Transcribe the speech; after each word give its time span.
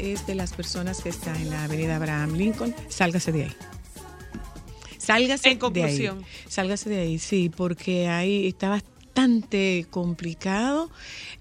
Es 0.00 0.26
de 0.26 0.34
las 0.34 0.52
personas 0.52 1.00
que 1.02 1.08
está 1.10 1.34
en 1.36 1.50
la 1.50 1.64
avenida 1.64 1.96
Abraham 1.96 2.34
Lincoln, 2.34 2.74
sálgase 2.88 3.32
de 3.32 3.44
ahí. 3.44 3.56
Sálgase 4.98 5.50
En 5.50 5.58
conclusión. 5.58 6.18
de 6.20 6.24
ahí. 6.24 6.30
Sálgase 6.48 6.90
de 6.90 6.98
ahí, 7.00 7.18
sí, 7.18 7.50
porque 7.54 8.08
ahí 8.08 8.46
está 8.46 8.68
bastante 8.68 9.86
complicado 9.90 10.90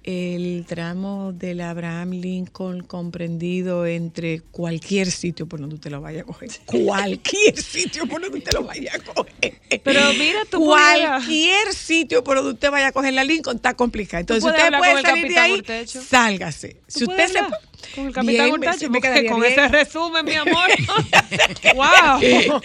el 0.04 0.66
tramo 0.68 1.34
del 1.34 1.62
Abraham 1.62 2.12
Lincoln 2.12 2.82
comprendido 2.84 3.86
entre 3.86 4.40
cualquier 4.42 5.12
sitio 5.12 5.46
por 5.48 5.60
donde 5.60 5.76
usted 5.76 5.92
lo 5.92 6.02
vaya 6.02 6.22
a 6.22 6.24
coger. 6.24 6.50
Cualquier 6.66 7.62
sitio 7.62 8.08
por 8.08 8.22
donde 8.22 8.40
usted 8.40 8.54
lo 8.54 8.64
vaya 8.64 8.92
a 8.96 9.00
coger. 9.14 9.60
Pero 9.84 10.02
mira, 10.18 10.40
tú 10.50 10.66
puedes- 10.66 11.00
Cualquier 11.06 11.74
sitio 11.74 12.24
por 12.24 12.38
donde 12.38 12.54
usted 12.54 12.72
vaya 12.72 12.88
a 12.88 12.92
coger 12.92 13.14
la 13.14 13.24
Lincoln 13.24 13.58
está 13.58 13.76
complicado. 13.76 14.22
Entonces, 14.22 14.44
usted 14.44 14.64
hablar 14.64 14.80
puede 14.82 15.02
salir 15.04 15.28
de 15.28 15.38
ahí, 15.40 15.64
sálgase. 15.86 16.78
Si 16.88 17.00
¿Tú 17.00 17.12
usted 17.12 17.16
puedes 17.18 17.32
se 17.34 17.40
hablar 17.40 17.60
con 17.96 18.08
el 18.08 18.14
capitán 18.14 18.26
Bien, 18.26 18.60
me- 18.60 19.00
porque 19.00 19.26
con 19.28 19.40
bien. 19.42 19.54
ese 19.54 19.68
resumen, 19.70 20.26
mi 20.26 20.36
amor. 20.36 20.70
wow. 21.76 22.62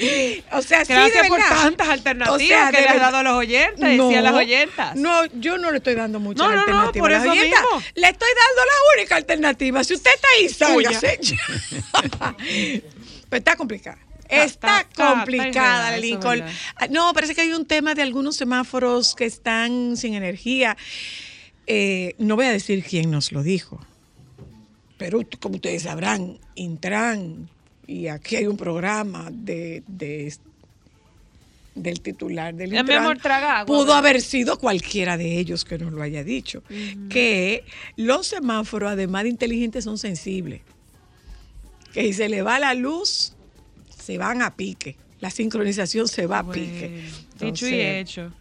O 0.53 0.63
sea, 0.63 0.85
sí, 0.85 0.93
Gracias 0.93 1.23
de 1.23 1.29
por 1.29 1.39
tantas 1.41 1.89
alternativas 1.89 2.35
O 2.35 2.39
sea, 2.47 2.71
que 2.71 2.81
le 2.81 2.89
has 2.89 3.01
dado 3.01 3.17
a 3.19 3.23
los 3.23 3.35
oyentes 3.35 3.99
y 3.99 4.15
a 4.15 4.23
las 4.23 4.35
oyentas. 4.35 4.97
No, 4.97 5.25
yo 5.27 5.59
no 5.59 5.71
le 5.71 5.79
estoy 5.79 5.95
dando 5.95 6.21
muchas 6.21 6.39
No, 6.47 6.51
no, 6.51 6.55
no, 6.57 6.61
alternativas 6.63 7.03
por 7.03 7.13
a 7.13 7.15
las 7.17 7.23
eso 7.25 7.33
oyentas. 7.33 7.61
mismo. 7.63 7.83
Le 7.95 8.09
estoy 8.09 8.29
dando 8.29 8.63
la 8.65 9.01
única 9.01 9.17
alternativa. 9.17 9.85
Si 9.85 9.95
usted 9.95 10.11
está 10.15 10.29
ahí, 10.39 10.49
sálgase. 10.49 11.21
Pero 13.29 13.39
está 13.39 13.57
complicada. 13.57 13.99
Está, 14.29 14.87
complicada 14.97 15.91
la 15.93 15.97
Lincoln. 15.99 16.41
verdad. 16.41 16.53
Ah, 16.77 16.87
No, 16.89 17.13
parece 17.13 17.35
que 17.35 17.43
hay 17.43 17.53
un 17.53 17.67
tema 17.67 17.95
de 17.95 18.03
algunos 18.03 18.37
semáforos 18.37 19.15
que 19.15 19.27
están 19.27 19.97
sin 19.97 20.15
energía. 20.15 20.77
Eh, 21.67 22.15
no 22.19 22.37
voy 22.37 22.47
a 22.47 22.51
decir 22.51 22.83
quién 22.85 23.11
nos 23.11 23.33
lo 23.33 23.43
dijo, 23.43 23.81
pero 24.99 25.21
como 25.41 25.57
ustedes 25.57 25.83
sabrán, 25.83 26.39
Intran, 26.55 27.49
y 27.87 28.07
aquí 28.09 28.37
hay 28.37 28.47
un 28.47 28.57
programa 28.57 29.29
de, 29.31 29.83
de- 29.87 30.35
del 31.75 32.01
titular 32.01 32.55
del 32.55 32.73
Intran, 32.75 33.03
amor, 33.03 33.19
traga 33.19 33.59
agua, 33.61 33.67
pudo 33.67 33.95
haber 33.95 34.21
sido 34.23 34.59
cualquiera 34.59 35.17
de 35.17 35.39
ellos 35.39 35.65
que 35.65 35.77
nos 35.77 35.93
lo 35.93 36.03
haya 36.03 36.23
dicho, 36.23 36.63
que 37.11 37.65
los 37.97 38.29
semáforos, 38.29 38.93
además 38.93 39.25
de 39.25 39.31
inteligentes, 39.31 39.85
son 39.85 39.99
sensibles. 39.99 40.63
Que 41.93 42.03
si 42.05 42.13
se 42.13 42.29
le 42.29 42.43
va 42.43 42.59
la 42.59 42.75
luz, 42.75 43.35
se 43.97 44.19
van 44.19 44.43
a 44.43 44.55
pique. 44.57 44.97
La 45.21 45.31
sincronización 45.31 46.07
se 46.09 46.27
va 46.27 46.41
a 46.41 46.51
pique. 46.51 47.03
Dicho 47.41 47.67
y 47.69 47.81
hecho. 47.81 48.33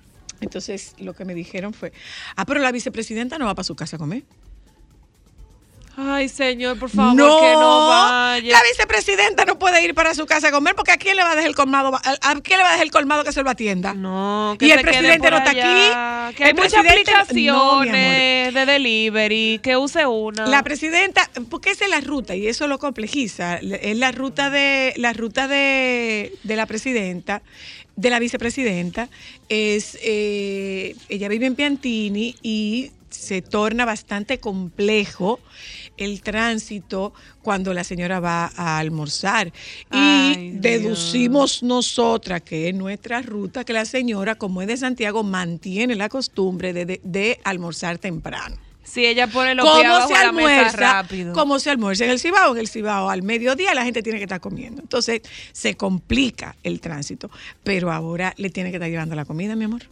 entonces, 0.41 0.93
lo 0.99 1.13
que 1.15 1.23
me 1.25 1.33
dijeron 1.33 1.73
fue, 1.73 1.91
ah, 2.35 2.45
pero 2.45 2.59
la 2.59 2.71
vicepresidenta 2.71 3.37
no 3.39 3.45
va 3.45 3.55
para 3.55 3.63
su 3.63 3.75
casa 3.75 3.95
a 3.95 3.99
comer. 3.99 4.23
Ay, 5.95 6.27
señor, 6.27 6.79
por 6.79 6.89
favor, 6.89 7.15
que 7.15 7.53
no 7.53 7.87
vaya. 7.87 8.51
La 8.51 8.61
vicepresidenta 8.63 9.45
no 9.45 9.59
puede 9.59 9.83
ir 9.83 9.93
para 9.93 10.15
su 10.15 10.25
casa 10.25 10.47
a 10.47 10.51
comer 10.51 10.73
porque 10.75 10.91
¿a 10.91 10.97
quién 10.97 11.15
le 11.15 11.23
va 11.23 11.31
a 11.31 11.35
dejar 11.35 11.49
el 11.49 11.55
colmado? 11.55 11.93
¿A, 11.95 12.31
a 12.31 12.41
quién 12.41 12.57
le 12.57 12.63
va 12.63 12.69
a 12.69 12.71
dejar 12.71 12.85
el 12.87 12.91
colmado 12.91 13.23
que 13.23 13.31
se 13.31 13.43
lo 13.43 13.49
atienda? 13.51 13.93
No, 13.93 14.55
que 14.57 14.65
y 14.65 14.71
el 14.71 14.79
se 14.79 14.83
presidente 14.83 15.29
no 15.29 15.37
está 15.37 15.51
allá, 15.51 16.27
aquí. 16.29 16.35
Que 16.37 16.43
hay 16.45 16.53
muchas 16.55 16.83
No, 16.83 16.89
aplicaciones 16.89 18.53
de 18.55 18.65
delivery, 18.65 19.59
que 19.61 19.77
use 19.77 20.05
una. 20.07 20.47
La 20.47 20.63
presidenta, 20.63 21.29
porque 21.49 21.69
esa 21.71 21.85
es 21.85 21.91
la 21.91 22.01
ruta 22.01 22.35
y 22.35 22.47
eso 22.47 22.67
lo 22.67 22.79
complejiza. 22.79 23.57
Es 23.57 23.95
la 23.97 24.11
ruta 24.11 24.49
de 24.49 24.93
la 24.97 25.13
ruta 25.13 25.47
de, 25.47 26.33
de 26.41 26.55
la 26.55 26.65
presidenta, 26.65 27.43
de 27.95 28.09
la 28.09 28.17
vicepresidenta. 28.17 29.09
Es 29.47 29.97
eh, 30.03 30.95
ella 31.09 31.27
vive 31.27 31.45
en 31.45 31.55
Piantini 31.55 32.35
y 32.41 32.91
se 33.11 33.43
torna 33.43 33.85
bastante 33.85 34.39
complejo 34.39 35.39
el 35.97 36.21
tránsito 36.21 37.13
cuando 37.41 37.73
la 37.73 37.83
señora 37.83 38.19
va 38.19 38.51
a 38.55 38.77
almorzar. 38.79 39.51
Ay, 39.89 40.33
y 40.33 40.49
Dios. 40.51 40.61
deducimos 40.61 41.63
nosotras 41.63 42.41
que 42.41 42.69
es 42.69 42.75
nuestra 42.75 43.21
ruta 43.21 43.63
que 43.63 43.73
la 43.73 43.85
señora, 43.85 44.35
como 44.35 44.61
es 44.61 44.67
de 44.67 44.77
Santiago, 44.77 45.23
mantiene 45.23 45.95
la 45.95 46.09
costumbre 46.09 46.73
de- 46.73 46.85
de- 46.85 47.01
de 47.03 47.39
almorzar 47.43 47.97
temprano. 47.97 48.55
si 48.85 49.05
ella 49.05 49.27
pone 49.27 49.55
los 49.55 49.65
pies 49.65 49.75
¿Cómo 49.77 49.93
abajo 49.95 50.07
se 50.09 50.13
de 50.19 50.25
la 50.25 50.31
mesa 50.33 50.49
almuerza? 50.57 50.77
rápido. 50.77 51.33
¿Cómo 51.33 51.57
se 51.59 51.69
almuerza 51.69 52.03
en 52.03 52.11
el 52.11 52.19
Cibao? 52.19 52.51
En 52.53 52.59
el 52.59 52.67
Cibao 52.67 53.09
al 53.09 53.23
mediodía 53.23 53.73
la 53.73 53.85
gente 53.85 54.03
tiene 54.03 54.19
que 54.19 54.25
estar 54.25 54.41
comiendo. 54.41 54.81
Entonces 54.81 55.21
se 55.53 55.75
complica 55.75 56.57
el 56.63 56.81
tránsito. 56.81 57.31
Pero 57.63 57.91
ahora 57.93 58.33
le 58.35 58.49
tiene 58.49 58.71
que 58.71 58.75
estar 58.75 58.89
llevando 58.89 59.15
la 59.15 59.23
comida, 59.23 59.55
mi 59.55 59.63
amor. 59.63 59.83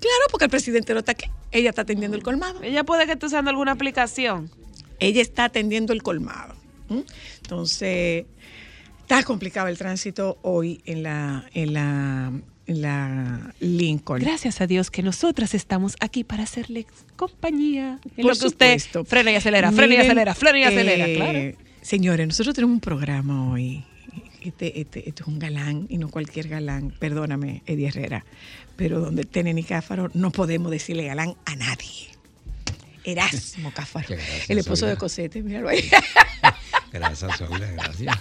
Claro, 0.00 0.24
porque 0.30 0.44
el 0.46 0.50
presidente 0.50 0.92
no 0.94 1.00
está 1.00 1.12
aquí. 1.12 1.26
Ella 1.50 1.70
está 1.70 1.82
atendiendo 1.82 2.16
el 2.16 2.22
colmado. 2.22 2.62
Ella 2.62 2.84
puede 2.84 3.04
que 3.06 3.12
esté 3.12 3.26
usando 3.26 3.50
alguna 3.50 3.72
aplicación. 3.72 4.50
Ella 4.98 5.22
está 5.22 5.44
atendiendo 5.44 5.92
el 5.92 6.02
colmado. 6.02 6.54
Entonces, 7.42 8.26
está 9.00 9.22
complicado 9.22 9.68
el 9.68 9.78
tránsito 9.78 10.38
hoy 10.42 10.80
en 10.84 11.02
la, 11.02 11.44
en 11.54 11.72
la, 11.72 13.54
Lincoln. 13.60 14.20
Gracias 14.20 14.60
a 14.60 14.66
Dios 14.66 14.90
que 14.90 15.02
nosotras 15.02 15.54
estamos 15.54 15.96
aquí 16.00 16.24
para 16.24 16.44
hacerle 16.44 16.86
compañía. 17.16 17.98
En 18.16 18.22
Por 18.22 18.34
lo 18.34 18.40
que 18.40 18.46
usted 18.46 18.80
frena 19.06 19.32
y 19.32 19.36
acelera, 19.36 19.70
frena 19.72 19.94
y 19.94 19.96
acelera, 19.98 20.34
frena 20.34 20.58
y 20.58 20.64
acelera, 20.64 21.08
eh, 21.08 21.14
claro. 21.14 21.68
Señores, 21.82 22.26
nosotros 22.26 22.54
tenemos 22.54 22.74
un 22.74 22.80
programa 22.80 23.50
hoy. 23.52 23.84
Este, 24.40 24.80
este, 24.80 25.08
este 25.08 25.22
es 25.22 25.28
un 25.28 25.38
galán 25.38 25.86
y 25.88 25.98
no 25.98 26.10
cualquier 26.10 26.48
galán. 26.48 26.94
Perdóname, 26.98 27.62
Eddie 27.66 27.88
Herrera. 27.88 28.24
Pero 28.76 29.00
donde 29.00 29.24
tiene 29.24 29.54
ni 29.54 29.62
Cáfaro, 29.62 30.10
no 30.14 30.30
podemos 30.30 30.70
decirle 30.70 31.04
galán 31.04 31.34
a 31.44 31.56
nadie. 31.56 32.13
Erasmo 33.04 33.72
Cáfaro. 33.72 34.06
Gracias, 34.08 34.50
el 34.50 34.58
esposo 34.58 34.86
de. 34.86 34.96
Cosete, 34.96 35.42
míralo 35.42 35.68
ahí. 35.68 35.88
Gracias, 36.92 37.38
Soyla, 37.38 37.66
gracias. 37.72 38.16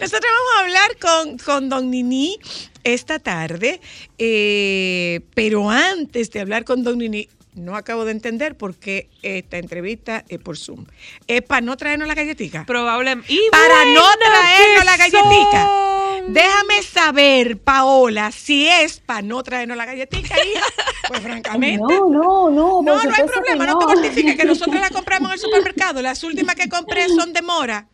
Nosotros 0.00 0.32
vamos 0.32 0.52
a 0.56 0.60
hablar 0.60 0.96
con, 1.00 1.38
con 1.38 1.68
Don 1.68 1.88
Nini 1.88 2.36
esta 2.82 3.20
tarde, 3.20 3.80
eh, 4.18 5.20
pero 5.32 5.70
antes 5.70 6.32
de 6.32 6.40
hablar 6.40 6.64
con 6.64 6.82
Don 6.82 6.98
Nini, 6.98 7.28
no 7.54 7.76
acabo 7.76 8.04
de 8.04 8.10
entender 8.10 8.56
por 8.56 8.74
qué 8.74 9.08
esta 9.22 9.58
entrevista 9.58 10.24
es 10.28 10.40
por 10.40 10.58
Zoom. 10.58 10.86
¿Es 11.28 11.42
para 11.42 11.60
no 11.60 11.76
traernos 11.76 12.08
la 12.08 12.14
galletica? 12.14 12.64
Probablemente. 12.66 13.32
Para 13.52 13.84
no 13.84 14.02
traernos 14.18 14.84
la 14.84 14.96
galletica. 14.96 16.01
Déjame 16.28 16.82
saber, 16.82 17.58
Paola, 17.58 18.30
si 18.32 18.66
es 18.68 19.00
para 19.00 19.22
no 19.22 19.42
traernos 19.42 19.76
la 19.76 19.84
galletica, 19.86 20.34
hija. 20.44 20.64
Pues 21.08 21.20
francamente. 21.20 21.80
No, 21.82 22.08
no, 22.08 22.50
no. 22.50 22.82
No, 22.82 23.02
no 23.02 23.14
hay 23.14 23.24
problema, 23.24 23.66
no 23.66 23.78
te 23.78 23.86
mortifiques, 23.86 24.36
que 24.36 24.44
nosotros 24.44 24.80
la 24.80 24.90
compramos 24.90 25.28
en 25.30 25.34
el 25.34 25.38
supermercado. 25.40 26.00
Las 26.02 26.22
últimas 26.24 26.54
que 26.54 26.68
compré 26.68 27.08
son 27.08 27.32
de 27.32 27.42
mora. 27.42 27.88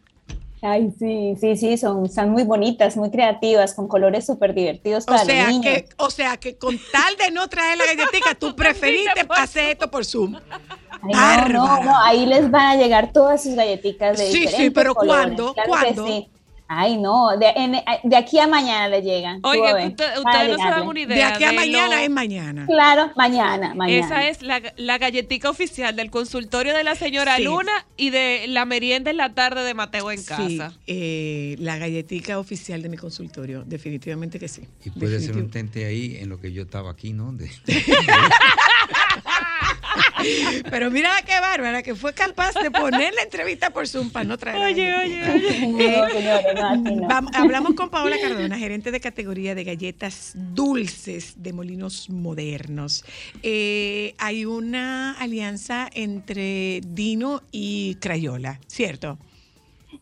Ay, 0.60 0.90
sí, 0.98 1.34
sí, 1.40 1.56
sí, 1.56 1.76
son, 1.78 2.10
son 2.10 2.30
muy 2.30 2.42
bonitas, 2.42 2.96
muy 2.96 3.10
creativas, 3.12 3.74
con 3.74 3.86
colores 3.86 4.26
súper 4.26 4.54
divertidos 4.54 5.04
O 5.06 5.16
sea, 5.16 5.24
los 5.24 5.48
niños. 5.48 5.62
que, 5.62 5.88
o 5.98 6.10
sea 6.10 6.36
que 6.36 6.58
con 6.58 6.76
tal 6.90 7.16
de 7.16 7.30
no 7.30 7.48
traer 7.48 7.78
la 7.78 7.86
galletica, 7.86 8.34
tú 8.34 8.56
preferiste 8.56 9.24
hacer 9.36 9.70
esto 9.70 9.88
por 9.88 10.04
Zoom. 10.04 10.34
Ay, 11.14 11.52
no, 11.52 11.64
no, 11.64 11.84
no, 11.84 12.02
ahí 12.02 12.26
les 12.26 12.50
van 12.50 12.66
a 12.66 12.76
llegar 12.76 13.12
todas 13.12 13.40
sus 13.44 13.54
galletitas 13.54 14.18
de 14.18 14.32
Sí, 14.32 14.48
sí, 14.48 14.70
pero 14.70 14.94
¿cuándo? 14.96 15.54
claro 15.54 15.68
¿Cuándo? 15.68 16.06
sí. 16.08 16.28
Ay, 16.70 16.98
no, 16.98 17.30
de, 17.38 17.46
en- 17.56 17.82
de 18.04 18.16
aquí 18.16 18.38
a 18.38 18.46
mañana 18.46 18.88
le 18.88 19.00
llegan. 19.00 19.36
usted- 19.42 19.54
a 20.14 20.20
ustedes 20.20 20.48
no 20.50 20.58
se 20.58 20.64
dan 20.70 20.86
una 20.86 21.00
idea. 21.00 21.16
De 21.16 21.24
aquí 21.24 21.44
a 21.44 21.50
de 21.50 21.56
mañana 21.56 21.96
lo- 21.96 22.02
es 22.02 22.10
mañana. 22.10 22.66
Claro, 22.66 23.10
mañana, 23.16 23.74
mañana. 23.74 24.04
Esa 24.06 24.28
es 24.28 24.42
la, 24.42 24.60
la 24.76 24.98
galletica 24.98 25.48
oficial 25.48 25.96
del 25.96 26.10
consultorio 26.10 26.74
de 26.76 26.84
la 26.84 26.94
señora 26.94 27.36
Sí. 27.36 27.44
Luna 27.44 27.72
y 27.96 28.10
de 28.10 28.44
la 28.48 28.66
merienda 28.66 29.10
en 29.10 29.16
la 29.16 29.32
tarde 29.32 29.62
de 29.64 29.72
Mateo 29.72 30.10
en 30.10 30.18
Sí, 30.18 30.26
casa. 30.26 30.74
eh, 30.86 31.56
la 31.58 31.78
galletica 31.78 32.38
oficial 32.38 32.82
de 32.82 32.90
mi 32.90 32.98
consultorio, 32.98 33.64
definitivamente 33.64 34.38
que 34.38 34.48
sí. 34.48 34.62
Y 34.84 34.90
puede 34.90 35.20
ser 35.20 35.36
un 35.38 35.50
tente 35.50 35.86
ahí 35.86 36.18
en 36.20 36.28
lo 36.28 36.38
que 36.38 36.52
yo 36.52 36.62
estaba 36.64 36.90
aquí, 36.90 37.14
¿no? 37.14 37.32
De- 37.32 37.50
Pero 40.70 40.90
mira 40.90 41.10
qué 41.24 41.40
bárbara, 41.40 41.82
que 41.82 41.94
fue 41.94 42.12
capaz 42.12 42.54
de 42.54 42.70
poner 42.70 43.14
la 43.14 43.22
entrevista 43.22 43.70
por 43.70 43.86
Zoom 43.86 44.10
para 44.10 44.24
no 44.24 44.38
traer. 44.38 44.58
Oye, 44.58 44.94
oye, 44.94 45.22
oye. 45.30 45.66
No, 45.68 46.76
no, 46.76 47.08
no. 47.08 47.28
Hablamos 47.34 47.74
con 47.74 47.90
Paola 47.90 48.16
Cardona, 48.20 48.58
gerente 48.58 48.90
de 48.90 49.00
categoría 49.00 49.54
de 49.54 49.64
galletas 49.64 50.32
dulces 50.34 51.34
de 51.36 51.52
Molinos 51.52 52.10
Modernos. 52.10 53.04
Eh, 53.42 54.14
hay 54.18 54.44
una 54.44 55.12
alianza 55.12 55.88
entre 55.92 56.80
Dino 56.86 57.42
y 57.52 57.96
Crayola, 57.96 58.60
¿cierto? 58.66 59.18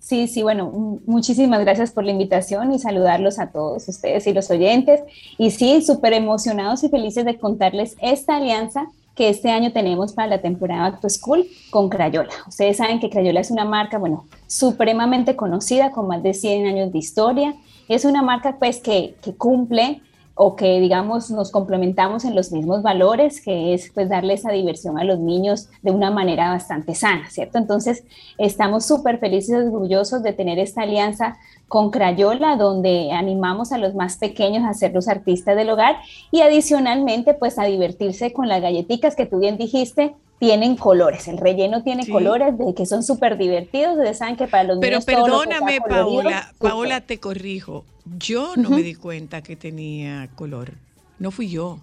Sí, 0.00 0.28
sí, 0.28 0.42
bueno, 0.42 1.00
muchísimas 1.06 1.60
gracias 1.60 1.90
por 1.90 2.04
la 2.04 2.12
invitación 2.12 2.72
y 2.72 2.78
saludarlos 2.78 3.38
a 3.38 3.50
todos 3.50 3.88
ustedes 3.88 4.26
y 4.26 4.32
los 4.32 4.50
oyentes. 4.50 5.00
Y 5.38 5.50
sí, 5.50 5.82
súper 5.82 6.12
emocionados 6.12 6.84
y 6.84 6.88
felices 6.88 7.24
de 7.24 7.38
contarles 7.38 7.96
esta 8.00 8.36
alianza 8.36 8.88
que 9.16 9.30
este 9.30 9.50
año 9.50 9.72
tenemos 9.72 10.12
para 10.12 10.28
la 10.28 10.42
temporada 10.42 10.90
Back 10.90 11.00
to 11.00 11.08
School 11.08 11.46
con 11.70 11.88
Crayola. 11.88 12.28
Ustedes 12.46 12.76
saben 12.76 13.00
que 13.00 13.10
Crayola 13.10 13.40
es 13.40 13.50
una 13.50 13.64
marca, 13.64 13.98
bueno, 13.98 14.26
supremamente 14.46 15.34
conocida, 15.34 15.90
con 15.90 16.06
más 16.06 16.22
de 16.22 16.34
100 16.34 16.66
años 16.66 16.92
de 16.92 16.98
historia. 16.98 17.54
Es 17.88 18.04
una 18.04 18.22
marca, 18.22 18.58
pues, 18.58 18.78
que, 18.78 19.16
que 19.22 19.34
cumple 19.34 20.02
o 20.38 20.54
que 20.54 20.80
digamos 20.80 21.30
nos 21.30 21.50
complementamos 21.50 22.26
en 22.26 22.34
los 22.34 22.52
mismos 22.52 22.82
valores, 22.82 23.40
que 23.40 23.72
es 23.72 23.90
pues 23.94 24.10
darle 24.10 24.34
esa 24.34 24.52
diversión 24.52 24.98
a 24.98 25.04
los 25.04 25.18
niños 25.18 25.70
de 25.80 25.92
una 25.92 26.10
manera 26.10 26.50
bastante 26.50 26.94
sana, 26.94 27.30
¿cierto? 27.30 27.56
Entonces 27.56 28.04
estamos 28.36 28.84
súper 28.84 29.18
felices 29.18 29.48
y 29.48 29.66
orgullosos 29.66 30.22
de 30.22 30.34
tener 30.34 30.58
esta 30.58 30.82
alianza 30.82 31.38
con 31.68 31.90
Crayola, 31.90 32.56
donde 32.56 33.10
animamos 33.12 33.72
a 33.72 33.78
los 33.78 33.94
más 33.94 34.16
pequeños 34.18 34.64
a 34.64 34.72
ser 34.74 34.92
los 34.92 35.08
artistas 35.08 35.56
del 35.56 35.70
hogar 35.70 35.96
y 36.30 36.40
adicionalmente 36.42 37.34
pues 37.34 37.58
a 37.58 37.64
divertirse 37.64 38.32
con 38.32 38.48
las 38.48 38.62
galletitas 38.62 39.16
que 39.16 39.26
tú 39.26 39.40
bien 39.40 39.56
dijiste, 39.58 40.14
tienen 40.38 40.76
colores, 40.76 41.28
el 41.28 41.38
relleno 41.38 41.82
tiene 41.82 42.04
Sí. 42.04 42.12
colores 42.12 42.56
de 42.58 42.74
que 42.74 42.84
son 42.86 43.02
súper 43.02 43.36
divertidos, 43.38 43.96
ustedes 43.96 44.18
saben 44.18 44.36
que 44.36 44.46
para 44.46 44.64
los 44.64 44.78
Pero 44.80 44.98
niños 44.98 45.06
todo 45.06 45.14
sea 45.16 45.24
perdóname, 45.24 45.78
colorido, 45.80 46.22
Paola. 46.22 46.52
Paola, 46.58 47.00
te 47.00 47.18
corrijo. 47.18 47.84
Yo 48.18 48.54
no 48.56 48.70
me 48.70 48.82
di 48.82 48.94
cuenta 48.94 49.42
que 49.42 49.56
tenía 49.56 50.28
color. 50.36 50.72
No 51.18 51.30
fui 51.30 51.48
yo. 51.48 51.78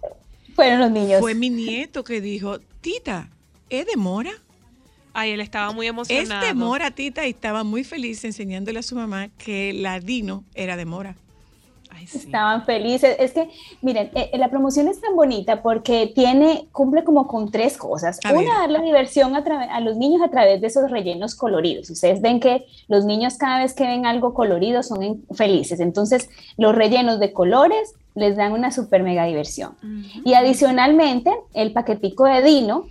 fueron 0.55 0.79
los 0.81 0.91
niños. 0.91 1.19
Fue 1.19 1.33
mi 1.33 1.49
nieto 1.49 2.03
que 2.03 2.21
dijo, 2.21 2.59
tita, 2.79 3.27
¿es 3.71 3.87
de 3.87 3.95
mora? 3.97 4.29
Ay, 5.13 5.31
él 5.31 5.41
estaba 5.41 5.71
muy 5.71 5.85
Es 5.87 5.91
emocionado. 5.91 6.45
de 6.45 6.53
mora, 6.53 6.91
tita, 6.91 7.25
y 7.27 7.29
estaba 7.31 7.63
muy 7.63 7.83
feliz 7.83 8.23
enseñándole 8.25 8.79
a 8.79 8.83
su 8.83 8.95
mamá 8.95 9.29
que 9.37 9.71
la 9.73 9.99
Dino 9.99 10.43
era 10.55 10.75
de 10.75 10.85
mora. 10.85 11.15
Ay, 11.95 12.07
sí. 12.07 12.17
Estaban 12.17 12.65
felices. 12.65 13.15
Es 13.19 13.33
que, 13.33 13.47
miren, 13.83 14.09
eh, 14.15 14.31
la 14.39 14.49
promoción 14.49 14.87
es 14.87 14.99
tan 14.99 15.15
bonita 15.15 15.61
porque 15.61 16.11
tiene, 16.15 16.67
cumple 16.71 17.03
como 17.03 17.27
con 17.27 17.51
tres 17.51 17.77
cosas. 17.77 18.19
A. 18.25 18.33
Una, 18.33 18.57
darle 18.61 18.81
diversión 18.81 19.35
a, 19.35 19.43
a 19.69 19.79
los 19.81 19.97
niños 19.97 20.23
a 20.23 20.29
través 20.31 20.59
de 20.59 20.65
esos 20.67 20.89
rellenos 20.89 21.35
coloridos. 21.35 21.91
Ustedes 21.91 22.19
ven 22.19 22.39
que 22.39 22.65
los 22.87 23.05
niños 23.05 23.35
cada 23.37 23.59
vez 23.59 23.75
que 23.75 23.83
ven 23.85 24.07
algo 24.07 24.33
colorido 24.33 24.81
son 24.81 25.03
en- 25.03 25.23
felices. 25.35 25.79
Entonces, 25.79 26.31
los 26.57 26.73
rellenos 26.73 27.19
de 27.19 27.31
colores 27.31 27.93
les 28.15 28.35
dan 28.35 28.53
una 28.53 28.71
super 28.71 29.03
mega 29.03 29.25
diversión. 29.25 29.75
Y 30.25 30.33
adicionalmente, 30.33 31.31
el 31.53 31.73
paquetico 31.73 32.25
de 32.25 32.41
Dino 32.41 32.87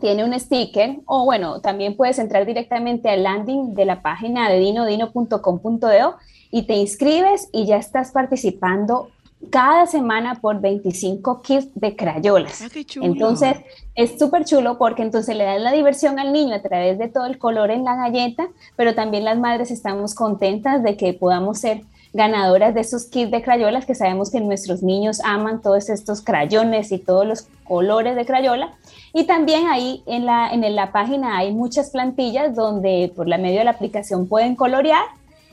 tiene 0.00 0.24
un 0.24 0.38
sticker, 0.38 0.96
o 1.06 1.24
bueno, 1.24 1.60
también 1.60 1.96
puedes 1.96 2.18
entrar 2.18 2.46
directamente 2.46 3.10
al 3.10 3.22
landing 3.22 3.74
de 3.74 3.84
la 3.84 4.02
página 4.02 4.48
de 4.48 4.58
dinodino.com.do 4.58 6.16
y 6.50 6.62
te 6.62 6.74
inscribes 6.74 7.48
y 7.52 7.66
ya 7.66 7.76
estás 7.76 8.12
participando 8.12 9.10
cada 9.50 9.86
semana 9.86 10.36
por 10.40 10.60
25 10.60 11.42
kits 11.42 11.68
de 11.74 11.96
crayolas. 11.96 12.62
Ah, 12.62 12.68
qué 12.72 12.84
chulo. 12.84 13.06
Entonces, 13.06 13.56
es 13.94 14.18
súper 14.18 14.44
chulo 14.44 14.78
porque 14.78 15.02
entonces 15.02 15.36
le 15.36 15.44
das 15.44 15.60
la 15.60 15.72
diversión 15.72 16.18
al 16.18 16.32
niño 16.32 16.54
a 16.54 16.62
través 16.62 16.98
de 16.98 17.08
todo 17.08 17.26
el 17.26 17.38
color 17.38 17.70
en 17.70 17.84
la 17.84 17.94
galleta, 17.96 18.48
pero 18.76 18.94
también 18.94 19.24
las 19.24 19.38
madres 19.38 19.70
estamos 19.70 20.14
contentas 20.14 20.82
de 20.82 20.96
que 20.96 21.12
podamos 21.12 21.58
ser 21.58 21.82
ganadoras 22.12 22.74
de 22.74 22.80
esos 22.80 23.06
kits 23.06 23.32
de 23.32 23.42
crayolas 23.42 23.86
que 23.86 23.94
sabemos 23.94 24.30
que 24.30 24.40
nuestros 24.40 24.82
niños 24.82 25.20
aman 25.24 25.60
todos 25.60 25.90
estos 25.90 26.22
crayones 26.22 26.92
y 26.92 26.98
todos 26.98 27.26
los 27.26 27.48
colores 27.64 28.14
de 28.14 28.24
crayola. 28.24 28.74
Y 29.16 29.24
también 29.24 29.68
ahí 29.68 30.02
en 30.06 30.26
la, 30.26 30.50
en 30.50 30.74
la 30.74 30.90
página 30.90 31.38
hay 31.38 31.52
muchas 31.52 31.90
plantillas 31.90 32.56
donde 32.56 33.12
por 33.14 33.28
la 33.28 33.38
medio 33.38 33.60
de 33.60 33.64
la 33.64 33.70
aplicación 33.70 34.28
pueden 34.28 34.56
colorear. 34.56 35.04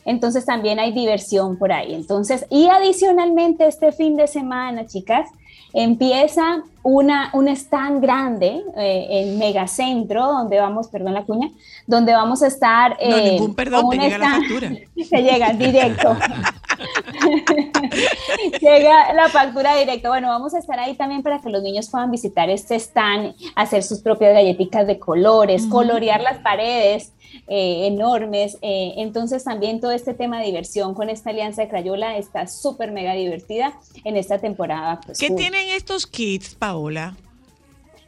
Entonces 0.04 0.46
también 0.46 0.80
hay 0.80 0.92
diversión 0.92 1.58
por 1.58 1.72
ahí. 1.72 1.94
Entonces, 1.94 2.44
y 2.50 2.68
adicionalmente 2.68 3.68
este 3.68 3.92
fin 3.92 4.16
de 4.16 4.25
semana, 4.25 4.88
chicas, 4.88 5.30
empieza 5.74 6.63
una, 6.83 7.29
un 7.34 7.48
stand 7.50 8.01
grande 8.01 8.63
eh, 8.77 9.08
en 9.10 9.38
Megacentro, 9.39 10.25
donde 10.25 10.60
vamos, 10.60 10.88
perdón 10.88 11.13
la 11.13 11.24
cuña, 11.24 11.50
donde 11.88 12.13
vamos 12.13 12.41
a 12.44 12.48
estar... 12.48 12.91
No, 12.91 13.15
eh, 13.17 13.32
ningún 13.34 13.53
perdón, 13.55 13.89
te 13.89 13.98
llega 13.98 14.17
la 14.17 14.25
stand- 14.27 14.41
factura. 14.48 14.72
Se 15.10 15.22
llega 15.22 15.53
directo. 15.53 16.17
Llega 18.60 19.13
la 19.13 19.29
factura 19.29 19.75
directa. 19.75 20.10
Bueno, 20.10 20.29
vamos 20.29 20.53
a 20.53 20.60
estar 20.60 20.79
ahí 20.79 20.96
también 20.96 21.22
para 21.22 21.39
que 21.39 21.50
los 21.50 21.62
niños 21.62 21.89
puedan 21.89 22.10
visitar 22.12 22.50
este 22.50 22.75
stand, 22.75 23.36
hacer 23.55 23.84
sus 23.84 24.00
propias 24.00 24.34
galletitas 24.34 24.88
de 24.88 24.98
colores, 25.00 25.65
colorear 25.67 26.22
las 26.22 26.39
paredes 26.39 27.13
eh, 27.48 27.88
enormes. 27.88 28.58
eh, 28.62 28.94
entonces 28.98 29.44
también 29.44 29.79
todo 29.79 29.91
este 29.91 30.13
tema 30.13 30.39
de 30.39 30.46
diversión 30.48 30.94
con 30.94 31.10
esta 31.10 31.29
alianza 31.29 31.62
de 31.62 31.70
Crayola 31.70 32.17
está 32.17 32.48
súper 32.48 32.91
mega 32.91 33.13
divertida 33.13 33.74
en 34.03 34.17
esta 34.17 34.39
temporada. 34.39 35.00
pues, 35.05 35.17
¿Qué 35.20 35.29
tienen 35.32 35.70
estos 35.70 36.08
kits, 36.08 36.55
Paola? 36.55 36.71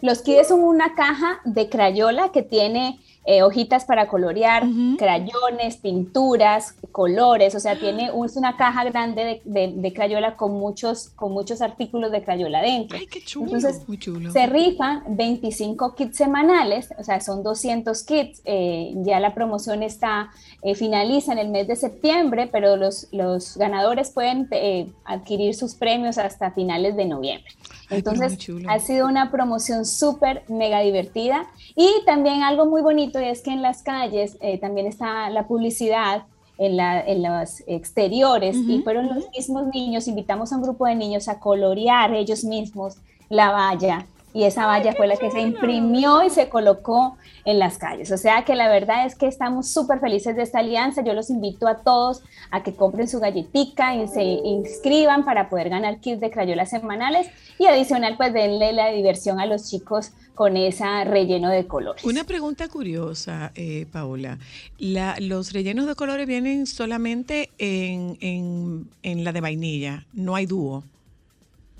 Los 0.01 0.21
kits 0.21 0.49
son 0.49 0.63
una 0.63 0.95
caja 0.95 1.39
de 1.45 1.69
Crayola 1.69 2.31
que 2.31 2.43
tiene 2.43 2.99
eh, 3.25 3.41
hojitas 3.43 3.85
para 3.85 4.07
colorear, 4.07 4.65
Ujú. 4.65 4.97
crayones, 4.97 5.77
pinturas, 5.77 6.75
colores, 6.91 7.55
o 7.55 7.59
sea, 7.59 7.79
tiene 7.79 8.11
un- 8.11 8.25
es 8.25 8.35
una 8.35 8.57
caja 8.57 8.83
grande 8.83 9.23
de, 9.23 9.41
de- 9.45 9.73
de 9.75 9.93
Crayola 9.93 10.35
con 10.35 10.51
muchos, 10.53 11.09
con 11.09 11.31
muchos 11.31 11.61
artículos 11.61 12.11
de 12.11 12.21
Crayola 12.23 12.61
dentro. 12.61 12.97
Ay, 12.97 13.07
qué 13.07 13.21
chulo. 13.21 13.45
Entonces, 13.45 13.87
Muy 13.87 13.97
chulo. 13.97 14.31
Se 14.31 14.45
rifan 14.47 15.03
25 15.07 15.95
kits 15.95 16.17
semanales, 16.17 16.89
o 16.99 17.03
sea, 17.03 17.19
son 17.21 17.43
200 17.43 18.03
kits. 18.03 18.41
eh, 18.45 18.93
ya 18.97 19.19
la 19.19 19.33
promoción 19.33 19.83
está, 19.83 20.29
eh, 20.61 20.75
finaliza 20.75 21.31
en 21.33 21.39
el 21.39 21.49
mes 21.49 21.67
de 21.67 21.75
septiembre, 21.75 22.47
pero 22.51 22.75
los, 22.75 23.07
los 23.11 23.57
ganadores 23.57 24.11
pueden 24.11 24.47
eh, 24.51 24.91
adquirir 25.05 25.55
sus 25.55 25.75
premios 25.75 26.17
hasta 26.17 26.51
finales 26.51 26.95
de 26.95 27.05
noviembre. 27.05 27.49
Ay, 27.89 27.97
Entonces, 27.97 28.37
chulo. 28.37 28.69
ha 28.69 28.79
sido 28.79 29.07
una 29.07 29.31
promoción 29.31 29.85
súper 29.85 30.43
mega 30.49 30.79
divertida. 30.81 31.47
Y 31.75 31.89
también 32.05 32.43
algo 32.43 32.65
muy 32.65 32.81
bonito 32.81 33.12
es 33.19 33.41
que 33.41 33.51
en 33.51 33.61
las 33.61 33.83
calles 33.83 34.37
eh, 34.41 34.57
también 34.57 34.87
está 34.87 35.29
la 35.29 35.47
publicidad 35.47 36.23
en, 36.57 36.77
la, 36.77 37.01
en 37.01 37.23
los 37.23 37.63
exteriores 37.67 38.55
y 38.55 38.81
fueron 38.83 39.07
los 39.13 39.29
mismos 39.31 39.67
niños, 39.73 40.07
invitamos 40.07 40.51
a 40.51 40.57
un 40.57 40.61
grupo 40.63 40.85
de 40.85 40.95
niños 40.95 41.27
a 41.27 41.39
colorear 41.39 42.13
ellos 42.13 42.43
mismos 42.43 42.97
la 43.29 43.51
valla 43.51 44.05
y 44.33 44.45
esa 44.45 44.65
valla 44.65 44.93
fue 44.93 45.07
la 45.07 45.15
que 45.15 45.29
se 45.29 45.41
imprimió 45.41 46.23
y 46.23 46.29
se 46.31 46.49
colocó 46.49 47.17
en 47.45 47.59
las 47.59 47.77
calles. 47.77 48.11
O 48.11 48.17
sea 48.17 48.43
que 48.43 48.55
la 48.55 48.67
verdad 48.67 49.05
es 49.05 49.15
que 49.15 49.27
estamos 49.27 49.69
súper 49.69 49.99
felices 49.99 50.35
de 50.35 50.41
esta 50.41 50.59
alianza. 50.59 51.03
Yo 51.03 51.13
los 51.13 51.29
invito 51.29 51.67
a 51.67 51.77
todos 51.77 52.23
a 52.49 52.63
que 52.63 52.75
compren 52.75 53.07
su 53.07 53.19
galletica 53.19 53.95
y 53.95 54.07
se 54.07 54.23
inscriban 54.23 55.23
para 55.23 55.49
poder 55.49 55.69
ganar 55.69 55.99
kits 55.99 56.19
de 56.19 56.31
crayolas 56.31 56.71
semanales 56.71 57.29
y 57.59 57.67
adicional 57.67 58.17
pues 58.17 58.33
denle 58.33 58.73
la 58.73 58.87
diversión 58.89 59.39
a 59.39 59.45
los 59.45 59.69
chicos 59.69 60.11
con 60.35 60.57
ese 60.57 60.83
relleno 61.05 61.49
de 61.49 61.67
colores. 61.67 62.03
Una 62.03 62.23
pregunta 62.23 62.67
curiosa, 62.67 63.51
eh, 63.55 63.85
Paola. 63.91 64.37
La- 64.79 65.15
¿Los 65.19 65.53
rellenos 65.53 65.85
de 65.85 65.95
colores 65.95 66.25
vienen 66.27 66.65
solamente 66.65 67.49
en, 67.57 68.17
en- 68.21 68.89
en 69.03 69.23
la 69.23 69.31
de 69.31 69.41
vainilla? 69.41 70.05
No 70.13 70.35
hay 70.35 70.45
dúo. 70.45 70.83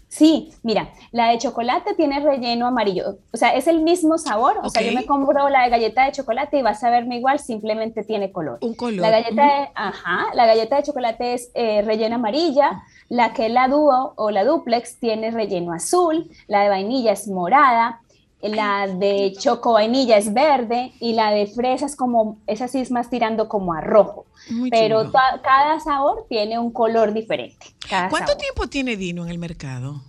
Sí, 0.08 0.52
mira, 0.62 0.92
la 1.12 1.30
de 1.30 1.40
chocolate 1.40 1.96
tiene 1.96 2.20
relleno 2.20 2.68
amarillo, 2.68 3.18
o 3.32 3.36
sea, 3.38 3.56
es 3.56 3.66
el 3.66 3.82
mismo 3.82 4.20
sabor, 4.20 4.60
o 4.62 4.70
sea, 4.70 4.84
yo 4.84 4.92
me 4.94 5.08
compro 5.08 5.50
la 5.50 5.64
de 5.64 5.72
galleta 5.72 6.06
de 6.06 6.12
chocolate 6.12 6.60
y 6.60 6.62
vas 6.62 6.84
a 6.84 6.92
verme 6.92 7.18
igual, 7.18 7.40
simplemente 7.40 8.04
tiene 8.04 8.32
color. 8.32 8.60
Un 8.62 8.76
color. 8.76 9.02
La 9.02 9.10
galleta 9.10 9.42
de, 9.44 9.70
ajá, 9.74 10.28
la 10.36 10.46
galleta 10.46 10.76
de 10.76 10.84
chocolate 10.84 11.34
es 11.34 11.50
eh, 11.56 11.82
relleno 11.82 12.18
amarilla, 12.18 12.84
la 13.10 13.34
que 13.34 13.48
es 13.48 13.52
la 13.52 13.68
dúo 13.68 14.14
o 14.16 14.30
la 14.30 14.44
duplex 14.46 14.98
tiene 14.98 15.32
relleno 15.32 15.74
azul, 15.74 16.30
la 16.46 16.62
de 16.62 16.70
vainilla 16.70 17.14
es 17.14 17.28
morada, 17.28 18.02
la 18.44 18.88
de 18.88 19.34
choco 19.40 19.74
vainilla 19.74 20.18
es 20.18 20.34
verde 20.34 20.92
y 21.00 21.14
la 21.14 21.32
de 21.32 21.48
fresa 21.48 21.86
es 21.86 21.96
como, 21.96 22.38
esa 22.48 22.68
sí 22.68 22.80
es 22.80 22.92
más 22.92 23.10
tirando 23.10 23.48
como 23.48 23.74
a 23.74 23.82
rojo, 23.82 24.26
Muy 24.50 24.70
pero 24.70 25.12
cada 25.12 25.80
sabor 25.80 26.26
tiene 26.30 26.60
un 26.60 26.72
color 26.72 27.14
diferente. 27.14 27.68
cada 27.90 28.10
¿Cuánto 28.10 28.34
sabor. 28.34 28.42
tiempo 28.42 28.68
tiene 28.68 28.98
Dino 28.98 29.24
en 29.24 29.30
el 29.32 29.38
mercado? 29.38 30.02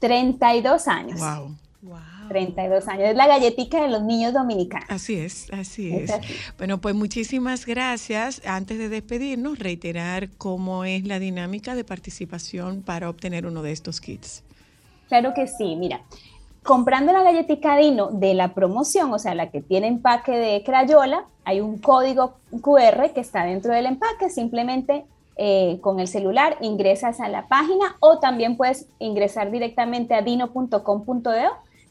32 0.00 0.88
años. 0.88 1.20
Wow. 1.20 1.56
32 2.28 2.86
años. 2.88 3.08
Es 3.08 3.16
la 3.16 3.26
galletica 3.26 3.82
de 3.82 3.88
los 3.88 4.02
niños 4.02 4.32
dominicanos. 4.32 4.88
Así 4.88 5.16
es, 5.16 5.48
así 5.52 5.92
Es 5.92 6.10
es. 6.10 6.10
así. 6.10 6.34
Bueno, 6.58 6.80
pues 6.80 6.94
muchísimas 6.94 7.66
gracias. 7.66 8.40
Antes 8.46 8.78
de 8.78 8.88
despedirnos, 8.88 9.58
reiterar 9.58 10.30
cómo 10.38 10.84
es 10.84 11.04
la 11.04 11.18
dinámica 11.18 11.74
de 11.74 11.82
participación 11.84 12.82
para 12.82 13.10
obtener 13.10 13.46
uno 13.46 13.62
de 13.62 13.72
estos 13.72 14.00
kits. 14.00 14.44
Claro 15.08 15.34
que 15.34 15.48
sí, 15.48 15.74
mira. 15.74 16.02
Comprando 16.62 17.12
la 17.12 17.22
galletica 17.22 17.76
Dino 17.76 18.10
de 18.10 18.34
la 18.34 18.54
promoción, 18.54 19.12
o 19.12 19.18
sea, 19.18 19.34
la 19.34 19.50
que 19.50 19.62
tiene 19.62 19.86
empaque 19.86 20.32
de 20.32 20.62
Crayola, 20.62 21.24
hay 21.44 21.60
un 21.60 21.78
código 21.78 22.34
QR 22.60 23.12
que 23.14 23.20
está 23.20 23.44
dentro 23.44 23.72
del 23.72 23.86
empaque. 23.86 24.28
Simplemente 24.28 25.06
eh, 25.36 25.78
con 25.80 26.00
el 26.00 26.08
celular 26.08 26.58
ingresas 26.60 27.18
a 27.18 27.28
la 27.28 27.48
página 27.48 27.96
o 28.00 28.18
también 28.18 28.58
puedes 28.58 28.86
ingresar 28.98 29.50
directamente 29.50 30.14
a 30.14 30.20
dino.com.do, 30.20 31.32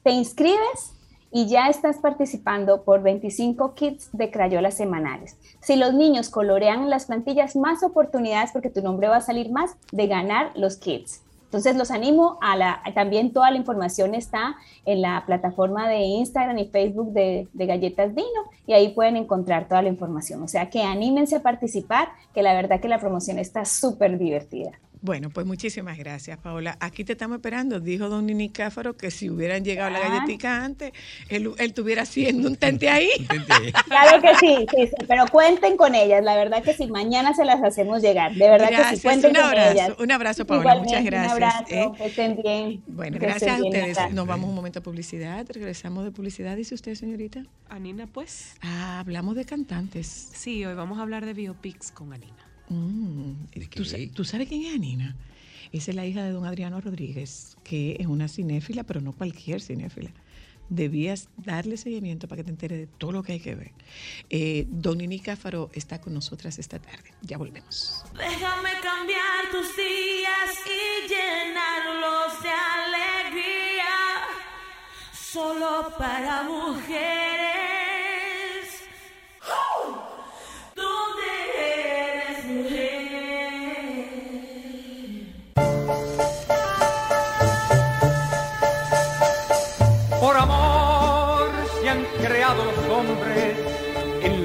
te 0.04 0.12
inscribes 0.12 0.94
y 1.32 1.48
ya 1.48 1.68
estás 1.68 1.98
participando 1.98 2.84
por 2.84 3.02
25 3.02 3.74
kits 3.74 4.10
de 4.14 4.30
Crayola 4.30 4.70
semanales. 4.70 5.36
Si 5.62 5.76
los 5.76 5.94
niños 5.94 6.30
colorean 6.30 6.90
las 6.90 7.06
plantillas, 7.06 7.56
más 7.56 7.82
oportunidades 7.84 8.52
porque 8.52 8.70
tu 8.70 8.82
nombre 8.82 9.08
va 9.08 9.18
a 9.18 9.22
salir 9.22 9.52
más 9.52 9.76
de 9.92 10.08
ganar 10.08 10.52
los 10.56 10.78
kits. 10.78 11.22
Entonces 11.50 11.76
los 11.76 11.90
animo 11.90 12.38
a 12.42 12.56
la, 12.56 12.84
también 12.94 13.34
toda 13.34 13.50
la 13.50 13.58
información 13.58 14.14
está 14.14 14.56
en 14.86 15.02
la 15.02 15.24
plataforma 15.26 15.90
de 15.90 16.02
Instagram 16.02 16.60
y 16.60 16.66
Facebook 16.66 17.12
de, 17.12 17.48
de 17.54 17.66
Galletas 17.66 18.14
Dino 18.14 18.28
y 18.68 18.74
ahí 18.74 18.90
pueden 18.90 19.16
encontrar 19.16 19.68
toda 19.68 19.82
la 19.82 19.90
información. 19.90 20.44
O 20.44 20.48
sea 20.48 20.70
que 20.70 20.84
anímense 20.84 21.38
a 21.38 21.42
participar, 21.42 22.10
que 22.36 22.44
la 22.44 22.54
verdad 22.54 22.80
que 22.80 22.88
la 22.88 23.00
promoción 23.00 23.40
está 23.40 23.66
súper 23.66 24.20
divertida. 24.20 24.80
Bueno, 25.02 25.30
pues 25.30 25.46
muchísimas 25.46 25.98
gracias, 25.98 26.38
Paola. 26.40 26.78
Aquí 26.82 27.06
te 27.06 27.14
estamos 27.14 27.38
esperando. 27.38 27.80
Dijo 27.80 28.10
don 28.10 28.26
Nini 28.26 28.50
Cáfaro 28.50 28.98
que 28.98 29.12
si 29.12 29.30
hubieran 29.30 29.64
llegado 29.64 29.90
la 29.92 30.00
galletica 30.00 30.64
antes, 30.64 30.92
él, 31.30 31.54
él 31.58 31.68
estuviera 31.68 32.02
haciendo 32.02 32.48
un 32.50 32.58
tente 32.58 32.90
ahí. 32.90 33.10
Claro 33.86 34.22
que 34.22 34.36
sí, 34.36 34.66
sí, 34.76 34.88
sí, 34.88 35.06
pero 35.08 35.26
cuenten 35.28 35.78
con 35.78 35.96
ellas. 35.96 36.22
La 36.24 36.36
verdad 36.36 36.62
que 36.62 36.74
sí, 36.74 36.88
mañana 36.88 37.34
se 37.34 37.46
las 37.46 37.64
hacemos 37.64 38.02
llegar. 38.02 38.34
De 38.34 38.50
verdad 38.50 38.90
que 38.90 38.98
sí, 38.98 39.02
cuenten 39.02 39.38
un 39.38 39.42
con 39.42 39.54
ellas. 39.54 39.92
un 39.98 40.12
abrazo, 40.12 40.46
Paola, 40.46 40.76
Igualmente, 40.76 40.90
muchas 40.90 41.06
gracias, 41.06 41.38
Un 41.38 41.44
abrazo, 41.44 41.74
¿eh? 41.74 41.92
que 41.98 42.06
estén 42.06 42.42
bien. 42.42 42.84
Bueno, 42.88 43.20
que 43.20 43.26
gracias 43.26 43.52
a 43.52 43.62
bien, 43.62 43.68
ustedes. 43.68 44.14
Nos 44.14 44.28
vamos 44.28 44.50
un 44.50 44.56
momento 44.56 44.80
a 44.80 44.84
publicidad. 44.84 45.46
Regresamos 45.50 46.04
de 46.04 46.12
publicidad. 46.12 46.58
¿Dice 46.58 46.76
usted, 46.76 46.96
señorita? 46.96 47.44
Anina, 47.70 48.06
pues. 48.08 48.56
Ah, 48.62 49.00
hablamos 49.00 49.36
de 49.36 49.46
cantantes. 49.46 50.30
Sí, 50.34 50.66
hoy 50.66 50.74
vamos 50.74 51.00
a 51.00 51.04
hablar 51.04 51.26
de 51.26 51.34
biopics 51.34 51.92
con 51.92 52.12
Anina. 52.12 52.49
Mm, 52.70 53.32
¿De 53.54 53.66
¿Tú, 53.68 53.84
qué? 53.84 53.86
sa- 53.86 54.14
tú 54.14 54.24
sabes 54.24 54.48
quién 54.48 54.64
es 54.66 54.74
Anina? 54.76 55.16
Esa 55.72 55.92
es 55.92 55.96
la 55.96 56.06
hija 56.06 56.24
de 56.24 56.32
don 56.32 56.46
Adriano 56.46 56.80
Rodríguez, 56.82 57.58
que 57.64 57.98
es 58.00 58.08
una 58.08 58.28
cinéfila, 58.28 58.84
pero 58.84 59.02
no 59.02 59.12
cualquier 59.14 59.62
cinéfila. 59.62 60.12
Debías 60.70 61.30
darle 61.38 61.78
seguimiento 61.78 62.28
para 62.28 62.38
que 62.38 62.44
te 62.44 62.52
enteres 62.52 62.78
de 62.80 62.86
todo 62.88 63.12
lo 63.12 63.24
que 63.24 63.34
hay 63.34 63.40
que 63.40 63.56
ver. 63.56 63.72
Eh, 64.30 64.66
don 64.70 65.00
Nini 65.00 65.20
Cáfaro 65.20 65.70
está 65.74 66.00
con 66.00 66.14
nosotras 66.14 66.60
esta 66.60 66.78
tarde. 66.80 67.12
Ya 67.24 67.38
volvemos. 67.40 68.04
Déjame 68.16 68.70
cambiar 68.84 69.50
tus 69.52 69.76
días 69.76 70.50
y 70.66 71.08
llenarlos 71.10 72.44
de 72.44 72.50
alegría. 72.50 73.96
Solo 75.12 75.92
para 75.98 76.44
mujeres. 76.44 77.59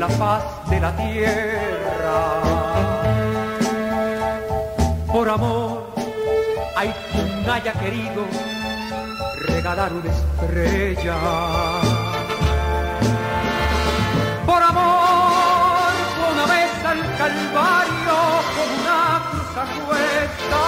La 0.09 0.43
de 0.69 0.81
la 0.81 0.97
tierra. 0.97 2.17
Por 5.11 5.29
amor 5.29 5.95
hay 6.77 6.93
quien 7.13 7.51
haya 7.51 7.73
querido 7.73 8.25
regalar 9.49 9.93
una 9.93 10.11
estrella. 10.11 11.17
Por 14.47 14.63
amor 14.63 15.93
una 16.33 16.47
vez 16.55 16.85
al 16.85 17.01
Calvario 17.21 18.17
con 18.55 18.69
una 18.81 19.01
cruz 19.31 19.57
a 19.57 19.67
cuesta 19.87 20.63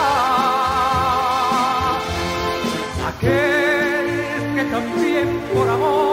aquel 3.09 4.07
que 4.55 4.64
también 4.71 5.28
por 5.52 5.69
amor 5.69 6.05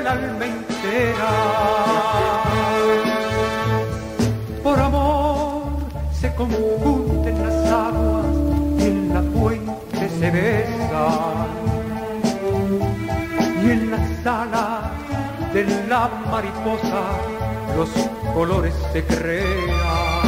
el 0.00 0.06
alma 0.06 0.44
entera. 0.46 1.30
Por 4.62 4.78
amor 4.78 5.62
se 6.12 6.34
confunden 6.34 7.36
las 7.46 7.66
aguas 7.70 8.26
y 8.78 8.82
en 8.82 9.14
la 9.14 9.22
fuente 9.38 10.08
se 10.18 10.30
besan 10.30 11.48
y 13.62 13.70
en 13.70 13.90
las 13.90 14.26
alas 14.26 14.90
de 15.52 15.64
la 15.88 16.08
mariposa 16.30 17.02
los 17.76 17.90
colores 18.34 18.74
se 18.92 19.04
crean. 19.04 20.20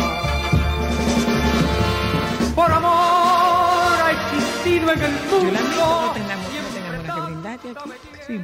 Por 2.55 2.71
amor 2.71 3.97
ha 4.05 4.11
existido 4.12 4.93
en 4.93 5.02
el 5.02 5.12
mundo. 5.12 5.47
Yolanda, 5.47 5.76
no 5.79 6.12
tengamos, 6.12 6.47
no 6.52 6.69
tengamos 6.75 7.07
nada 7.07 7.14
que 7.14 7.21
brindarte 7.23 7.71
aquí. 7.71 7.91
Sí. 8.26 8.41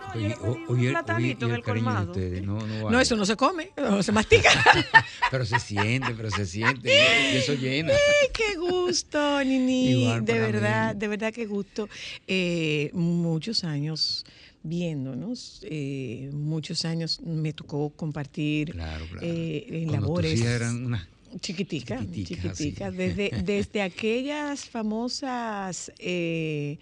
No, 0.00 0.12
Oye, 0.14 0.36
yo 0.38 0.72
un 0.72 0.88
platanito 0.90 1.46
oye, 1.46 1.52
en 1.54 1.58
el 1.58 1.62
colmado. 1.64 2.10
ustedes, 2.12 2.42
no, 2.42 2.58
no, 2.58 2.66
No, 2.78 2.84
vale. 2.86 3.02
eso 3.02 3.14
no 3.16 3.24
se 3.24 3.36
come, 3.36 3.70
no 3.76 4.02
se 4.02 4.10
mastica. 4.12 4.48
Pero 5.30 5.44
se 5.46 5.60
siente, 5.60 6.12
pero 6.16 6.30
se 6.30 6.44
siente. 6.46 6.90
Y 7.32 7.36
eso 7.36 7.54
llena. 7.54 7.92
Ay, 8.22 8.28
qué 8.34 8.56
gusto, 8.58 9.44
Nini. 9.44 9.90
Igual 10.02 10.24
de 10.24 10.32
verdad, 10.40 10.94
mí. 10.94 10.98
de 11.00 11.08
verdad 11.08 11.32
qué 11.32 11.46
gusto. 11.46 11.88
Eh, 12.26 12.90
muchos 12.92 13.62
años 13.62 14.24
viéndonos, 14.64 15.60
eh, 15.62 16.28
muchos 16.32 16.84
años 16.84 17.20
me 17.20 17.52
tocó 17.52 17.90
compartir 17.90 18.72
Claro, 18.72 19.06
claro. 19.10 19.26
eh, 19.26 19.64
en 19.68 19.88
Cuando 19.88 20.06
labores 20.08 20.40
eran 20.42 20.84
una- 20.86 21.08
chiquitica, 21.40 22.00
chiquiticas, 22.00 22.58
chiquitica, 22.58 22.90
desde, 22.90 23.30
desde 23.44 23.82
aquellas 23.82 24.64
famosas 24.68 25.92
eh, 26.00 26.78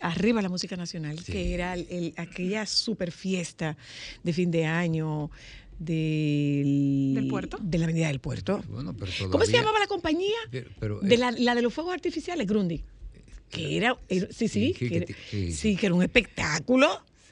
Arriba 0.00 0.40
la 0.42 0.48
música 0.48 0.76
nacional, 0.76 1.18
Sí. 1.18 1.32
que 1.32 1.54
era 1.54 1.74
el- 1.74 1.86
el- 1.90 2.14
aquella 2.16 2.66
super 2.66 3.12
fiesta 3.12 3.76
de 4.22 4.32
fin 4.32 4.50
de 4.50 4.64
año 4.66 5.30
del, 5.78 7.12
¿Del 7.14 7.26
puerto? 7.28 7.58
De 7.60 7.78
la 7.78 7.84
Avenida 7.84 8.08
del 8.08 8.20
Puerto. 8.20 8.62
Bueno, 8.68 8.94
pero 8.94 9.10
¿Cómo 9.30 9.44
se 9.44 9.52
llamaba 9.52 9.78
la 9.78 9.86
compañía? 9.86 10.36
Pero, 10.50 10.70
pero, 10.78 11.00
De 11.00 11.16
la, 11.16 11.30
la 11.32 11.54
de 11.54 11.62
los 11.62 11.72
fuegos 11.72 11.94
artificiales, 11.94 12.46
Grundy. 12.46 12.82
Que 13.50 13.76
era, 13.76 13.96
era- 14.08 14.28
sí, 14.30 14.46
sí, 14.48 14.68
Sí, 14.68 14.74
que- 14.74 14.88
que 14.88 14.96
era- 14.96 15.06
que- 15.06 15.52
sí, 15.52 15.76
que 15.76 15.86
era 15.86 15.94
un 15.94 16.02
espectáculo. 16.02 16.88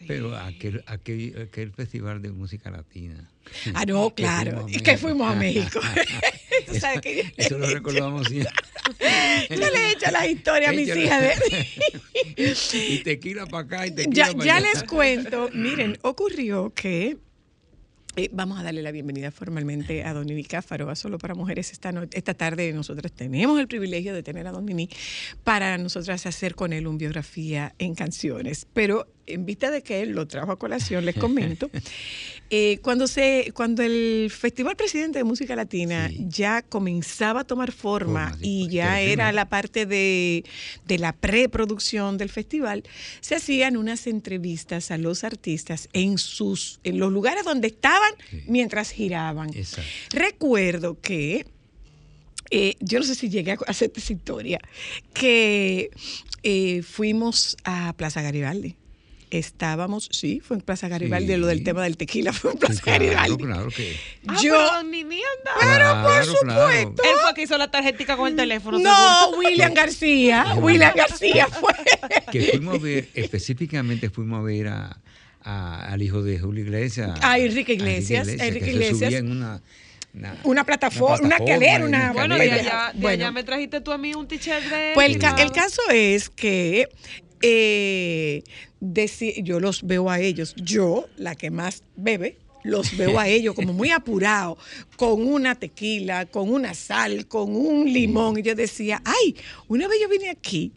pero 0.06 0.36
aquel, 0.36 0.82
aquel, 0.86 1.36
aquel 1.48 1.72
festival 1.72 2.22
de 2.22 2.30
música 2.30 2.70
latina. 2.70 3.30
Ah, 3.74 3.84
no, 3.84 4.10
claro, 4.14 4.66
es 4.68 4.80
que 4.82 4.96
fuimos 4.96 5.30
a 5.30 5.34
México. 5.34 5.80
Tú 6.66 6.74
sabes 6.78 7.00
que 7.00 7.32
Eso 7.36 7.58
lo 7.58 7.66
recordamos 7.68 8.26
siempre. 8.28 8.52
yo 9.50 9.56
le 9.56 9.78
he 9.86 9.92
hecho 9.92 10.10
las 10.10 10.28
historias 10.28 10.70
a 10.70 10.72
mis 10.76 10.88
Échale. 10.88 11.04
hijas 11.04 11.22
de... 12.36 12.54
y 12.94 12.98
tequila 13.02 13.46
para 13.46 13.64
acá 13.64 13.86
y 13.86 13.90
tequila 13.92 14.14
ya, 14.28 14.32
para 14.32 14.44
ya 14.44 14.56
allá. 14.56 14.68
les 14.74 14.82
cuento, 14.84 15.50
miren, 15.52 15.98
ocurrió 16.02 16.72
que 16.74 17.18
eh, 18.16 18.28
vamos 18.32 18.58
a 18.58 18.62
darle 18.64 18.82
la 18.82 18.90
bienvenida 18.90 19.30
formalmente 19.30 20.02
a 20.02 20.12
Don 20.12 20.26
Nini 20.26 20.42
Cáfaro, 20.42 20.90
a 20.90 20.96
Solo 20.96 21.18
para 21.18 21.34
Mujeres. 21.34 21.70
Esta, 21.70 21.92
no- 21.92 22.06
esta 22.10 22.34
tarde 22.34 22.72
nosotros 22.72 23.12
tenemos 23.12 23.60
el 23.60 23.68
privilegio 23.68 24.12
de 24.12 24.22
tener 24.24 24.46
a 24.46 24.52
Don 24.52 24.66
Nini 24.66 24.88
para 25.44 25.78
nosotras 25.78 26.26
hacer 26.26 26.54
con 26.56 26.72
él 26.72 26.86
un 26.88 26.98
biografía 26.98 27.74
en 27.78 27.94
canciones. 27.94 28.66
Pero 28.72 29.06
en 29.28 29.44
vista 29.46 29.70
de 29.70 29.82
que 29.82 30.02
él 30.02 30.10
lo 30.10 30.26
trajo 30.26 30.52
a 30.52 30.58
colación, 30.58 31.04
les 31.04 31.14
comento, 31.26 31.70
eh, 32.50 32.78
cuando, 32.82 33.06
se, 33.06 33.52
cuando 33.54 33.82
el 33.82 34.30
Festival 34.34 34.74
Presidente 34.76 35.18
de 35.18 35.24
Música 35.24 35.54
Latina 35.54 36.08
Sí. 36.08 36.26
ya 36.28 36.62
comenzaba 36.62 37.40
a 37.40 37.44
tomar 37.44 37.72
forma 37.72 38.36
y 38.40 38.68
ya 38.68 39.00
era 39.00 39.30
la 39.32 39.48
parte 39.48 39.84
de, 39.86 40.44
de 40.86 40.98
la 40.98 41.12
preproducción 41.12 42.16
del 42.18 42.30
festival, 42.30 42.84
se 43.20 43.34
hacían 43.34 43.76
unas 43.76 44.06
entrevistas 44.06 44.90
a 44.90 44.98
los 44.98 45.24
artistas 45.24 45.88
en 45.92 46.18
sus 46.18 46.80
en 46.84 46.98
los 46.98 47.12
lugares 47.12 47.44
donde 47.44 47.68
estaban 47.68 48.12
Sí. 48.30 48.42
mientras 48.46 48.90
giraban. 48.90 49.50
Exacto. 49.54 49.90
Recuerdo 50.12 50.98
que 51.00 51.46
eh, 52.50 52.76
yo 52.80 52.98
no 52.98 53.04
sé 53.04 53.14
si 53.14 53.28
llegué 53.28 53.52
a 53.52 53.58
hacer 53.66 53.92
esa 53.94 54.12
historia, 54.14 54.58
que 55.12 55.90
eh, 56.42 56.80
fuimos 56.82 57.58
a 57.64 57.92
Plaza 57.94 58.22
Garibaldi. 58.22 58.74
Estábamos, 59.30 60.08
sí, 60.10 60.40
fue 60.42 60.56
en 60.56 60.62
Plaza 60.62 60.88
Garibaldi, 60.88 61.34
Sí. 61.34 61.36
lo 61.38 61.46
del 61.48 61.62
tema 61.62 61.82
del 61.82 61.96
tequila 61.96 62.32
fue 62.34 62.52
en 62.52 62.58
Sí, 62.58 62.66
Plaza 62.66 62.82
claro, 62.82 63.04
Garibaldi. 63.04 63.44
claro 63.44 63.68
que. 63.68 63.96
Ah, 64.26 64.36
Yo, 64.42 64.68
pero 65.60 66.02
por 66.02 66.24
supuesto. 66.24 67.02
Él 67.02 67.16
fue 67.22 67.34
que 67.34 67.42
hizo 67.42 67.58
la 67.58 67.70
tarjetica 67.70 68.16
con 68.16 68.28
el 68.28 68.36
teléfono. 68.36 68.78
no, 68.78 69.20
seguro. 69.24 69.38
William 69.48 69.74
García, 69.74 70.54
William 70.56 70.92
García 70.96 71.46
fue. 71.46 71.72
Que 72.32 72.42
fuimos 72.42 72.76
a 72.76 72.78
ver, 72.78 73.08
específicamente 73.14 74.10
fuimos 74.10 74.40
a 74.40 74.42
ver 74.42 74.68
a, 74.68 74.98
a- 75.42 75.92
al 75.92 76.02
hijo 76.02 76.22
de 76.22 76.38
Julio 76.38 76.64
Iglesias. 76.64 77.18
A 77.22 77.38
Enrique 77.38 77.72
Iglesias, 77.74 78.28
a 78.28 78.32
Enrique 78.46 78.66
que 78.66 78.70
se 78.72 78.76
Iglesias. 78.76 78.98
subía 79.10 79.18
en 79.18 79.30
una, 79.30 79.62
una, 80.14 80.36
Una 80.44 80.64
plataforma, 80.64 81.26
una 81.26 81.36
escalera, 81.36 81.76
en 81.76 81.82
una- 81.84 82.12
Bueno, 82.12 82.36
de 82.36 82.50
allá, 82.50 82.90
de 82.94 83.00
Bueno. 83.00 83.24
allá 83.24 83.32
me 83.32 83.44
trajiste 83.44 83.80
tú 83.80 83.92
a 83.92 83.98
mí 83.98 84.14
un 84.14 84.26
t-shirt 84.26 84.64
de. 84.64 84.90
Pues 84.94 85.06
el, 85.10 85.18
ca- 85.18 85.36
Sí. 85.36 85.42
el 85.42 85.52
caso 85.52 85.82
es 85.90 86.28
que 86.30 86.88
eh, 87.40 88.42
yo 88.80 89.60
los 89.60 89.82
veo 89.82 90.10
a 90.10 90.20
ellos, 90.20 90.54
yo, 90.56 91.06
la 91.16 91.34
que 91.34 91.50
más 91.50 91.82
bebe, 91.96 92.38
los 92.64 92.96
veo 92.96 93.18
a 93.18 93.28
ellos 93.28 93.54
como 93.54 93.72
muy 93.72 93.90
apurados, 93.90 94.58
con 94.96 95.26
una 95.26 95.54
tequila, 95.54 96.26
con 96.26 96.50
una 96.50 96.74
sal, 96.74 97.26
con 97.26 97.54
un 97.54 97.92
limón. 97.92 98.38
Y 98.38 98.42
yo 98.42 98.54
decía, 98.54 99.00
ay, 99.04 99.36
una 99.68 99.88
vez 99.88 99.98
yo 100.00 100.08
vine 100.08 100.30
aquí 100.30 100.72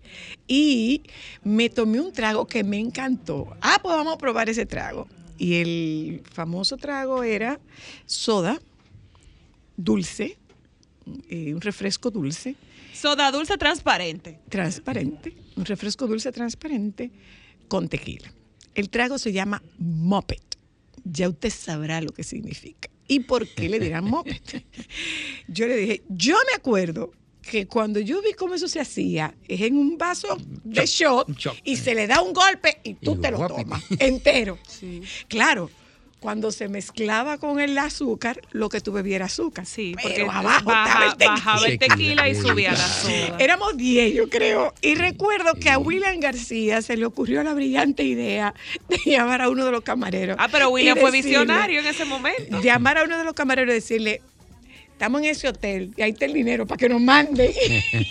y 0.48 1.01
me 1.43 1.70
tomé 1.70 2.00
un 2.00 2.12
trago 2.13 2.48
que 2.48 2.63
me 2.63 2.79
encantó. 2.79 3.55
Ah, 3.62 3.79
pues 3.81 3.96
vamos 3.96 4.13
a 4.13 4.17
probar 4.17 4.50
ese 4.50 4.65
trago. 4.65 5.08
Y 5.38 5.55
el 5.55 6.22
famoso 6.31 6.77
trago 6.77 7.24
era 7.24 7.60
soda 8.05 8.62
dulce, 9.75 10.38
eh, 11.29 11.53
un 11.53 11.62
refresco 11.62 12.12
dulce 12.12 12.55
Soda 12.93 13.31
dulce 13.31 13.58
transparente. 13.58 14.39
transparente, 14.50 15.34
un 15.55 15.65
refresco 15.65 16.05
dulce 16.05 16.31
transparente 16.31 17.10
con 17.72 17.88
tequila. 17.88 18.30
El 18.75 18.90
trago 18.90 19.18
se 19.18 19.32
llama 19.32 19.63
Moped. 19.80 20.42
Ya 21.06 21.30
usted 21.30 21.50
sabrá 21.50 22.01
lo 22.01 22.12
que 22.12 22.22
significa. 22.22 22.90
¿Y 23.08 23.22
por 23.22 23.48
qué 23.48 23.70
le 23.70 23.80
dirán 23.80 24.04
Moped? 24.04 24.42
Yo 25.48 25.68
le 25.68 25.78
dije, 25.78 26.04
yo 26.10 26.36
me 26.50 26.58
acuerdo 26.58 27.13
que 27.42 27.68
cuando 27.68 28.01
yo 28.01 28.22
vi 28.22 28.34
cómo 28.34 28.56
eso 28.56 28.68
se 28.68 28.82
hacía, 28.82 29.34
es 29.48 29.62
en 29.62 29.78
un 29.78 29.98
vaso 29.98 30.38
de 30.63 30.86
shot 30.86 31.28
y 31.63 31.78
se 31.78 31.96
le 31.96 32.08
da 32.08 32.22
un 32.22 32.34
golpe 32.34 32.80
y 32.84 32.94
tú 32.94 33.13
Y 33.13 33.22
te 33.22 33.32
lo 33.32 33.48
tomas 33.48 33.84
entero. 34.00 34.60
Claro, 35.30 35.72
cuando 36.22 36.51
se 36.51 36.70
mezclaba 36.70 37.40
con 37.40 37.60
el 37.60 37.75
azúcar, 37.80 38.40
lo 38.51 38.70
que 38.70 38.80
tú 38.80 38.92
bebieras 38.94 39.34
azúcar. 39.34 39.66
Sí, 39.66 39.94
Pero 39.96 40.08
porque 40.08 40.22
abajo 40.38 40.66
baja- 40.66 40.86
estaba 40.86 41.06
el 41.06 41.12
tequila. 41.18 41.32
bajaba 41.34 41.66
el 41.68 41.80
tequila 41.80 42.30
y 42.30 42.36
subía 42.36 42.72
la 42.74 42.78
soda. 42.88 43.38
Éramos 43.40 43.75
10, 43.75 44.13
yo 44.13 44.30
creo. 44.30 44.74
Y 44.84 44.94
recuerdo 44.96 45.56
que 45.56 45.72
a 45.72 45.80
William 45.80 46.20
García 46.20 46.82
se 46.84 46.96
le 46.96 47.06
ocurrió 47.06 47.42
la 47.42 47.56
brillante 47.56 48.04
idea 48.04 48.54
de 48.88 49.00
llamar 49.05 49.42
a 49.42 49.50
uno 49.50 49.66
de 49.66 49.72
los 49.72 49.81
camareros. 49.81 50.38
Ah, 50.40 50.48
pero 50.51 50.70
William 50.70 50.96
fue 50.98 51.10
decirle- 51.12 51.24
visionario 51.40 51.79
en 51.79 51.88
ese 51.88 52.05
momento. 52.05 52.62
Llamar 52.62 53.00
a 53.00 53.03
uno 53.03 53.18
de 53.18 53.24
los 53.24 53.34
camareros 53.34 53.72
y 53.72 53.75
decirle, 53.75 54.22
estamos 54.92 55.22
en 55.24 55.27
ese 55.29 55.48
hotel 55.48 55.92
y 55.98 56.03
ahí 56.03 56.12
está 56.12 56.25
el 56.25 56.34
dinero 56.34 56.68
para 56.68 56.77
que 56.77 56.88
nos 56.88 57.01
manden. 57.01 57.51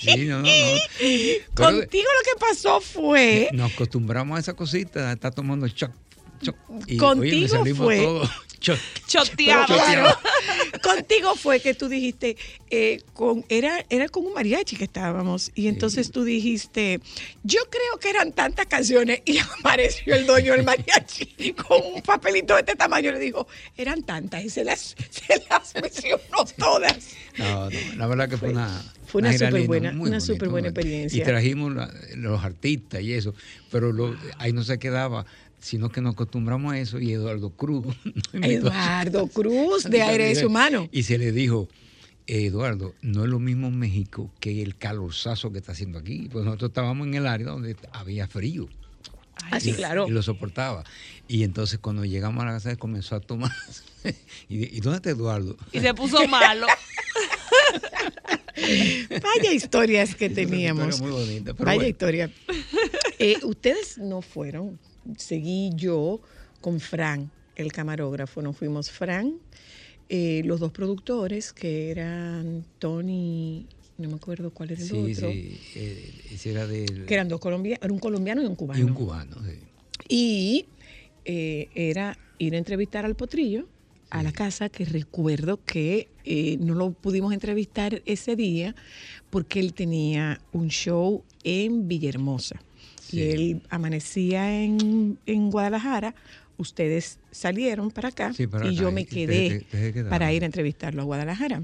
Sí, 0.03 0.25
no, 0.25 0.39
no, 0.41 0.43
no. 0.43 0.45
Pero 0.99 1.39
Contigo 1.55 2.09
lo 2.09 2.25
que 2.33 2.41
pasó 2.41 2.81
fue... 2.81 3.49
nos 3.53 3.73
acostumbramos 3.73 4.37
a 4.37 4.41
esa 4.41 4.55
cosita, 4.55 5.11
a 5.11 5.13
estar 5.13 5.33
tomando 5.33 5.69
choc. 5.69 5.93
Y, 6.87 6.97
Contigo 6.97 7.21
oye, 7.23 7.41
me 7.43 7.49
salimos 7.49 7.85
fue-. 7.85 8.29
Choteado. 9.07 9.75
Contigo 10.83 11.35
fue 11.35 11.61
que 11.61 11.75
tú 11.75 11.89
dijiste, 11.89 12.37
eh, 12.71 13.03
con, 13.15 13.45
era, 13.49 13.85
era 13.89 14.09
con 14.09 14.27
un 14.27 14.35
mariachi 14.35 14.77
que 14.77 14.85
estábamos, 14.85 15.51
y 15.55 15.69
entonces 15.69 16.11
tú 16.11 16.25
dijiste, 16.25 17.01
yo 17.43 17.61
creo 17.71 17.99
que 18.01 18.11
eran 18.11 18.33
tantas 18.33 18.67
canciones, 18.67 19.23
y 19.25 19.39
apareció 19.61 20.15
el 20.15 20.27
dueño 20.27 20.53
del 20.53 20.65
mariachi 20.65 21.53
con 21.55 21.81
un 21.95 22.03
papelito 22.03 22.55
de 22.55 22.61
este 22.61 22.77
tamaño, 22.77 23.13
le 23.13 23.19
dijo, 23.19 23.47
eran 23.77 24.03
tantas, 24.03 24.45
y 24.45 24.51
se 24.51 24.63
las, 24.65 24.95
se 25.11 25.43
las 25.49 25.75
mencionó 25.75 26.45
todas. 26.59 26.97
No, 27.39 27.71
no, 27.71 27.79
la 27.97 28.07
verdad 28.07 28.29
que 28.29 28.37
fue, 28.37 28.51
una. 28.51 28.69
fue 29.07 29.23
una 29.23 29.33
gira 29.33 29.49
superbuena- 29.51 29.91
linda, 29.91 29.93
muy 29.93 30.11
una 30.11 30.19
muy 30.19 30.49
bonito. 30.49 30.69
experiencia. 30.69 31.23
Y 31.23 31.25
trajimos 31.25 31.75
la- 31.75 31.91
los 32.17 32.45
artistas 32.45 33.01
y 33.01 33.15
eso, 33.15 33.35
pero 33.71 33.93
lo- 33.93 34.17
ahí 34.39 34.53
no 34.53 34.65
se 34.65 34.79
quedaba, 34.79 35.25
sino 35.61 35.91
que 35.91 36.01
nos 36.01 36.15
acostumbramos 36.15 36.73
a 36.73 36.79
eso 36.79 36.99
y 36.99 37.13
Eduardo 37.13 37.51
Cruz. 37.51 37.87
Eduardo 38.33 39.27
Cruz, 39.29 39.85
de 39.85 40.03
Aire 40.03 40.47
Humano. 40.47 40.89
Y 40.91 41.03
se 41.05 41.19
le 41.19 41.33
dijo, 41.33 41.69
"Eh, 42.27 42.47
Eduardo, 42.47 42.95
no 43.03 43.25
es 43.25 43.31
lo 43.31 43.39
mismo 43.39 43.69
en 43.69 43.79
México 43.79 44.33
que 44.41 44.63
el 44.63 44.77
calorzazo 44.77 45.53
que 45.53 45.59
está 45.59 45.73
haciendo 45.73 45.99
aquí. 45.99 46.29
Pues 46.31 46.45
nosotros 46.45 46.71
estábamos 46.71 47.07
en 47.07 47.15
el 47.15 47.27
área 47.27 47.49
donde 47.49 47.77
había 47.93 48.27
frío. 48.27 48.69
Así, 49.51 49.71
y, 49.71 49.75
claro. 49.75 50.07
y 50.07 50.11
lo 50.11 50.23
soportaba. 50.23 50.85
Y 51.27 51.45
entonces 51.45 51.79
cuando 51.79 52.05
llegamos 52.05 52.43
a 52.43 52.47
la 52.47 52.53
casa 52.53 52.77
comenzó 52.77 53.17
a 53.17 53.21
tomar. 53.21 53.53
y, 54.49 54.77
¿Y 54.77 54.81
dónde 54.81 54.97
está 54.97 55.11
Eduardo? 55.11 55.57
Y 55.73 55.81
se 55.81 55.95
puso 55.95 56.27
malo. 56.29 56.67
Vaya 59.23 59.53
historias 59.53 60.15
que 60.15 60.29
teníamos. 60.31 60.95
historia 60.95 61.13
muy 61.13 61.21
bonita, 61.23 61.55
pero 61.55 61.65
Vaya 61.67 61.77
bueno. 61.79 61.89
historia. 61.89 62.31
Eh, 63.19 63.37
ustedes 63.45 63.99
no 63.99 64.23
fueron. 64.23 64.79
Seguí 65.17 65.71
yo 65.75 66.21
con 66.61 66.81
Fran, 66.81 67.31
el 67.57 67.73
camarógrafo. 67.73 68.43
Nos 68.43 68.57
fuimos 68.57 68.91
Fran, 68.91 69.35
eh, 70.09 70.43
los 70.45 70.61
dos 70.61 70.73
productores, 70.73 71.53
que 71.53 71.91
eran 71.91 72.65
Tony, 72.79 73.67
no 73.99 74.09
me 74.09 74.15
acuerdo 74.15 74.51
cuál 74.51 74.71
era 74.73 74.81
el 74.83 74.89
Sí, 74.89 74.97
otro. 75.15 75.31
sí. 75.33 75.59
eh, 75.77 76.15
ese 76.33 76.51
era 76.51 76.67
del. 76.67 77.07
Que 77.07 77.15
eran 77.15 77.29
dos 77.29 77.41
colombianos, 77.41 77.81
era 77.85 77.93
un 77.93 77.99
colombiano 78.01 78.43
y 78.43 78.47
un 78.47 78.57
cubano. 78.57 78.81
y 78.81 78.83
un 78.85 78.95
cubano, 78.95 79.37
sí. 79.45 79.59
Y 80.09 80.67
eh, 81.25 81.69
era 81.75 82.19
ir 82.39 82.55
a 82.55 82.59
entrevistar 82.59 83.05
al 83.05 83.15
potrillo 83.15 83.69
a 84.11 84.25
la 84.25 84.33
casa, 84.33 84.69
que 84.71 84.85
recuerdo 84.85 85.61
que 85.65 86.09
eh, 86.25 86.57
no 86.59 86.75
lo 86.75 86.91
pudimos 86.91 87.33
entrevistar 87.33 88.03
ese 88.07 88.35
día 88.35 88.75
porque 89.31 89.61
él 89.61 89.73
tenía 89.73 90.41
un 90.53 90.69
show 90.69 91.23
en 91.45 91.87
Villahermosa. 91.87 92.61
Sí. 93.11 93.19
Y 93.19 93.23
él 93.31 93.63
amanecía 93.71 94.63
en, 94.63 95.19
en 95.27 95.51
Guadalajara. 95.51 96.15
Ustedes 96.57 97.19
salieron 97.31 97.91
para 97.91 98.09
acá 98.11 98.33
Sí, 98.35 98.47
para 98.47 98.67
y 98.67 98.69
acá, 98.75 98.83
yo 98.83 98.93
me 98.93 99.01
y 99.03 99.05
te- 99.05 99.15
quedé 99.15 99.49
te- 99.51 99.65
te 99.65 99.93
quedaron. 99.93 100.11
para 100.11 100.33
ir 100.33 100.43
a 100.43 100.47
entrevistarlo 100.47 101.03
a 101.03 101.05
Guadalajara. 101.05 101.63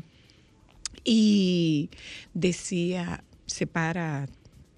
Y 1.05 1.91
decía, 2.35 3.23
se 3.47 3.67
para 3.67 4.29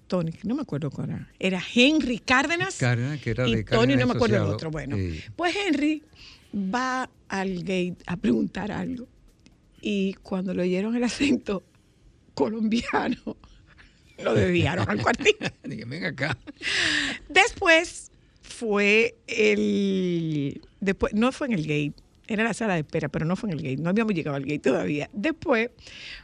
Tony, 0.07 0.31
no 0.43 0.55
me 0.55 0.61
acuerdo 0.61 0.91
cuál 0.91 1.09
era. 1.09 1.31
Era 1.39 1.61
Henry 1.73 2.19
Cárdenas. 2.19 2.75
Cárdenas, 2.77 3.19
que 3.21 3.31
era 3.31 3.47
y 3.47 3.55
de 3.55 3.63
Tony, 3.63 3.77
Cárdenas 3.93 3.99
no 3.99 4.07
me 4.07 4.13
acuerdo 4.17 4.35
el 4.37 4.43
otro. 4.43 4.71
Bueno, 4.71 4.95
Sí. 4.95 5.21
pues 5.35 5.55
Henry 5.55 6.03
va 6.53 7.09
al 7.29 7.59
gate 7.59 7.97
a 8.05 8.17
preguntar 8.17 8.71
algo. 8.71 9.07
Y 9.81 10.13
cuando 10.15 10.53
le 10.53 10.63
oyeron 10.63 10.95
el 10.95 11.03
acento 11.03 11.63
colombiano, 12.33 13.37
lo 14.23 14.33
desviaron 14.33 14.89
al 14.89 15.01
cuartito. 15.01 15.45
Dije, 15.63 15.85
ven 15.85 16.05
acá. 16.05 16.37
Después 17.27 18.11
fue 18.41 19.15
el. 19.27 20.61
Después, 20.79 21.13
no 21.13 21.31
fue 21.31 21.47
en 21.47 21.53
el 21.53 21.63
gate, 21.63 21.93
era 22.27 22.43
la 22.43 22.53
sala 22.53 22.75
de 22.75 22.81
espera, 22.81 23.09
pero 23.09 23.25
no 23.25 23.35
fue 23.35 23.49
en 23.49 23.57
el 23.57 23.63
gate, 23.63 23.81
no 23.81 23.89
habíamos 23.89 24.13
llegado 24.13 24.37
al 24.37 24.43
gate 24.43 24.59
todavía. 24.59 25.09
Después 25.13 25.71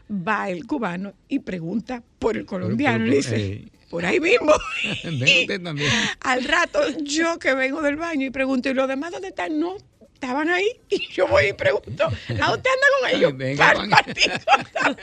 va 0.10 0.50
el 0.50 0.66
cubano 0.66 1.14
y 1.28 1.40
pregunta 1.40 2.04
por 2.20 2.38
el 2.38 2.46
colombiano. 2.46 3.08
y 3.08 3.10
dice, 3.12 3.36
eh. 3.38 3.68
por 3.90 4.06
ahí 4.06 4.20
mismo. 4.20 4.54
Ven 5.04 5.24
usted 5.24 5.62
también. 5.62 5.92
Al 6.22 6.44
rato, 6.44 6.80
yo 7.04 7.40
que 7.40 7.54
vengo 7.54 7.82
del 7.82 7.96
baño 7.96 8.26
y 8.28 8.30
pregunto, 8.30 8.70
¿y 8.70 8.74
los 8.74 8.88
demás 8.88 9.12
dónde 9.12 9.30
están? 9.30 9.60
No, 9.60 9.78
estaban 10.26 10.50
ahí 10.50 10.68
y 10.90 11.08
yo 11.14 11.28
voy 11.28 11.50
y 11.50 11.54
pregunto, 11.54 12.06
¿a 12.06 12.10
usted 12.10 12.40
anda 12.40 12.64
con 13.00 13.10
ellos? 13.14 13.34
Venga. 13.38 13.74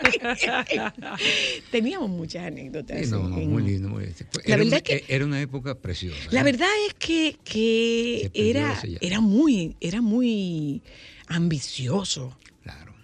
Teníamos 1.71 2.11
muchas 2.11 2.47
anécdotas. 2.47 3.05
Sí, 3.05 3.11
no, 3.11 3.29
no, 3.29 3.39
en- 3.39 3.51
muy 3.53 3.63
lindo, 3.63 3.89
muy 3.89 4.05
lindo. 4.07 4.19
La 4.35 4.43
Era, 4.45 4.57
verdad 4.57 4.79
un- 4.79 4.83
que- 4.83 5.05
era 5.09 5.25
una 5.25 5.41
época 5.41 5.75
preciosa. 5.77 6.19
La 6.31 6.41
¿eh? 6.41 6.45
verdad 6.45 6.69
es 6.89 6.95
que, 6.95 7.37
que 7.45 8.31
era, 8.35 8.81
era 9.01 9.21
muy, 9.21 9.77
era 9.81 10.01
muy 10.03 10.83
ambicioso. 11.29 12.37
Claro. 12.63 12.95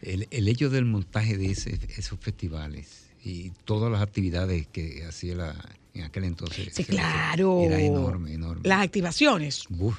El, 0.00 0.28
el 0.30 0.48
hecho 0.48 0.70
del 0.70 0.84
montaje 0.84 1.36
de 1.36 1.46
ese- 1.50 1.78
esos 1.96 2.18
festivales 2.20 3.06
y 3.24 3.50
todas 3.64 3.90
las 3.90 4.02
actividades 4.02 4.66
que 4.68 5.04
hacía 5.04 5.34
la, 5.34 5.68
en 5.94 6.04
aquel 6.04 6.24
entonces. 6.24 6.72
Sí, 6.74 6.84
claro. 6.84 7.60
Era 7.62 7.80
enorme, 7.80 8.32
enorme. 8.32 8.68
Las 8.68 8.82
activaciones. 8.82 9.64
Uf, 9.78 9.96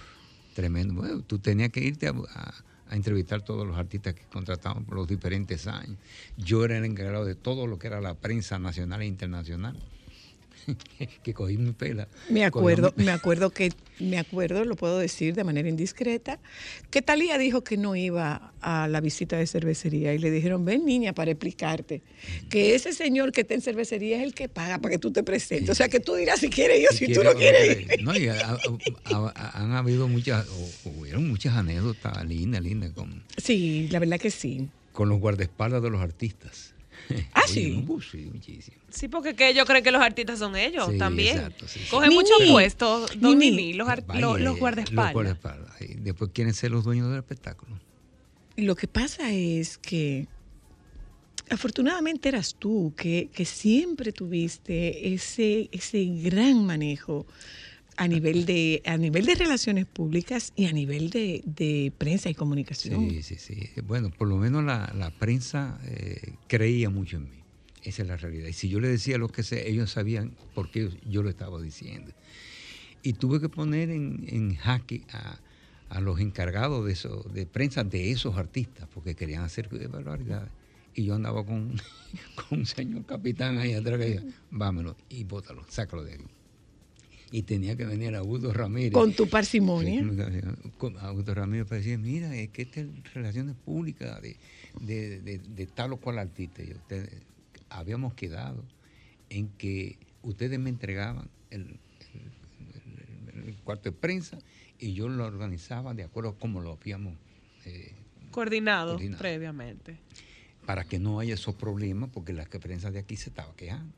tremendo. 0.54 0.94
Bueno, 0.94 1.22
tú 1.22 1.40
tenías 1.40 1.70
que 1.72 1.82
irte 1.82 2.08
a, 2.08 2.12
a- 2.12 2.54
a 2.90 2.96
entrevistar 2.96 3.42
todos 3.42 3.66
los 3.66 3.78
artistas 3.78 4.14
que 4.14 4.24
contrataban 4.26 4.86
por 4.86 4.96
los 4.96 5.08
diferentes 5.08 5.66
años. 5.68 5.98
Yo 6.38 6.64
era 6.64 6.78
el 6.78 6.86
encargado 6.86 7.26
de 7.26 7.34
todo 7.34 7.66
lo 7.66 7.80
que 7.80 7.88
era 7.88 8.02
la 8.02 8.14
prensa 8.14 8.60
nacional 8.60 9.02
e 9.02 9.06
internacional. 9.08 9.76
que 11.24 11.34
cogí 11.34 11.58
mi 11.58 11.72
pela. 11.72 12.08
Me 12.30 12.46
acuerdo, 12.46 12.94
mi- 12.96 13.06
me 13.06 13.12
acuerdo 13.12 13.50
que, 13.50 13.72
me 14.00 14.18
acuerdo, 14.18 14.66
lo 14.66 14.76
puedo 14.76 14.98
decir 15.00 15.34
de 15.36 15.44
manera 15.44 15.68
indiscreta, 15.70 16.40
que 16.90 17.02
Talía 17.02 17.38
dijo 17.38 17.64
que 17.64 17.78
no 17.78 17.96
iba 17.96 18.54
a 18.62 18.88
la 18.88 19.02
visita 19.02 19.38
de 19.38 19.46
cervecería 19.48 20.14
y 20.14 20.18
le 20.20 20.32
dijeron, 20.32 20.64
ven 20.66 20.86
niña 20.86 21.14
para 21.14 21.32
explicarte, 21.32 22.02
que 22.50 22.76
ese 22.76 22.94
señor 22.94 23.32
que 23.32 23.42
está 23.42 23.54
en 23.54 23.62
cervecería 23.62 24.18
es 24.18 24.24
el 24.24 24.34
que 24.34 24.48
paga 24.50 24.80
para 24.80 24.94
que 24.94 25.00
tú 25.00 25.12
te 25.12 25.24
presentes. 25.24 25.70
O 25.70 25.76
sea 25.76 25.90
que 25.90 26.00
tú 26.00 26.16
dirás 26.16 26.40
si 26.40 26.50
quieres 26.50 26.80
ir 26.80 26.88
o 26.90 26.94
si, 26.94 27.08
tú 27.08 27.22
quiere 27.22 27.30
no 27.34 27.36
quieres 27.38 27.76
quiere. 27.78 27.96
ir. 27.96 28.04
No, 28.04 28.16
y 28.18 28.28
ha- 28.30 28.40
ha- 28.52 28.58
ha- 29.36 29.52
han 29.62 29.72
habido 29.74 30.08
muchas, 30.08 30.48
o- 30.48 30.90
hubieron 31.00 31.28
muchas 31.28 31.56
anécdotas 31.56 32.26
lindas, 32.26 32.62
lindas 32.62 32.92
con, 32.92 33.24
Sí, 33.38 33.88
la 33.92 34.00
verdad 34.00 34.20
que 34.20 34.32
sí. 34.32 34.70
con 34.94 35.10
los 35.10 35.20
guardaespaldas 35.20 35.82
de 35.84 35.90
los 35.90 36.02
artistas. 36.02 36.73
Ah, 37.34 37.42
Oye, 37.46 37.54
sí. 37.54 37.86
uh, 37.88 38.02
sí, 38.02 38.18
muchísimo. 38.34 38.78
Sí, 38.90 39.08
porque 39.08 39.36
que 39.36 39.50
ellos 39.50 39.66
creen 39.66 39.84
que 39.84 39.92
los 39.92 40.02
artistas 40.02 40.40
son 40.40 40.56
ellos 40.56 40.88
Sí, 40.92 40.98
también. 40.98 41.38
exacto, 41.38 41.68
sí, 41.68 41.80
sí. 41.80 41.90
Cogen 41.90 42.14
muchos 42.14 42.38
puestos, 42.50 43.20
don 43.20 43.40
los, 43.40 43.88
Vaya, 44.08 44.22
los, 44.22 44.40
los 44.40 44.58
guardaespaldas. 44.58 45.06
Los 45.06 45.14
guardaespaldas. 45.14 45.82
Y 45.82 45.96
después 45.96 46.32
quieren 46.34 46.54
ser 46.54 46.72
los 46.72 46.84
dueños 46.84 47.10
del 47.10 47.18
espectáculo. 47.20 47.78
Lo 48.56 48.76
que 48.76 48.88
pasa 48.88 49.32
es 49.32 49.78
que 49.78 50.28
afortunadamente 51.50 52.30
eras 52.30 52.56
tú 52.58 52.94
que, 52.96 53.30
que 53.34 53.46
siempre 53.46 54.12
tuviste 54.12 55.14
ese, 55.14 55.70
ese 55.72 56.06
gran 56.06 56.66
manejo 56.66 57.26
a 57.98 58.08
nivel 58.08 58.46
de 58.46 58.82
a 58.86 58.98
nivel 58.98 59.26
de 59.26 59.36
relaciones 59.36 59.86
públicas 59.86 60.54
y 60.56 60.66
a 60.66 60.72
nivel 60.72 61.10
de, 61.10 61.42
de 61.46 61.92
prensa 61.98 62.30
y 62.30 62.34
comunicación. 62.34 63.10
Sí, 63.10 63.24
sí, 63.24 63.36
sí. 63.38 63.70
Bueno, 63.84 64.10
por 64.10 64.28
lo 64.28 64.38
menos 64.38 64.64
la, 64.64 64.92
la 64.98 65.12
prensa 65.12 65.80
eh, 65.86 66.34
creía 66.48 66.90
mucho 66.90 67.18
en 67.18 67.30
mí. 67.30 67.44
Esa 67.84 68.04
es 68.04 68.08
la 68.08 68.18
realidad. 68.18 68.48
Y 68.48 68.54
si 68.54 68.70
yo 68.70 68.80
le 68.80 68.88
decía 68.88 69.18
lo 69.18 69.30
que 69.30 69.44
sé, 69.44 69.70
ellos 69.70 69.92
sabían 69.92 70.34
por 70.56 70.72
qué 70.72 70.90
yo 71.10 71.22
lo 71.22 71.30
estaba 71.30 71.62
diciendo. 71.62 72.12
Y 73.02 73.14
tuve 73.14 73.42
que 73.42 73.50
poner 73.50 73.90
en, 73.90 74.26
en 74.28 74.56
jaque 74.56 75.02
a, 75.12 75.40
a 75.90 76.00
los 76.00 76.20
encargados 76.20 76.86
de, 76.86 76.94
eso, 76.94 77.24
de 77.34 77.46
prensa 77.46 77.84
de 77.84 78.12
esos 78.12 78.38
artistas, 78.38 78.88
porque 78.94 79.16
querían 79.16 79.44
hacer 79.44 79.68
barbaridades. 79.90 80.50
Y 80.96 81.06
yo 81.06 81.16
andaba 81.16 81.46
con, 81.46 81.76
con 82.36 82.60
un 82.60 82.66
señor 82.66 83.06
capitán 83.06 83.58
ahí 83.58 83.74
atrás 83.74 84.00
que 84.00 84.06
decía, 84.06 84.24
vámonos 84.50 84.96
y 85.10 85.24
bótalo, 85.24 85.66
sácalo 85.68 86.04
de 86.04 86.14
aquí. 86.14 86.26
Y 87.36 87.42
tenía 87.42 87.76
que 87.76 87.84
venir 87.86 88.14
Augusto 88.16 88.54
Ramírez. 88.54 88.92
Con 88.94 89.12
tu 89.14 89.28
parsimonia. 89.28 90.06
Augusto 91.02 91.34
Ramírez 91.34 91.66
para 91.66 91.78
decir, 91.80 91.98
mira, 91.98 92.36
es 92.36 92.50
que 92.50 92.62
esta 92.62 92.82
es 92.82 92.88
relaciones 93.16 93.56
públicas 93.56 94.22
de, 94.22 94.38
de- 94.82 95.20
de- 95.20 95.40
de 95.40 95.66
tal 95.66 95.94
o 95.94 95.98
cual 95.98 96.20
artista. 96.20 96.62
Y 96.62 96.72
ustedes, 96.74 97.10
habíamos 97.70 98.14
quedado 98.14 98.64
en 99.32 99.48
que 99.58 99.98
ustedes 100.22 100.60
me 100.60 100.70
entregaban 100.70 101.28
el, 101.50 101.62
el- 101.62 103.34
el- 103.36 103.48
el 103.50 103.56
cuarto 103.64 103.90
de 103.90 103.98
prensa 103.98 104.38
y 104.78 104.94
yo 104.94 105.10
lo 105.10 105.26
organizaba 105.26 105.96
de 105.96 106.04
acuerdo 106.04 106.30
a 106.30 106.38
como 106.38 106.62
lo 106.62 106.74
habíamos 106.74 107.16
eh, 107.66 107.96
Coordinado, 108.30 108.92
Coordinado. 108.94 109.20
previamente. 109.20 109.98
para 110.68 110.84
que 110.84 111.00
no 111.00 111.20
haya 111.20 111.34
esos 111.34 111.56
problemas 111.56 112.12
porque 112.14 112.32
la 112.32 112.46
prensa 112.46 112.92
de 112.92 113.00
aquí 113.00 113.16
se 113.18 113.30
estaba 113.32 113.56
quejando. 113.56 113.92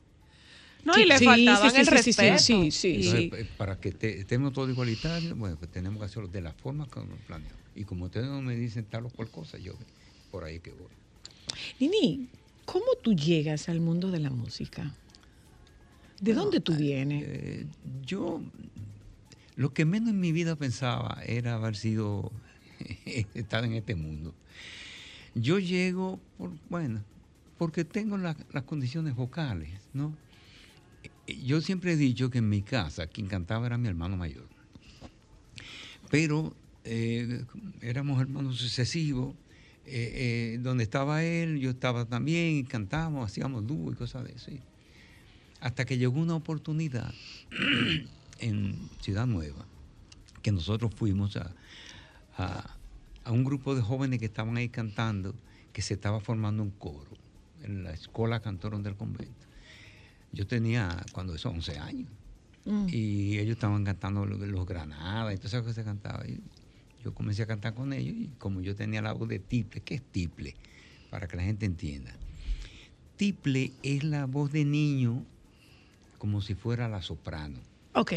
No, 0.86 0.94
Sí, 0.94 1.00
y 1.02 1.06
le 1.06 1.18
sí, 1.18 1.24
faltaban 1.24 1.70
sí, 1.72 1.76
el 1.80 1.86
sí, 1.86 1.92
sí, 1.96 2.12
sí, 2.12 2.16
respeto. 2.16 2.38
sí, 2.38 2.70
sí, 2.70 2.88
Y- 2.88 2.94
Entonces, 3.06 3.40
eh, 3.40 3.50
para 3.56 3.80
que 3.80 3.90
te- 3.92 4.20
estemos 4.20 4.52
todos 4.52 4.70
igualitarios, 4.70 5.36
bueno, 5.36 5.56
pues 5.58 5.70
tenemos 5.70 5.98
que 5.98 6.06
hacerlo 6.06 6.28
de 6.28 6.40
la 6.40 6.52
forma 6.54 6.86
que 6.88 7.00
nos 7.04 7.18
planeamos. 7.22 7.60
Y 7.74 7.84
como 7.84 8.04
ustedes 8.06 8.28
no 8.28 8.40
me 8.40 8.54
dicen 8.56 8.86
tal 8.86 9.06
o 9.06 9.10
cual 9.10 9.28
cosa, 9.30 9.58
yo 9.58 9.76
por 10.30 10.44
ahí 10.44 10.60
que 10.60 10.70
voy. 10.70 10.92
Nini, 11.80 12.28
¿cómo 12.64 12.86
tú 13.02 13.14
llegas 13.14 13.68
al 13.68 13.80
mundo 13.80 14.10
de 14.12 14.20
la 14.20 14.30
música? 14.30 14.94
¿De 16.20 16.32
dónde 16.34 16.60
tú 16.60 16.74
vienes? 16.76 17.24
Eh, 17.26 17.66
yo, 18.02 18.40
lo 19.56 19.74
que 19.74 19.84
menos 19.84 20.10
en 20.10 20.20
mi 20.20 20.30
vida 20.32 20.54
pensaba 20.56 21.20
era 21.26 21.54
haber 21.54 21.76
sido, 21.76 22.30
estar 23.34 23.64
en 23.64 23.72
este 23.72 23.94
mundo. 23.96 24.34
Yo 25.34 25.58
llego, 25.58 26.20
por, 26.38 26.52
bueno, 26.70 27.04
porque 27.58 27.84
tengo 27.84 28.16
la- 28.16 28.36
las 28.52 28.62
condiciones 28.62 29.14
vocales, 29.16 29.80
¿no? 29.92 30.16
Yo 31.26 31.60
siempre 31.60 31.92
he 31.92 31.96
dicho 31.96 32.30
que 32.30 32.38
en 32.38 32.48
mi 32.48 32.62
casa 32.62 33.06
quien 33.06 33.26
cantaba 33.26 33.66
era 33.66 33.78
mi 33.78 33.88
hermano 33.88 34.16
mayor. 34.16 34.46
Pero 36.10 36.54
eh, 36.84 37.44
éramos 37.82 38.20
hermanos 38.20 38.58
sucesivos. 38.58 39.34
eh, 39.88 40.54
eh, 40.54 40.58
donde 40.62 40.82
estaba 40.82 41.22
él, 41.22 41.58
yo 41.60 41.70
estaba 41.70 42.04
también, 42.06 42.64
cantábamos, 42.64 43.24
hacíamos 43.30 43.66
dúo 43.66 43.92
y 43.92 43.94
cosas 43.94 44.24
de 44.24 44.32
eso. 44.32 44.50
hasta 45.60 45.84
que 45.84 45.96
llegó 45.96 46.20
una 46.20 46.34
oportunidad 46.34 47.12
en 48.40 48.76
Ciudad 49.00 49.26
Nueva, 49.26 49.64
que 50.42 50.50
nosotros 50.52 50.92
fuimos 50.94 51.36
a- 51.36 51.54
a 53.24 53.32
un 53.32 53.42
grupo 53.44 53.74
de 53.74 53.80
jóvenes 53.82 54.18
que 54.20 54.26
estaban 54.26 54.56
ahí 54.56 54.68
cantando, 54.68 55.34
que 55.72 55.82
se 55.82 55.94
estaba 55.94 56.20
formando 56.20 56.62
un 56.62 56.70
coro 56.70 57.10
en 57.62 57.82
la 57.84 57.92
escuela 57.92 58.40
Cantorón 58.40 58.82
del 58.82 58.94
Convento. 58.96 59.45
Yo 60.36 60.46
tenía, 60.46 61.04
cuando 61.12 61.34
eso, 61.34 61.48
11 61.48 61.78
años. 61.78 62.10
Mm. 62.66 62.86
Y 62.90 63.38
ellos 63.38 63.54
estaban 63.54 63.84
cantando 63.84 64.26
los, 64.26 64.38
los 64.38 64.66
granadas 64.66 65.34
y 65.34 65.36
todo 65.38 65.48
eso 65.48 65.64
que 65.64 65.72
se 65.72 65.82
cantaba. 65.82 66.26
Y 66.26 66.40
yo 67.02 67.14
comencé 67.14 67.42
a 67.42 67.46
cantar 67.46 67.74
con 67.74 67.92
ellos 67.92 68.14
y 68.18 68.28
como 68.38 68.60
yo 68.60 68.76
tenía 68.76 69.00
la 69.00 69.12
voz 69.12 69.28
de 69.28 69.38
tiple, 69.38 69.80
¿qué 69.80 69.94
es 69.94 70.02
tiple? 70.02 70.54
Para 71.10 71.26
que 71.26 71.36
la 71.36 71.42
gente 71.42 71.64
entienda. 71.64 72.12
Tiple 73.16 73.72
es 73.82 74.04
la 74.04 74.26
voz 74.26 74.52
de 74.52 74.64
niño 74.66 75.24
como 76.18 76.42
si 76.42 76.54
fuera 76.54 76.86
la 76.86 77.00
soprano. 77.00 77.58
Ok, 77.94 78.12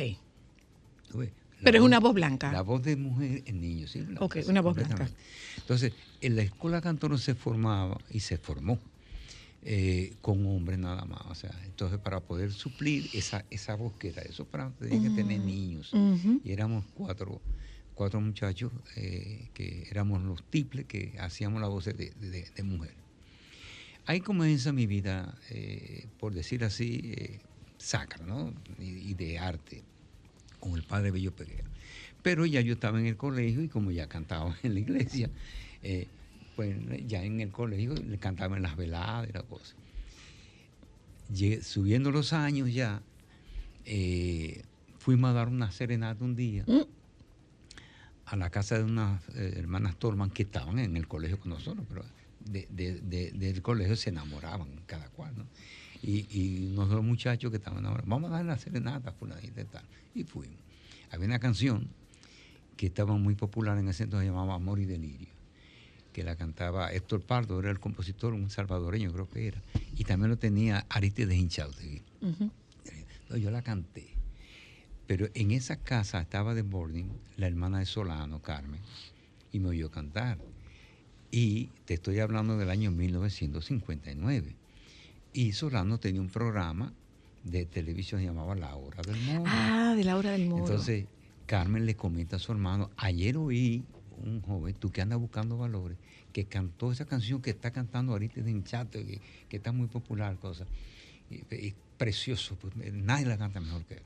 ¿Tú 1.09 1.19
ves? 1.19 1.31
La 1.59 1.63
pero 1.63 1.77
es 1.79 1.83
una 1.83 1.99
voz 1.99 2.13
blanca. 2.13 2.51
La 2.51 2.61
voz 2.61 2.83
de 2.83 2.95
mujer 2.95 3.43
es 3.45 3.53
niño, 3.53 3.87
sí. 3.87 4.05
Ok, 4.19 4.37
una 4.47 4.61
voz 4.61 4.75
blanca. 4.75 5.09
Entonces, 5.57 5.93
en 6.21 6.35
la 6.35 6.41
escuela 6.41 6.81
Cantorón 6.81 7.19
se 7.19 7.35
formaba 7.35 7.97
y 8.09 8.21
se 8.21 8.37
formó 8.37 8.79
eh, 9.61 10.15
con 10.21 10.45
hombres 10.45 10.79
nada 10.79 11.05
más. 11.05 11.21
O 11.27 11.35
sea, 11.35 11.51
entonces 11.65 11.99
para 11.99 12.21
poder 12.21 12.51
suplir 12.53 13.09
esa, 13.13 13.45
esa 13.49 13.75
voz 13.75 13.93
que 13.97 14.09
era 14.09 14.23
de 14.23 14.31
soprano, 14.31 14.73
tenía 14.79 15.01
que 15.01 15.09
tener 15.09 15.39
niños. 15.41 15.93
Ujú. 15.93 16.41
Y 16.43 16.51
éramos 16.51 16.85
cuatro, 16.93 17.41
cuatro 17.93 18.21
muchachos 18.21 18.71
eh, 18.95 19.49
que 19.53 19.87
éramos 19.89 20.21
los 20.23 20.43
tiples 20.49 20.85
que 20.85 21.15
hacíamos 21.19 21.61
la 21.61 21.67
voz 21.67 21.85
de, 21.85 21.93
de- 21.93 22.49
de 22.55 22.63
mujer. 22.63 22.95
Ahí 24.05 24.21
comienza 24.21 24.71
mi 24.73 24.87
vida, 24.87 25.37
eh, 25.49 26.07
por 26.19 26.33
decir 26.33 26.63
así, 26.63 27.13
sacra, 27.77 28.25
¿no? 28.25 28.53
Y, 28.79 29.11
y 29.11 29.13
de 29.13 29.37
arte, 29.37 29.83
con 30.59 30.73
el 30.75 30.83
padre 30.83 31.11
Bello 31.11 31.35
Peguero. 31.35 31.69
Pero 32.23 32.45
ya 32.45 32.59
yo 32.61 32.73
estaba 32.73 32.99
en 32.99 33.05
el 33.05 33.17
colegio 33.17 33.61
y 33.61 33.67
como 33.69 33.91
ya 33.91 34.07
cantaba 34.07 34.57
en 34.63 34.73
la 34.73 34.79
iglesia, 34.79 35.29
eh, 35.83 36.07
pues 36.59 36.75
ya 37.07 37.23
en 37.23 37.39
el 37.39 37.51
colegio 37.53 37.93
le 37.93 38.17
cantaba 38.17 38.57
en 38.57 38.63
las 38.63 38.75
veladas 38.75 39.29
y 39.29 39.31
la 39.31 39.43
cosa. 39.43 39.75
Llegué- 41.33 41.61
subiendo 41.61 42.11
los 42.11 42.33
años 42.33 42.73
ya, 42.73 43.01
eh, 43.85 44.63
fuimos 44.97 45.29
a 45.29 45.33
dar 45.33 45.47
una 45.47 45.71
serenata 45.71 46.21
un 46.25 46.35
día 46.35 46.65
Mm. 46.67 46.81
a 48.25 48.35
la 48.35 48.49
casa 48.49 48.77
de 48.77 48.83
unas 48.83 49.21
eh, 49.29 49.53
hermanas 49.55 49.95
Torman 49.97 50.31
que 50.31 50.43
estaban 50.43 50.79
en 50.79 50.97
el 50.97 51.07
colegio 51.07 51.39
con 51.39 51.51
nosotros, 51.51 51.85
pero 51.87 52.03
de- 52.41 52.67
de- 52.71 52.99
de- 52.99 53.31
del 53.31 53.61
colegio 53.61 53.95
se 53.95 54.09
enamoraban 54.09 54.81
cada 54.85 55.07
cual, 55.11 55.33
¿no? 55.37 55.45
Y, 56.01 56.27
y 56.29 56.71
unos 56.73 56.89
dos 56.89 57.01
muchachos 57.05 57.51
que 57.51 57.57
estaban 57.57 57.79
enamorados, 57.79 58.09
vamos 58.09 58.31
a 58.31 58.33
dar 58.33 58.45
la 58.45 58.57
serenata, 58.57 59.13
fulanita 59.13 59.61
y 59.61 59.65
tal. 59.65 59.85
Y 60.13 60.25
fuimos. 60.25 60.57
Había 61.09 61.25
una 61.27 61.39
canción 61.39 61.87
que 62.75 62.87
estaba 62.87 63.15
muy 63.15 63.35
popular 63.35 63.77
en 63.77 63.87
ese 63.87 64.03
entonces, 64.03 64.25
se 64.27 64.31
llamaba 64.33 64.55
Amor 64.55 64.79
y 64.81 64.85
Delirio, 64.85 65.29
que 66.11 66.23
la 66.23 66.35
cantaba 66.35 66.91
Héctor 66.91 67.21
Pardo, 67.21 67.59
era 67.59 67.69
el 67.69 67.79
compositor, 67.79 68.33
un 68.33 68.49
salvadoreño 68.49 69.11
creo 69.11 69.29
que 69.29 69.47
era, 69.47 69.61
y 69.95 70.03
también 70.03 70.29
lo 70.29 70.37
tenía 70.37 70.85
Aristides 70.89 71.37
Hinchautegui. 71.37 72.01
Ujú. 72.21 72.51
No, 73.29 73.37
yo 73.37 73.51
la 73.51 73.61
canté. 73.61 74.09
Pero 75.05 75.27
en 75.33 75.51
esa 75.51 75.77
casa 75.77 76.21
estaba 76.21 76.53
de 76.53 76.61
boarding 76.61 77.09
la 77.37 77.47
hermana 77.47 77.79
de 77.79 77.85
Solano, 77.85 78.41
Carmen, 78.41 78.81
y 79.51 79.59
me 79.59 79.69
oyó 79.69 79.89
cantar. 79.89 80.37
Y 81.31 81.69
te 81.85 81.95
estoy 81.95 82.19
hablando 82.19 82.57
del 82.57 82.69
año 82.69 82.91
1959. 82.91 84.55
Y 85.33 85.53
Solano 85.53 85.99
tenía 85.99 86.21
un 86.21 86.29
programa 86.29 86.93
de 87.43 87.65
televisión 87.65 88.21
llamado 88.21 88.53
La 88.55 88.75
Hora 88.75 89.01
del 89.03 89.19
Moro. 89.21 89.43
Ah, 89.47 89.93
de 89.95 90.03
la 90.03 90.17
hora 90.17 90.31
del 90.31 90.47
moro. 90.47 90.63
Entonces, 90.63 91.05
Carmen 91.45 91.85
le 91.85 91.95
comenta 91.95 92.35
a 92.35 92.39
su 92.39 92.51
hermano, 92.51 92.89
ayer 92.97 93.37
oí 93.37 93.85
un 94.23 94.41
joven, 94.41 94.73
tú 94.75 94.91
que 94.91 95.01
andas 95.01 95.19
buscando 95.19 95.57
valores, 95.57 95.97
que 96.33 96.45
cantó 96.45 96.91
esa 96.91 97.05
canción 97.05 97.41
que 97.41 97.49
está 97.49 97.71
cantando 97.71 98.13
ahorita 98.13 98.39
en 98.41 98.63
chat, 98.63 98.89
que, 98.89 99.21
que 99.47 99.57
está 99.57 99.71
muy 99.71 99.87
popular, 99.87 100.37
cosa. 100.37 100.65
Y, 101.29 101.55
y 101.55 101.75
precioso, 101.97 102.55
pues, 102.55 102.73
nadie 102.93 103.25
la 103.25 103.37
canta 103.37 103.59
mejor 103.59 103.85
que 103.85 103.95
él. 103.95 104.03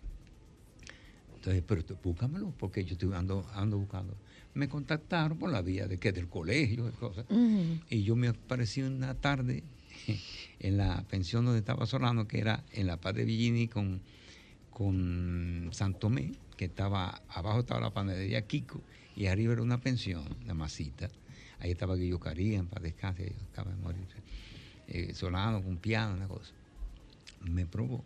Entonces, 1.43 1.63
pero 1.67 1.83
tú, 1.83 1.97
búscamelo, 2.01 2.53
porque 2.57 2.85
yo 2.85 2.93
estoy 2.93 3.13
ando, 3.13 3.45
ando 3.53 3.77
buscando. 3.77 4.15
Me 4.53 4.69
contactaron 4.69 5.37
por 5.37 5.51
la 5.51 5.61
vía 5.61 5.87
de 5.87 5.97
que 5.97 6.13
del 6.13 6.29
colegio. 6.29 6.89
Y 7.89 8.03
yo 8.03 8.15
me 8.15 8.29
aparecí 8.29 8.81
una 8.81 9.13
tarde 9.13 9.63
en 10.59 10.77
la 10.77 11.03
pensión 11.03 11.43
donde 11.43 11.59
estaba 11.59 11.85
Solano, 11.85 12.29
que 12.29 12.39
era 12.39 12.63
en 12.71 12.87
la 12.87 12.95
Paz 12.95 13.15
de 13.15 13.25
Villini 13.25 13.67
con, 13.67 14.01
con 14.69 15.69
Santomé, 15.73 16.31
que 16.55 16.65
estaba, 16.65 17.21
abajo 17.27 17.59
estaba 17.59 17.81
la 17.81 17.93
panadería 17.93 18.47
Kiko, 18.47 18.81
y 19.15 19.27
arriba 19.27 19.53
era 19.53 19.61
una 19.61 19.79
pensión, 19.79 20.23
la 20.45 20.53
masita. 20.53 21.09
Ahí 21.59 21.71
estaba 21.71 21.95
Guillo 21.95 22.19
Caría, 22.19 22.59
en 22.59 22.67
paz 22.67 22.83
descanse, 22.83 23.33
acaba 23.51 23.71
de 23.71 23.77
morir. 23.77 24.01
Eh, 24.87 25.13
Solano 25.13 25.61
con 25.63 25.77
piano, 25.77 26.15
una 26.15 26.27
cosa. 26.27 26.51
Me 27.41 27.65
probó. 27.65 28.03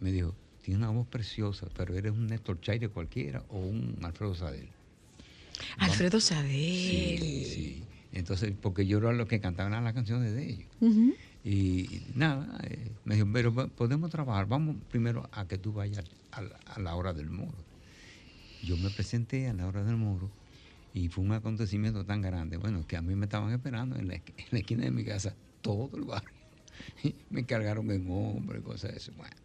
Me 0.00 0.12
dijo, 0.12 0.34
tienes 0.62 0.78
una 0.82 0.90
voz 0.90 1.06
preciosa, 1.08 1.66
pero 1.76 1.94
eres 1.96 2.12
un 2.12 2.26
Néstor 2.28 2.60
Chaire 2.60 2.88
cualquiera 2.88 3.42
o 3.48 3.58
un 3.58 3.96
Alfredo 4.02 4.34
Sadel. 4.34 4.68
Alfredo 5.78 6.20
Sí, 6.20 6.26
Sadel. 6.34 7.44
sí. 7.44 7.82
Entonces, 8.12 8.52
porque 8.60 8.86
yo 8.86 8.98
era 8.98 9.12
lo 9.12 9.26
que 9.26 9.40
cantaban 9.40 9.82
las 9.84 9.92
canciones 9.94 10.32
de 10.34 10.48
ellos. 10.50 10.68
Y 11.44 12.02
nada, 12.14 12.58
eh, 12.64 12.90
me 13.04 13.14
dijo, 13.16 13.26
pero 13.32 13.52
podemos 13.68 14.10
trabajar, 14.10 14.46
vamos 14.46 14.76
primero 14.90 15.28
a 15.32 15.46
que 15.46 15.56
tú 15.58 15.72
vayas 15.72 16.04
a 16.32 16.42
la, 16.42 16.56
a 16.66 16.80
la 16.80 16.94
hora 16.94 17.12
del 17.12 17.30
moro. 17.30 17.54
Yo 18.60 18.76
me 18.76 18.90
presenté 18.90 19.48
a 19.48 19.54
la 19.54 19.66
hora 19.66 19.84
del 19.84 19.96
moro 19.96 20.30
y 20.92 21.08
fue 21.08 21.24
un 21.24 21.32
acontecimiento 21.32 22.04
tan 22.04 22.22
grande, 22.22 22.56
bueno, 22.56 22.86
que 22.86 22.96
a 22.96 23.02
mí 23.02 23.14
me 23.14 23.26
estaban 23.26 23.52
esperando 23.52 23.96
en 23.96 24.08
la, 24.08 24.14
esqu- 24.16 24.34
en 24.36 24.46
la 24.50 24.58
esquina 24.58 24.84
de 24.84 24.90
mi 24.90 25.04
casa, 25.04 25.36
todo 25.60 25.96
el 25.96 26.04
barrio. 26.04 26.34
me 27.30 27.46
cargaron 27.46 27.90
en 27.90 28.06
hombro 28.10 28.58
y 28.58 28.62
cosas 28.62 28.92
de 28.92 28.98
eso. 28.98 29.12
Bueno, 29.16 29.36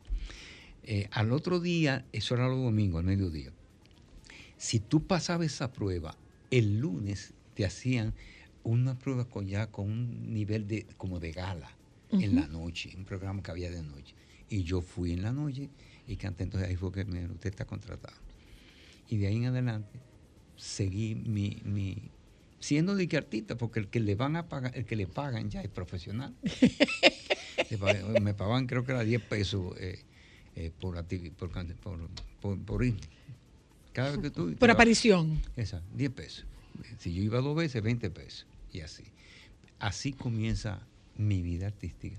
Eh, 0.84 1.08
al 1.12 1.32
otro 1.32 1.60
día, 1.60 2.08
eso 2.12 2.36
era 2.36 2.48
los 2.48 2.60
domingos, 2.62 3.00
al 3.00 3.06
mediodía, 3.06 3.54
si 4.58 4.80
tú 4.80 5.06
pasabas 5.08 5.48
esa 5.48 5.74
prueba, 5.74 6.18
el 6.50 6.80
lunes 6.80 7.34
te 7.54 7.66
hacían 7.66 8.14
una 8.64 8.98
prueba 8.98 9.30
con 9.30 9.48
ya 9.48 9.72
con 9.72 9.90
un 9.92 10.34
nivel 10.34 10.68
de 10.68 10.88
como 10.98 11.20
de 11.20 11.32
gala 11.32 11.78
en 12.20 12.36
la 12.36 12.48
noche, 12.48 12.94
un 12.96 13.06
programa 13.06 13.42
que 13.44 13.52
había 13.52 13.70
de 13.72 13.84
noche. 13.84 14.16
Y 14.50 14.64
yo 14.64 14.82
fui 14.82 15.12
en 15.14 15.22
la 15.24 15.34
noche 15.34 15.72
y 16.06 16.16
canté, 16.18 16.44
entonces 16.44 16.70
ahí 16.70 16.76
fue 16.76 16.92
que 16.92 17.06
me 17.06 17.26
usted 17.26 17.50
está 17.50 17.66
contratado. 17.66 18.16
Y 19.14 19.18
de 19.18 19.28
ahí 19.28 19.36
en 19.36 19.46
adelante 19.46 20.00
seguí 20.58 21.14
mi, 21.14 21.62
mi 21.66 22.10
siendo 22.60 22.96
de 22.96 23.08
que 23.08 23.16
artista, 23.16 23.56
porque 23.56 23.80
el 23.80 23.88
que 23.88 24.00
le 24.00 24.16
van 24.16 24.36
a 24.36 24.50
pagar, 24.50 24.76
el 24.76 24.86
que 24.86 24.96
le 24.96 25.06
pagan 25.06 25.52
ya 25.52 25.62
es 25.62 25.70
profesional. 25.70 26.34
Me 28.24 28.34
pagaban 28.34 28.66
creo 28.66 28.84
que 28.84 28.92
era 28.92 29.04
10 29.04 29.22
pesos 29.22 29.76
eh, 29.80 30.04
eh, 30.56 30.72
por, 30.80 30.96
por, 31.38 31.52
por, 31.52 32.10
por, 32.42 32.60
por 32.66 32.84
ir. 32.84 32.96
Cada 33.92 34.10
vez 34.10 34.20
que 34.20 34.32
tú... 34.32 34.56
Por 34.56 34.72
aparición. 34.72 35.40
Esa, 35.56 35.84
10 35.94 36.12
pesos. 36.12 36.46
Si 36.98 37.14
yo 37.14 37.22
iba 37.22 37.40
dos 37.40 37.56
veces, 37.56 37.84
20 37.84 38.10
pesos. 38.10 38.48
Y 38.72 38.80
así. 38.80 39.04
Así 39.78 40.12
comienza 40.12 40.80
mi 41.18 41.44
vida 41.44 41.68
artística. 41.68 42.18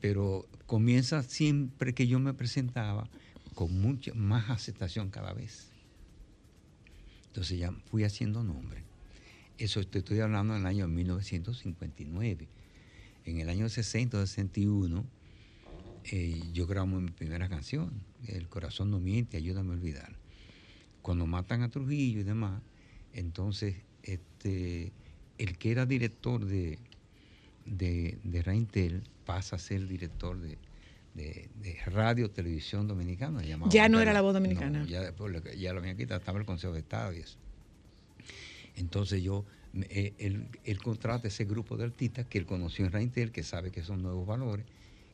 Pero 0.00 0.48
comienza 0.64 1.22
siempre 1.22 1.92
que 1.92 2.06
yo 2.06 2.18
me 2.20 2.32
presentaba 2.32 3.06
con 3.54 3.78
mucha 3.78 4.14
más 4.14 4.48
aceptación 4.48 5.10
cada 5.10 5.34
vez. 5.34 5.75
Entonces 7.36 7.58
ya 7.58 7.70
fui 7.90 8.02
haciendo 8.02 8.42
nombre. 8.42 8.82
Eso 9.58 9.84
te 9.84 9.98
estoy 9.98 10.20
hablando 10.20 10.54
en 10.54 10.62
el 10.62 10.66
año 10.66 10.88
1959. 10.88 12.48
En 13.26 13.40
el 13.40 13.50
año 13.50 13.68
60, 13.68 14.26
61, 14.26 15.04
eh, 16.12 16.40
yo 16.54 16.66
grabo 16.66 16.86
mi 16.98 17.10
primera 17.10 17.50
canción, 17.50 17.92
El 18.26 18.48
corazón 18.48 18.90
no 18.90 19.00
miente, 19.00 19.36
ayúdame 19.36 19.72
a 19.72 19.74
olvidar 19.74 20.16
cuando 21.02 21.26
matan 21.26 21.62
a 21.62 21.68
Trujillo 21.68 22.20
y 22.20 22.24
demás, 22.24 22.62
entonces 23.12 23.76
este, 24.02 24.92
el 25.36 25.58
que 25.58 25.72
era 25.72 25.84
director 25.84 26.42
de, 26.44 26.78
de, 27.66 28.18
de 28.24 28.42
Raintel 28.42 29.02
pasa 29.26 29.56
a 29.56 29.58
ser 29.58 29.86
director 29.86 30.40
de, 30.40 30.56
de- 31.16 31.48
de 31.62 31.78
Radio 31.86 32.30
Televisión 32.30 32.86
Dominicana. 32.86 33.42
llamaba 33.42 33.72
Ya 33.72 33.88
no 33.88 34.00
era 34.00 34.12
La 34.12 34.20
Voz. 34.20 34.34
Dominicana. 34.34 34.80
No, 34.80 34.86
ya 34.86 35.00
después 35.02 35.32
lo 35.32 35.42
que- 35.42 35.58
ya 35.58 35.72
lo 35.72 35.80
habían 35.80 35.96
quitado, 35.96 36.20
estaba 36.20 36.38
el 36.38 36.44
Consejo 36.44 36.72
de 36.74 36.80
Estado 36.80 37.12
y 37.14 37.18
eso. 37.20 37.38
Entonces 38.76 39.22
yo, 39.22 39.44
eh, 39.74 40.14
él, 40.18 40.48
él 40.64 40.78
contrata 40.82 41.28
ese 41.28 41.44
grupo 41.44 41.76
de 41.76 41.84
artistas 41.84 42.26
que 42.26 42.38
él 42.38 42.46
conoció 42.46 42.84
en 42.84 42.92
Raintel, 42.92 43.32
que 43.32 43.42
sabe 43.42 43.70
que 43.70 43.82
son 43.82 44.02
nuevos 44.02 44.26
valores, 44.26 44.66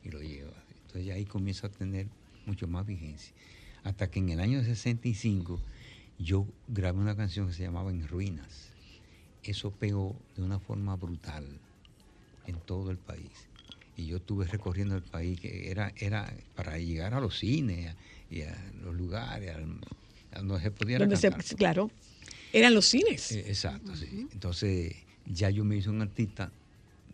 y 0.05 0.11
lo 0.11 0.21
lleva. 0.21 0.53
Entonces 0.87 1.11
ahí 1.13 1.25
comienza 1.25 1.69
a 1.69 1.71
tener 1.71 2.09
mucho 2.47 2.67
más 2.67 2.85
vigencia. 2.87 3.33
Hasta 3.85 4.11
que 4.11 4.19
en 4.19 4.31
el 4.31 4.41
año 4.41 4.63
65 4.65 5.61
yo 6.19 6.47
grabé 6.69 6.99
una 6.99 7.17
canción 7.17 7.47
que 7.47 7.53
se 7.55 7.63
llamaba 7.63 7.91
En 7.91 8.07
Ruinas. 8.09 8.71
Eso 9.45 9.71
pegó 9.73 10.17
de 10.37 10.43
una 10.43 10.59
forma 10.59 10.95
brutal 10.97 11.47
en 12.47 12.57
todo 12.61 12.91
el 12.91 12.99
país. 12.99 13.49
Y 13.97 14.07
yo 14.07 14.17
estuve 14.17 14.47
recorriendo 14.47 14.97
el 14.97 15.03
país, 15.03 15.39
que 15.41 15.71
era, 15.71 15.93
era 15.97 16.33
para 16.55 16.79
llegar 16.79 17.13
a 17.15 17.21
los 17.21 17.39
cines 17.39 17.95
y 18.31 18.43
a 18.43 18.57
los 18.83 18.95
lugares, 18.95 19.55
a 20.33 20.39
donde 20.41 20.61
se 20.63 20.71
pudiera 20.71 21.01
Donde 21.05 21.17
se, 21.17 21.29
cantar. 21.31 21.57
claro, 21.57 21.91
eran 22.53 22.75
los 22.75 22.87
cines. 22.87 23.33
Eh, 23.33 23.45
exacto, 23.49 23.95
sí. 23.95 24.27
Entonces 24.33 24.95
ya 25.27 25.51
yo 25.51 25.65
me 25.65 25.77
hice 25.77 25.91
un 25.91 26.01
artista 26.01 26.51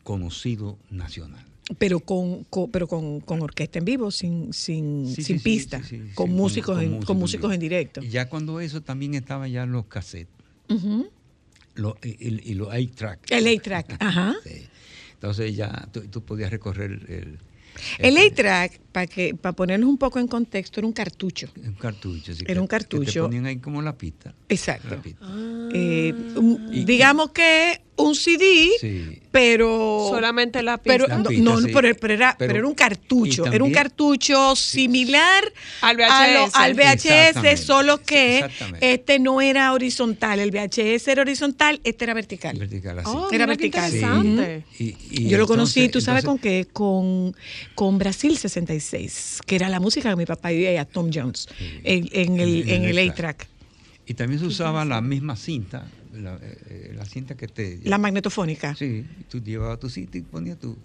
conocido 0.04 0.78
nacional. 0.90 1.44
pero 1.78 2.00
con, 2.00 2.44
con- 2.44 2.70
pero 2.70 2.86
con, 2.86 3.20
con 3.20 3.42
orquesta 3.42 3.78
en 3.80 3.84
vivo, 3.84 4.10
sin, 4.10 4.52
sin, 4.54 5.06
Sí, 5.14 5.22
sin 5.24 5.38
sí, 5.38 5.44
pista, 5.44 5.82
sí, 5.82 6.00
con, 6.14 6.30
músicos 6.30 6.80
en, 6.80 7.02
con 7.02 7.18
músicos 7.18 7.52
en 7.52 7.60
directo. 7.60 8.02
Y 8.02 8.08
ya 8.08 8.28
cuando 8.28 8.60
eso 8.60 8.80
también 8.82 9.14
estaba 9.14 9.48
ya 9.48 9.64
en 9.64 9.72
los 9.72 9.86
cassettes, 9.86 10.32
y 12.02 12.54
los 12.54 12.68
8-track. 12.68 13.30
El 13.30 13.46
A-Track, 13.48 13.96
ajá. 14.00 14.34
Sí. 15.18 15.26
Entonces 15.26 15.56
ya 15.56 15.88
tú, 15.92 16.00
tú 16.08 16.24
podías 16.24 16.50
recorrer 16.50 16.90
el... 17.08 17.38
El 17.98 18.16
A-Track, 18.16 18.80
para 18.90 19.06
que 19.06 19.36
para 19.36 19.52
ponernos 19.54 19.88
un 19.88 19.98
poco 19.98 20.18
en 20.18 20.26
contexto, 20.26 20.80
era 20.80 20.86
un 20.88 20.92
cartucho. 20.92 21.48
Un 21.64 21.74
cartucho. 21.74 22.32
así 22.32 22.42
Era 22.44 22.54
que- 22.54 22.60
un 22.60 22.66
que 22.66 22.76
te 22.76 22.84
cartucho. 22.88 23.22
ponían 23.22 23.46
ahí 23.46 23.58
como 23.58 23.80
la 23.82 23.96
pista. 23.96 24.34
Exacto. 24.48 24.88
La 24.96 25.00
pista. 25.02 25.24
Eh, 25.72 26.12
un- 26.36 26.70
Y- 26.72 26.84
digamos 26.84 27.30
que 27.30 27.80
un 27.98 28.14
CD, 28.14 28.70
Sí. 28.80 29.18
pero 29.30 30.06
Solamente 30.10 30.62
la 30.62 30.78
pero 30.78 31.04
pista. 31.04 31.16
La 31.16 31.22
no, 31.22 31.28
pista, 31.28 31.44
no, 31.44 31.60
sí. 31.60 31.70
pero, 31.72 31.94
pero 31.96 32.14
era, 32.14 32.36
Pero- 32.38 32.48
pero 32.48 32.58
era 32.60 32.68
un 32.68 32.74
cartucho, 32.74 33.46
era 33.46 33.64
un 33.64 33.72
cartucho 33.72 34.56
similar 34.56 35.44
Al 35.82 36.00
a 36.00 36.28
lo- 36.32 36.46
VHS. 36.46 36.54
al 36.54 36.74
VHS, 36.74 37.56
solo 37.64 38.02
que 38.02 38.44
este 38.80 39.18
no 39.18 39.40
era 39.40 39.72
horizontal, 39.72 40.38
el 40.40 40.50
VHS 40.50 41.08
era 41.10 41.22
horizontal, 41.22 41.80
este 41.84 42.04
era 42.04 42.14
vertical. 42.14 42.56
Vertical 42.58 42.98
así. 43.00 43.10
Oh, 43.12 43.28
Era 43.32 43.46
vertical. 43.46 43.84
interesante. 43.92 44.64
Y- 44.78 44.94
y 45.10 45.28
Yo 45.28 45.38
lo 45.38 45.46
conocí, 45.46 45.88
¿tú 45.88 46.00
sabes 46.00 46.24
con 46.24 46.38
qué? 46.38 46.66
Con, 46.72 47.34
con 47.74 47.98
Brasil 47.98 48.36
66, 48.38 49.40
que 49.46 49.56
era 49.56 49.68
la 49.68 49.80
música 49.80 50.10
que 50.10 50.16
mi 50.16 50.26
papá 50.26 50.48
oía 50.48 50.80
a 50.80 50.84
Tom 50.84 51.10
Jones 51.12 51.48
en, 51.84 52.08
en 52.12 52.40
el, 52.40 52.62
En- 52.62 52.68
en 52.68 52.74
en 52.76 52.84
el 52.84 52.98
el 52.98 53.10
A-Track, 53.10 53.46
Y 54.06 54.14
también 54.14 54.40
se 54.40 54.46
usaba 54.46 54.84
la 54.86 55.00
misma 55.02 55.36
cinta, 55.36 55.86
la, 56.18 56.34
eh, 56.36 56.58
eh, 56.70 56.92
la 56.94 57.04
cinta 57.04 57.36
que 57.36 57.48
te... 57.48 57.80
la 57.84 57.98
magnetofónica. 57.98 58.74
Sí, 58.74 59.04
Sí, 59.08 59.24
tú 59.28 59.42
llevabas 59.42 59.78
tu 59.80 59.88
cinta 59.88 60.18
y 60.18 60.22
ponías 60.22 60.58
tu... 60.58 60.76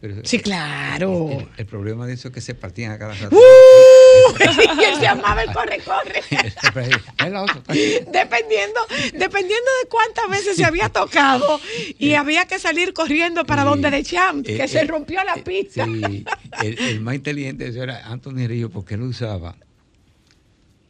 Pero 0.00 0.22
claro. 0.44 1.28
El, 1.32 1.48
el 1.56 1.66
problema 1.66 2.06
de 2.06 2.12
eso 2.14 2.28
es 2.28 2.34
que 2.34 2.40
se 2.40 2.54
partían 2.54 2.92
a 2.92 2.98
cada 2.98 3.14
rato. 3.14 3.34
¡Uh! 3.34 4.34
y 4.80 4.84
él 4.84 4.94
se 4.94 5.02
llamaba 5.02 5.42
el 5.42 5.52
corre-corre. 5.52 6.22
Dependiendo, 8.12 8.80
dependiendo 9.12 9.70
de 9.82 9.88
cuántas 9.90 10.30
veces 10.30 10.56
se 10.56 10.64
había 10.64 10.88
tocado 10.88 11.60
y 11.98 12.12
había 12.14 12.44
que 12.46 12.60
salir 12.60 12.92
corriendo 12.92 13.44
para 13.44 13.62
Sí. 13.62 13.68
donde 13.68 13.90
de 13.90 14.02
Champ, 14.04 14.46
que 14.46 14.62
Eh, 14.62 14.68
se 14.68 14.80
eh, 14.80 14.84
rompió 14.84 15.22
la 15.24 15.34
pista. 15.42 15.84
Sí, 15.84 16.24
el, 16.62 16.78
el 16.78 17.00
más 17.00 17.16
inteligente 17.16 17.64
de 17.64 17.70
eso 17.70 17.82
era 17.82 18.06
Anthony 18.06 18.46
Río 18.46 18.70
porque 18.70 18.94
él 18.94 19.02
usaba 19.02 19.56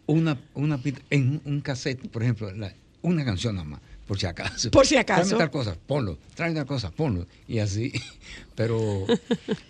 una, 0.07 0.39
una 0.55 0.79
pista 0.83 1.01
en 1.11 1.41
un 1.45 1.61
cassette, 1.61 2.09
por 2.09 2.23
ejemplo, 2.23 2.51
la- 2.53 2.75
una 3.03 3.25
canción 3.25 3.55
nada 3.57 3.69
más, 3.69 3.81
por 4.09 4.19
si 4.19 4.27
acaso. 4.27 4.71
Por 4.73 4.87
si 4.87 4.97
acaso. 4.97 5.23
Tráeme 5.37 5.39
tal 5.39 5.51
cosa, 5.51 5.77
ponlo. 5.87 6.19
Tráeme 6.35 6.57
tal 6.57 6.67
cosa, 6.67 6.91
ponlo. 6.91 7.27
Y 7.47 7.59
así. 7.61 7.93
Pero 8.57 9.07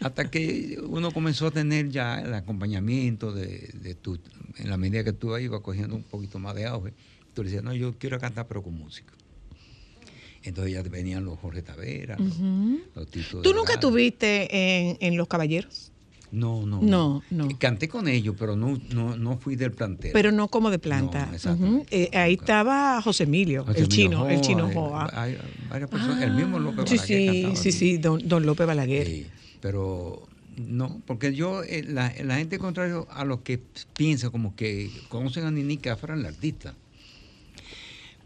hasta 0.01 0.31
que 0.31 0.79
uno 0.89 1.11
comenzó 1.11 1.49
a 1.49 1.51
tener 1.51 1.91
ya 1.91 2.21
el 2.21 2.33
acompañamiento 2.33 3.33
de, 3.33 3.69
de 3.75 3.95
tu, 3.95 4.19
en 4.57 4.71
la 4.71 4.77
medida 4.79 5.05
que 5.05 5.13
tú 5.13 5.37
ibas 5.37 5.61
cogiendo 5.61 5.95
un 5.97 6.05
poquito 6.05 6.39
más 6.39 6.55
de 6.55 6.65
auge, 6.67 6.95
tú 7.35 7.43
le 7.43 7.51
decías, 7.51 7.65
no, 7.65 7.75
yo 7.75 7.99
quiero 7.99 8.19
cantar 8.19 8.47
pero 8.47 8.63
con 8.63 8.73
música. 8.79 9.13
Entonces 10.45 10.73
ya 10.73 10.83
venían 10.83 11.25
los 11.25 11.39
Jorge 11.41 11.63
Tavera, 11.63 12.17
los- 12.19 12.39
los 12.95 13.07
Tito 13.11 13.43
¿Tú 13.43 13.53
nunca 13.53 13.79
tuviste 13.81 14.49
en, 14.89 14.97
en 15.01 15.17
Los 15.17 15.27
Caballeros? 15.29 15.88
No, 16.31 16.67
no. 16.67 16.83
No, 16.83 17.23
no. 17.31 17.49
Canté 17.59 17.89
con 17.89 18.07
ellos, 18.07 18.35
pero 18.39 18.55
no, 18.55 18.79
no, 18.95 19.17
no 19.17 19.39
fui 19.39 19.57
del 19.57 19.73
plantel. 19.73 20.11
Pero 20.13 20.31
no 20.31 20.49
como 20.49 20.71
de 20.71 20.79
planta. 20.79 21.31
No. 21.59 21.83
Eh, 21.91 22.11
ahí 22.13 22.35
estaba 22.35 23.01
José 23.01 23.25
Emilio, 23.25 23.65
José 23.65 23.81
el 23.81 23.89
chino, 23.89 24.29
el 24.29 24.37
Joa, 24.37 24.41
chino 24.43 24.69
eh, 24.69 24.75
Joa. 24.75 25.11
hay 25.15 25.87
personas, 25.87 26.23
el 26.23 26.33
mismo 26.35 26.59
López 26.59 26.85
Balaguer 26.85 27.55
sí, 27.55 27.57
sí, 27.57 27.73
sí, 27.73 27.99
don, 27.99 28.21
don 28.29 28.45
López 28.45 28.67
Balaguer. 28.67 29.07
Sí, 29.07 29.27
pero 29.63 30.29
no, 30.59 31.01
porque 31.07 31.35
yo, 31.35 31.63
eh, 31.63 31.83
la, 31.87 32.13
la 32.23 32.37
gente 32.37 32.59
contrario 32.59 33.07
a 33.11 33.25
lo 33.25 33.43
que 33.43 33.61
piensa, 33.97 34.29
como 34.31 34.55
que 34.55 34.91
conocen 35.09 35.45
a 35.45 35.51
Nini 35.51 35.79
Cafra, 35.79 36.15
el 36.15 36.27
artista. 36.27 36.75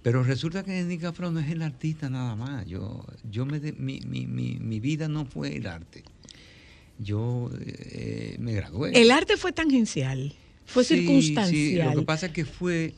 Pero 0.03 0.25
resulta 0.25 0.65
que 0.65 0.73
Nini 0.73 0.99
Cafra 0.99 1.31
no 1.31 1.39
es 1.39 1.49
el 1.51 1.63
artista 1.63 2.11
nada 2.11 2.35
más. 2.35 2.67
Yo, 2.67 3.05
yo 3.31 3.47
me 3.47 3.61
de- 3.61 3.73
mi, 3.75 4.01
mi, 4.01 4.27
mi, 4.27 4.57
mi 4.59 4.81
vida 4.81 5.07
no 5.07 5.25
fue 5.25 5.57
el 5.57 5.67
arte. 5.69 6.03
Yo 6.99 7.51
eh, 7.61 8.37
me 8.39 8.53
gradué. 8.53 8.93
El 9.01 9.11
arte 9.11 9.37
fue 9.37 9.53
tangencial, 9.53 10.35
fue 10.67 10.85
Sí, 10.85 10.97
circunstancial. 10.97 11.55
sí, 11.55 11.77
lo 11.95 12.01
que 12.01 12.07
pasa 12.07 12.27
es 12.27 12.33
que 12.33 12.45
fue... 12.45 12.95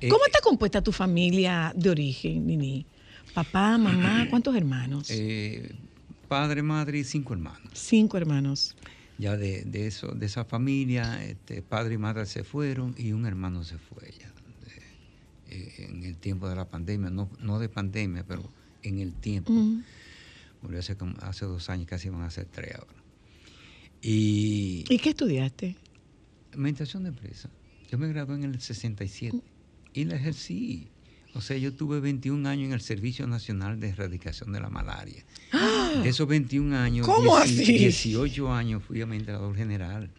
eh, 0.00 0.08
¿Cómo 0.08 0.24
está 0.26 0.40
compuesta 0.42 0.82
tu 0.82 0.92
familia 0.92 1.72
de 1.76 1.90
origen, 1.90 2.46
Nini? 2.46 2.86
Papá, 3.32 3.78
mamá, 3.78 4.26
¿cuántos 4.30 4.54
hermanos? 4.56 5.08
eh, 5.10 5.74
padre, 6.28 6.62
madre 6.62 6.98
y 6.98 7.04
cinco 7.04 7.32
hermanos. 7.34 7.70
Cinco 7.74 8.16
hermanos. 8.16 8.76
ya 9.18 9.36
de, 9.36 9.62
de 9.64 9.86
eso 9.86 10.08
de 10.08 10.26
esa 10.26 10.44
familia 10.44 11.24
este, 11.24 11.62
padre 11.62 11.94
y 11.94 11.98
madre 11.98 12.26
se 12.26 12.44
fueron 12.44 12.94
y 12.98 13.12
un 13.12 13.24
hermano 13.26 13.62
se 13.64 13.78
fue 13.78 14.10
ya 14.18 14.28
de- 14.60 15.56
eh, 15.56 15.86
en 15.88 16.02
el 16.04 16.16
tiempo 16.18 16.48
de 16.48 16.56
la 16.56 16.68
pandemia 16.68 17.08
no, 17.10 17.30
no 17.38 17.58
de 17.58 17.68
pandemia 17.70 18.24
pero 18.26 18.42
en 18.82 18.98
el 18.98 19.14
tiempo 19.14 19.52
Mm. 19.52 19.84
murió 20.60 20.80
hace, 20.80 20.96
hace 21.22 21.44
dos 21.46 21.70
años 21.70 21.86
casi 21.86 22.08
van 22.10 22.22
a 22.22 22.30
ser 22.30 22.46
tres 22.46 22.74
ahora 22.74 22.95
y 24.02 24.84
¿Y 24.88 24.98
qué 24.98 25.10
estudiaste? 25.10 25.76
meditación 26.54 27.04
de 27.04 27.10
empresa 27.10 27.50
yo 27.90 27.98
me 27.98 28.08
gradué 28.08 28.36
en 28.36 28.44
el 28.44 28.60
67 28.60 29.38
y 29.94 30.04
la 30.04 30.16
ejercí 30.16 30.88
o 31.36 31.42
sea, 31.42 31.58
yo 31.58 31.74
tuve 31.74 32.00
21 32.00 32.48
años 32.48 32.68
en 32.68 32.72
el 32.72 32.80
Servicio 32.80 33.26
Nacional 33.26 33.78
de 33.78 33.90
Erradicación 33.90 34.54
de 34.54 34.60
la 34.60 34.70
Malaria. 34.70 35.22
De 36.02 36.08
esos 36.08 36.26
21 36.26 36.74
años, 36.74 37.06
¡Ah! 37.06 37.12
¿Cómo 37.14 37.38
10 37.38 37.60
así? 37.60 37.72
18 37.76 38.52
años 38.52 38.82
fui 38.82 39.02
administrador 39.02 39.54
general. 39.54 40.10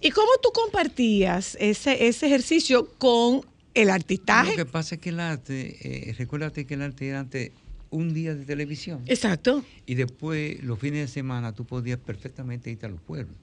¿Y 0.00 0.10
cómo 0.10 0.30
tú 0.42 0.50
compartías 0.52 1.56
ese, 1.60 2.08
ese 2.08 2.26
ejercicio 2.26 2.88
con 2.98 3.42
el 3.72 3.88
artistaje? 3.88 4.50
Lo 4.50 4.56
que 4.56 4.66
pasa 4.66 4.96
es 4.96 5.00
que 5.00 5.10
el 5.10 5.20
arte, 5.20 6.08
eh, 6.10 6.12
recuérdate 6.18 6.66
que 6.66 6.74
el 6.74 6.82
arte 6.82 7.06
era 7.06 7.20
antes 7.20 7.52
un 7.90 8.12
día 8.14 8.34
de 8.34 8.44
televisión. 8.44 9.02
Exacto. 9.06 9.64
Y 9.86 9.94
después, 9.94 10.62
los 10.62 10.78
fines 10.78 11.00
de 11.00 11.08
semana, 11.08 11.52
tú 11.52 11.64
podías 11.64 11.98
perfectamente 11.98 12.70
irte 12.70 12.86
a 12.86 12.88
los 12.88 13.00
pueblos. 13.00 13.34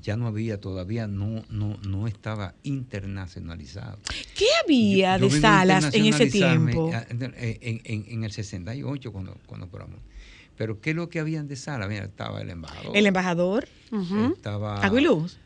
Ya 0.00 0.16
no 0.16 0.26
había, 0.28 0.60
todavía 0.60 1.06
no, 1.08 1.42
no, 1.50 1.76
no 1.88 2.06
estaba 2.06 2.54
internacionalizado. 2.62 3.98
¿Qué 4.36 4.46
había 4.64 5.16
Yo- 5.18 5.28
yo 5.28 5.34
de 5.34 5.40
salas 5.40 5.94
en 5.94 6.06
ese 6.06 6.26
tiempo? 6.26 6.90
ah, 6.94 7.04
En, 7.10 7.80
en- 7.84 8.24
el 8.24 8.30
68, 8.32 9.12
cuando, 9.12 9.36
cuando. 9.46 9.68
Pero 10.56 10.80
¿qué 10.80 10.90
es 10.90 10.96
lo 10.96 11.08
que 11.08 11.20
habían 11.20 11.48
de 11.48 11.56
sala? 11.56 11.88
Mira, 11.88 12.04
estaba 12.04 12.40
el 12.40 12.50
embajador. 12.50 12.96
El 12.96 13.06
embajador, 13.06 13.68
Estaba... 14.34 14.84
Aguiluz. 14.84 15.38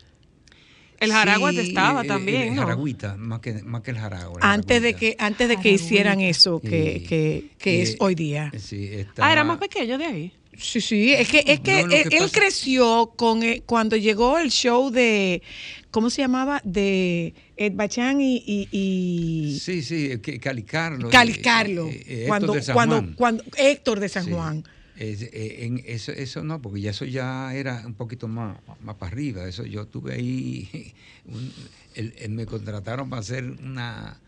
El 0.99 1.11
Jaraguate 1.11 1.61
Sí, 1.63 1.67
estaba 1.69 2.01
el- 2.01 2.07
también, 2.07 2.41
el 2.49 2.55
¿no? 2.55 2.61
Jaragüita, 2.63 3.15
más 3.17 3.39
que, 3.39 3.61
más 3.63 3.81
que 3.81 3.91
el 3.91 3.97
Jaragua. 3.97 4.39
el 4.41 4.47
Antes 4.47 4.81
de 4.81 4.93
que, 4.93 5.15
antes 5.19 5.47
de 5.49 5.57
que 5.57 5.71
hicieran 5.71 6.21
eso 6.21 6.59
que, 6.59 6.99
Sí. 7.01 7.05
que, 7.07 7.45
que 7.57 7.81
es 7.81 7.91
eh, 7.91 7.97
hoy 7.99 8.15
día. 8.15 8.51
Sí, 8.57 8.89
Ah, 9.17 9.31
era 9.31 9.43
más 9.43 9.57
pequeño 9.57 9.97
de 9.97 10.05
ahí. 10.05 10.33
Sí, 10.55 10.81
sí, 10.81 11.11
es 11.13 11.27
que, 11.29 11.43
es 11.47 11.59
que, 11.61 11.83
No, 11.83 11.91
él, 11.91 12.07
que 12.09 12.15
él 12.17 12.23
pasa- 12.25 12.39
creció 12.39 13.11
con 13.15 13.41
eh, 13.41 13.63
cuando 13.65 13.95
llegó 13.97 14.37
el 14.37 14.51
show 14.51 14.91
de, 14.91 15.41
¿cómo 15.89 16.11
se 16.11 16.21
llamaba? 16.21 16.61
De 16.63 17.33
Ed 17.57 17.73
Bachán 17.73 18.21
y, 18.21 18.37
y, 18.45 18.67
y 18.71 19.59
Sí, 19.59 19.81
sí, 19.81 20.19
que 20.21 20.39
Cali 20.39 20.61
Carlos. 20.61 21.11
Cali 21.11 21.31
eh, 21.33 21.41
Carlos. 21.41 21.89
eh, 21.89 22.03
eh, 22.07 22.13
Héctor 22.21 22.27
cuando, 22.27 22.53
de 22.53 22.61
San 22.61 22.73
cuando, 22.75 22.95
Juan. 22.97 23.13
cuando 23.15 23.43
Héctor 23.57 23.99
de 23.99 24.09
San 24.09 24.25
Sí. 24.25 24.31
Juan. 24.31 24.63
Es- 24.95 25.23
eh, 25.23 25.65
en 25.65 25.81
eso, 25.85 26.11
eso 26.11 26.43
no, 26.43 26.61
porque 26.61 26.81
ya 26.81 26.91
eso 26.91 27.05
ya 27.05 27.53
era 27.55 27.83
un 27.85 27.95
poquito 27.95 28.27
más, 28.27 28.57
más 28.81 28.95
para 28.95 29.11
arriba. 29.11 29.47
Eso 29.47 29.65
yo 29.65 29.87
tuve 29.87 30.13
ahí, 30.13 30.93
un- 31.25 31.51
el- 31.95 32.13
el- 32.19 32.31
me 32.31 32.45
contrataron 32.45 33.09
para 33.09 33.21
hacer 33.21 33.43
una, 33.43 34.19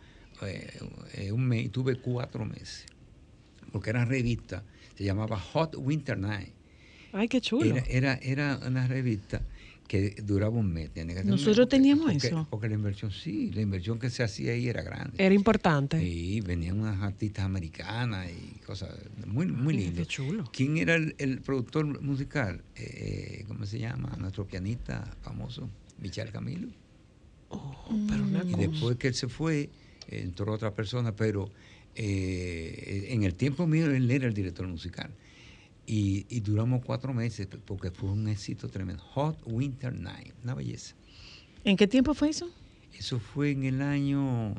eh, 0.42 0.80
eh, 1.14 1.32
un 1.32 1.48
mes, 1.48 1.66
y 1.66 1.70
tuve 1.70 1.96
cuatro 1.98 2.46
meses, 2.46 2.86
porque 3.72 3.92
era 3.92 4.06
revista, 4.06 4.64
se 4.98 5.04
llamaba 5.04 5.40
Hot 5.40 5.76
Winter 5.78 6.18
Night. 6.18 6.54
Ay, 7.14 7.28
qué 7.28 7.40
chulo. 7.40 7.64
Era, 7.66 7.84
era, 7.88 8.14
era 8.22 8.60
una 8.68 8.88
revista 8.88 9.42
que 9.88 10.16
duraba 10.24 10.58
un 10.58 10.72
mes. 10.74 10.90
tenía 10.92 11.16
que 11.16 11.24
Nosotros 11.24 11.58
mes, 11.66 11.70
teníamos 11.70 12.12
porque- 12.12 12.28
eso. 12.28 12.48
Porque 12.50 12.68
la 12.70 12.76
inversión, 12.76 13.12
sí, 13.12 13.52
la 13.54 13.62
inversión 13.62 14.00
que 14.00 14.10
se 14.10 14.24
hacía 14.24 14.54
ahí 14.54 14.68
era 14.68 14.82
grande. 14.82 15.24
Era 15.24 15.34
importante. 15.36 16.00
Sí, 16.00 16.42
venían 16.42 16.80
unas 16.80 17.02
artistas 17.02 17.46
americanas 17.46 18.30
y 18.32 18.60
cosas 18.60 18.90
muy, 19.28 19.46
muy 19.48 19.76
lindas. 19.76 20.08
chulo. 20.08 20.50
¿Quién 20.52 20.78
era 20.78 20.96
el, 20.96 21.16
el 21.20 21.42
productor 21.42 22.02
musical? 22.02 22.64
Eh, 22.76 23.46
¿Cómo 23.48 23.66
se 23.66 23.80
llama? 23.80 24.16
Nuestro 24.20 24.46
pianista 24.48 25.16
famoso, 25.22 25.70
Michel 26.00 26.32
Camilo. 26.32 26.68
Pero 28.10 28.24
una 28.24 28.44
Y 28.44 28.52
cosa. 28.52 28.58
después 28.68 28.98
que 28.98 29.08
él 29.10 29.14
se 29.14 29.28
fue, 29.28 29.62
eh, 29.62 30.22
entró 30.24 30.52
otra 30.52 30.74
persona, 30.74 31.16
pero 31.16 31.50
eh, 31.96 33.08
en 33.12 33.24
el 33.24 33.36
tiempo 33.36 33.68
mío 33.68 33.86
él 33.92 34.10
era 34.12 34.28
el 34.28 34.34
director 34.34 34.68
musical. 34.68 35.12
Y, 35.88 36.26
y 36.30 36.40
duramos 36.40 36.84
cuatro 36.84 37.14
meses 37.14 37.48
porque 37.66 37.92
fue 37.92 38.10
un 38.10 38.28
éxito 38.28 38.68
tremendo. 38.70 39.04
Hot 39.14 39.38
Winter 39.46 39.94
Night, 39.94 40.34
una 40.44 40.56
belleza. 40.56 40.96
¿En 41.64 41.78
qué 41.78 41.88
tiempo 41.88 42.14
fue 42.14 42.30
eso? 42.30 42.50
Eso 42.98 43.20
fue 43.20 43.52
en 43.52 43.66
el 43.66 43.82
año, 43.82 44.56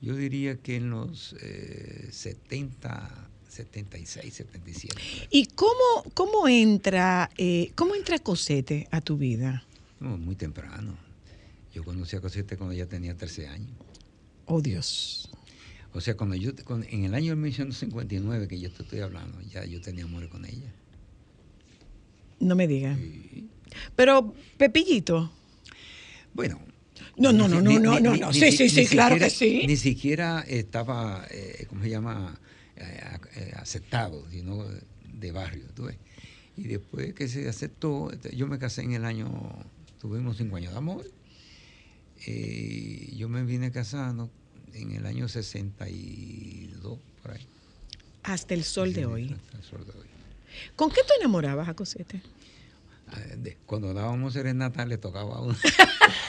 yo 0.00 0.16
diría 0.16 0.56
que 0.56 0.76
en 0.76 0.90
los 0.90 1.36
eh, 1.40 2.08
70, 2.10 3.28
76, 3.48 4.34
77. 4.34 4.96
¿Y 5.30 5.46
cómo, 5.46 6.04
cómo 6.14 6.48
entra, 6.48 7.30
eh, 7.36 7.70
cómo 7.76 7.94
entra 7.94 8.18
Cosete 8.18 8.88
a 8.90 9.00
tu 9.00 9.16
vida? 9.16 9.64
No, 10.00 10.18
muy 10.18 10.34
temprano. 10.34 10.96
Yo 11.72 11.84
conocí 11.84 12.16
a 12.16 12.20
Cosette 12.20 12.56
cuando 12.56 12.74
ella 12.74 12.88
tenía 12.88 13.16
13 13.16 13.48
años. 13.48 13.70
Oh 14.46 14.60
Dios. 14.60 15.30
O 15.94 16.00
sea, 16.00 16.16
cuando 16.16 16.34
yo, 16.34 16.50
cuando- 16.64 16.86
en 16.90 17.04
el 17.04 17.14
año 17.14 17.36
1959 17.36 18.48
que 18.48 18.58
yo 18.58 18.70
te 18.70 18.82
estoy 18.82 18.98
hablando, 19.00 19.40
ya 19.42 19.64
yo 19.64 19.80
tenía 19.80 20.04
amor 20.04 20.28
con 20.28 20.44
ella. 20.44 20.72
No 22.40 22.56
me 22.56 22.66
digas. 22.66 22.98
Pero, 23.96 24.34
Pepillito. 24.58 25.30
Bueno. 26.34 26.60
No, 27.16 27.32
no, 27.32 27.46
no, 27.46 27.60
no, 27.60 27.70
ni- 27.70 27.78
no, 27.78 27.94
ni- 27.94 28.00
no, 28.02 28.16
no. 28.16 28.32
ni 28.32 28.40
Sí, 28.40 28.50
sí, 28.52 28.68
sí, 28.68 28.86
claro 28.86 29.16
que 29.18 29.30
sí. 29.30 29.62
Ni 29.66 29.76
siquiera 29.76 30.40
estaba, 30.48 31.24
eh, 31.30 31.64
¿cómo 31.68 31.82
se 31.82 31.90
llama? 31.90 32.40
Eh, 32.76 33.00
eh, 33.36 33.52
aceptado, 33.54 34.28
sino 34.30 34.64
de 35.12 35.30
barrio, 35.32 35.64
tú 35.76 35.84
ves. 35.84 35.96
Y 36.56 36.64
después 36.64 37.14
que 37.14 37.28
se 37.28 37.48
aceptó, 37.48 38.10
yo 38.32 38.48
me 38.48 38.58
casé 38.58 38.82
en 38.82 38.92
el 38.94 39.04
año, 39.04 39.30
tuvimos 40.00 40.36
cinco 40.38 40.56
años 40.56 40.72
de 40.72 40.78
amor. 40.78 41.08
Eh, 42.26 43.12
yo 43.16 43.28
me 43.28 43.44
vine 43.44 43.70
casando 43.70 44.28
en 44.74 44.92
el 44.92 45.06
año 45.06 45.28
62, 45.28 46.98
por 47.22 47.30
ahí. 47.32 47.46
Hasta 48.22 48.54
el 48.54 48.64
sol 48.64 48.92
de 48.92 49.06
hoy. 49.06 49.32
hasta 49.32 49.56
el 49.58 49.62
sol 49.64 49.84
de 49.86 49.92
hoy. 49.92 50.06
¿Con 50.76 50.90
qué 50.90 51.00
tú 51.06 51.12
enamorabas 51.20 51.68
a 51.68 51.74
Cosete? 51.74 52.20
Ah, 53.08 53.20
Cuando 53.66 53.92
dábamos 53.92 54.32
serenata 54.32 54.86
le 54.86 54.98
tocaba 54.98 55.36
a 55.36 55.40
una. 55.40 55.58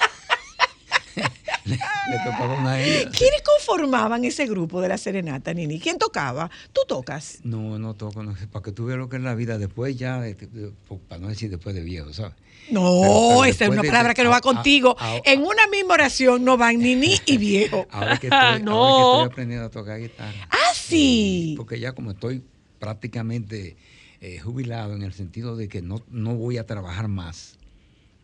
le, 2.10 2.70
a 2.70 2.82
ellas. 2.84 3.16
¿Quiénes 3.18 3.42
conformaban 3.42 4.26
ese 4.26 4.46
grupo 4.46 4.82
de 4.82 4.90
la 4.90 4.98
serenata, 4.98 5.54
Nini? 5.54 5.80
¿Quién 5.80 5.98
tocaba? 5.98 6.50
¿Tú 6.74 6.82
tocas? 6.88 7.40
No, 7.44 7.80
no 7.80 7.94
toco, 7.96 8.24
no 8.24 8.36
sé, 8.38 8.48
para 8.48 8.64
que 8.64 8.72
tú 8.72 8.86
veas 8.86 9.00
lo 9.00 9.10
que 9.10 9.18
es 9.18 9.24
la 9.24 9.36
vida 9.36 9.58
después 9.58 9.96
ya, 9.98 10.26
este, 10.28 10.48
para 11.08 11.22
no 11.22 11.28
decir 11.30 11.50
después 11.50 11.74
de 11.76 11.82
viejo, 11.82 12.14
¿sabes? 12.14 12.34
No, 12.72 12.82
Pero- 12.82 13.28
pero 13.30 13.46
esa 13.46 13.64
es 13.66 13.70
una 13.72 13.82
de- 13.82 13.88
palabra 13.88 14.10
de- 14.10 14.16
que 14.16 14.24
no 14.24 14.30
va 14.30 14.38
a- 14.38 14.42
contigo. 14.42 14.96
a- 15.00 15.18
en 15.26 15.42
una 15.44 15.68
misma 15.72 15.94
oración 15.96 16.44
no 16.44 16.58
van 16.58 16.80
Nini 16.80 17.16
y 17.26 17.38
viejo. 17.38 17.86
Ahora 17.92 18.18
que, 18.18 18.28
estoy, 18.28 18.40
ahora 18.40 18.58
que 18.58 18.64
No. 18.64 19.12
estoy 19.22 19.32
aprendiendo 19.32 19.66
a 19.68 19.70
tocar 19.70 20.00
guitarra. 20.00 20.48
Ah, 20.50 20.74
sí. 20.74 21.54
Porque 21.58 21.80
ya 21.80 21.94
como 21.94 22.12
estoy 22.12 22.44
prácticamente 22.80 23.76
eh, 24.22 24.40
jubilado 24.40 24.94
en 24.96 25.04
el 25.04 25.14
sentido 25.14 25.56
de 25.56 25.68
que 25.68 25.82
no, 25.82 26.02
no 26.10 26.34
voy 26.36 26.58
a 26.58 26.66
trabajar 26.66 27.08
más, 27.08 27.58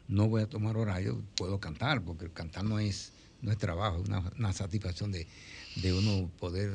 no 0.08 0.28
voy 0.30 0.42
a 0.42 0.48
tomar 0.48 0.78
horario, 0.78 1.22
puedo 1.36 1.60
cantar, 1.60 2.02
porque 2.02 2.26
el 2.26 2.32
cantar 2.32 2.64
no 2.64 2.80
es, 2.80 3.12
no 3.42 3.52
es 3.52 3.58
trabajo, 3.58 4.02
es 4.02 4.08
una, 4.10 4.32
una 4.38 4.54
satisfacción 4.54 5.12
de, 5.12 5.28
de 5.78 5.94
uno 5.94 6.30
poder, 6.40 6.72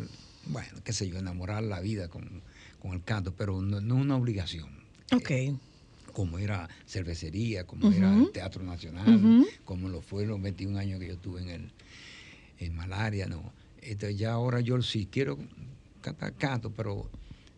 bueno, 0.47 0.69
qué 0.85 0.93
sé 0.93 1.09
yo, 1.09 1.19
enamorar 1.19 1.63
la 1.63 1.81
vida 1.81 2.09
con, 2.09 2.43
con 2.81 2.93
el 2.93 3.03
canto, 3.03 3.35
pero 3.35 3.61
no, 3.63 3.81
no 3.81 3.97
es 3.97 4.01
una 4.03 4.17
obligación. 4.17 4.69
Ok. 5.13 5.31
como 6.13 6.39
era 6.39 6.69
cervecería, 6.87 7.67
como 7.67 7.93
era 7.93 8.13
el 8.17 8.33
Teatro 8.33 8.63
Nacional, 8.65 9.47
como 9.65 9.89
lo 9.89 10.01
fue 10.01 10.25
los 10.27 10.41
21 10.41 10.79
años 10.79 10.99
que 10.99 11.09
yo 11.09 11.15
estuve 11.15 11.43
en 11.43 11.49
el 11.51 11.71
en 12.59 12.75
malaria, 12.75 13.27
no. 13.27 13.53
Entonces 13.83 14.19
ya 14.19 14.33
ahora 14.33 14.61
yo 14.61 14.81
si 14.83 15.07
quiero 15.07 15.39
cantar, 16.01 16.33
canto, 16.35 16.71
pero 16.71 17.09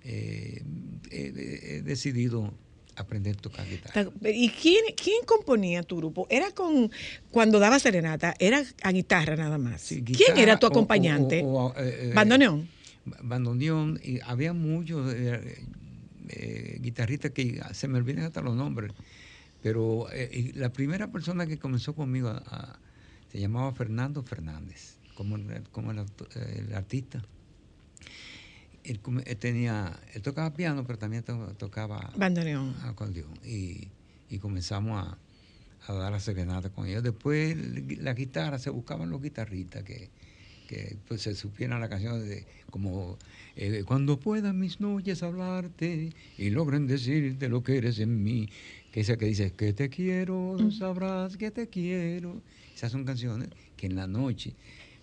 eh, 0.03 0.63
he, 1.11 1.77
he 1.77 1.83
decidido 1.83 2.53
aprender 2.99 3.37
a 3.37 3.41
tocar 3.41 3.67
guitarra. 3.69 4.11
¿Y 4.25 4.49
quién, 4.51 4.85
quién 4.97 5.25
componía 5.27 5.83
tu 5.83 5.97
grupo? 5.97 6.27
¿Era 6.31 6.51
con, 6.53 6.91
cuando 7.31 7.59
daba 7.59 7.79
serenata, 7.79 8.35
era 8.39 8.63
a 8.83 8.93
guitarra 8.93 9.37
nada 9.37 9.59
más? 9.59 9.81
Sí, 9.83 10.03
¿Quién 10.03 10.37
era 10.37 10.59
tu 10.59 10.67
o- 10.67 10.71
acompañante? 10.71 11.41
o- 11.45 11.67
o, 11.67 11.75
eh, 11.77 12.11
eh, 12.11 12.13
¿Bandoneón? 12.15 12.69
bandoneón, 13.23 13.99
y 14.03 14.21
había 14.21 14.53
muchos 14.53 15.13
eh, 15.15 15.65
eh, 16.29 16.79
guitarristas 16.81 17.31
que 17.31 17.61
se 17.73 17.89
me 17.89 17.97
olvidan 17.99 18.25
hasta 18.25 18.43
los 18.43 18.55
nombres, 18.55 18.93
pero 19.63 20.07
la 20.55 20.71
primera 20.73 21.11
persona 21.11 21.47
que 21.47 21.59
comenzó 21.59 21.95
conmigo 21.95 22.29
a- 22.29 22.43
a- 22.47 22.79
se 23.33 23.41
llamaba 23.41 23.73
Fernando 23.73 24.23
Fernández, 24.23 24.97
como, 25.15 25.37
como 25.73 25.91
el 25.93 25.99
artista. 26.75 27.23
Él, 28.89 29.01
él 29.27 29.37
tenía, 29.37 29.99
él 30.15 30.23
tocaba 30.23 30.55
piano, 30.55 30.85
pero 30.87 30.99
también 30.99 31.23
to- 31.23 31.55
tocaba 31.59 32.13
Bandoneón. 32.17 32.75
acordeón. 32.83 33.33
Y, 33.45 33.89
y 34.31 34.39
comenzamos 34.39 34.99
a, 35.07 35.19
a 35.87 35.93
dar 35.95 36.13
la 36.13 36.21
serenata 36.21 36.71
con 36.71 36.87
ellos. 36.87 37.03
Después 37.03 37.57
la 38.01 38.15
guitarra, 38.15 38.59
se 38.59 38.71
buscaban 38.71 39.11
los 39.11 39.21
guitarristas 39.23 39.83
que, 39.85 40.11
que 40.69 40.97
pues, 41.07 41.23
se 41.23 41.35
supieran 41.35 41.81
la 41.81 41.89
canción 41.89 42.27
de 42.29 42.47
como 42.71 43.17
eh, 43.57 43.85
cuando 43.87 44.21
puedan 44.21 44.59
mis 44.59 44.81
noches 44.81 45.23
hablarte 45.23 46.11
y 46.37 46.51
logren 46.51 46.87
decirte 46.87 47.49
lo 47.49 47.63
que 47.63 47.79
eres 47.79 47.99
en 47.99 48.23
mí. 48.23 48.49
Que 48.93 49.01
esa 49.01 49.17
que 49.19 49.27
dice 49.27 49.53
que 49.53 49.75
te 49.75 49.91
quiero, 49.91 50.57
sabrás 50.71 51.37
que 51.37 51.51
te 51.51 51.69
quiero. 51.69 52.41
Esas 52.75 52.91
son 52.93 53.05
canciones 53.05 53.49
que 53.77 53.87
en 53.87 53.97
la 53.97 54.07
noche, 54.07 54.55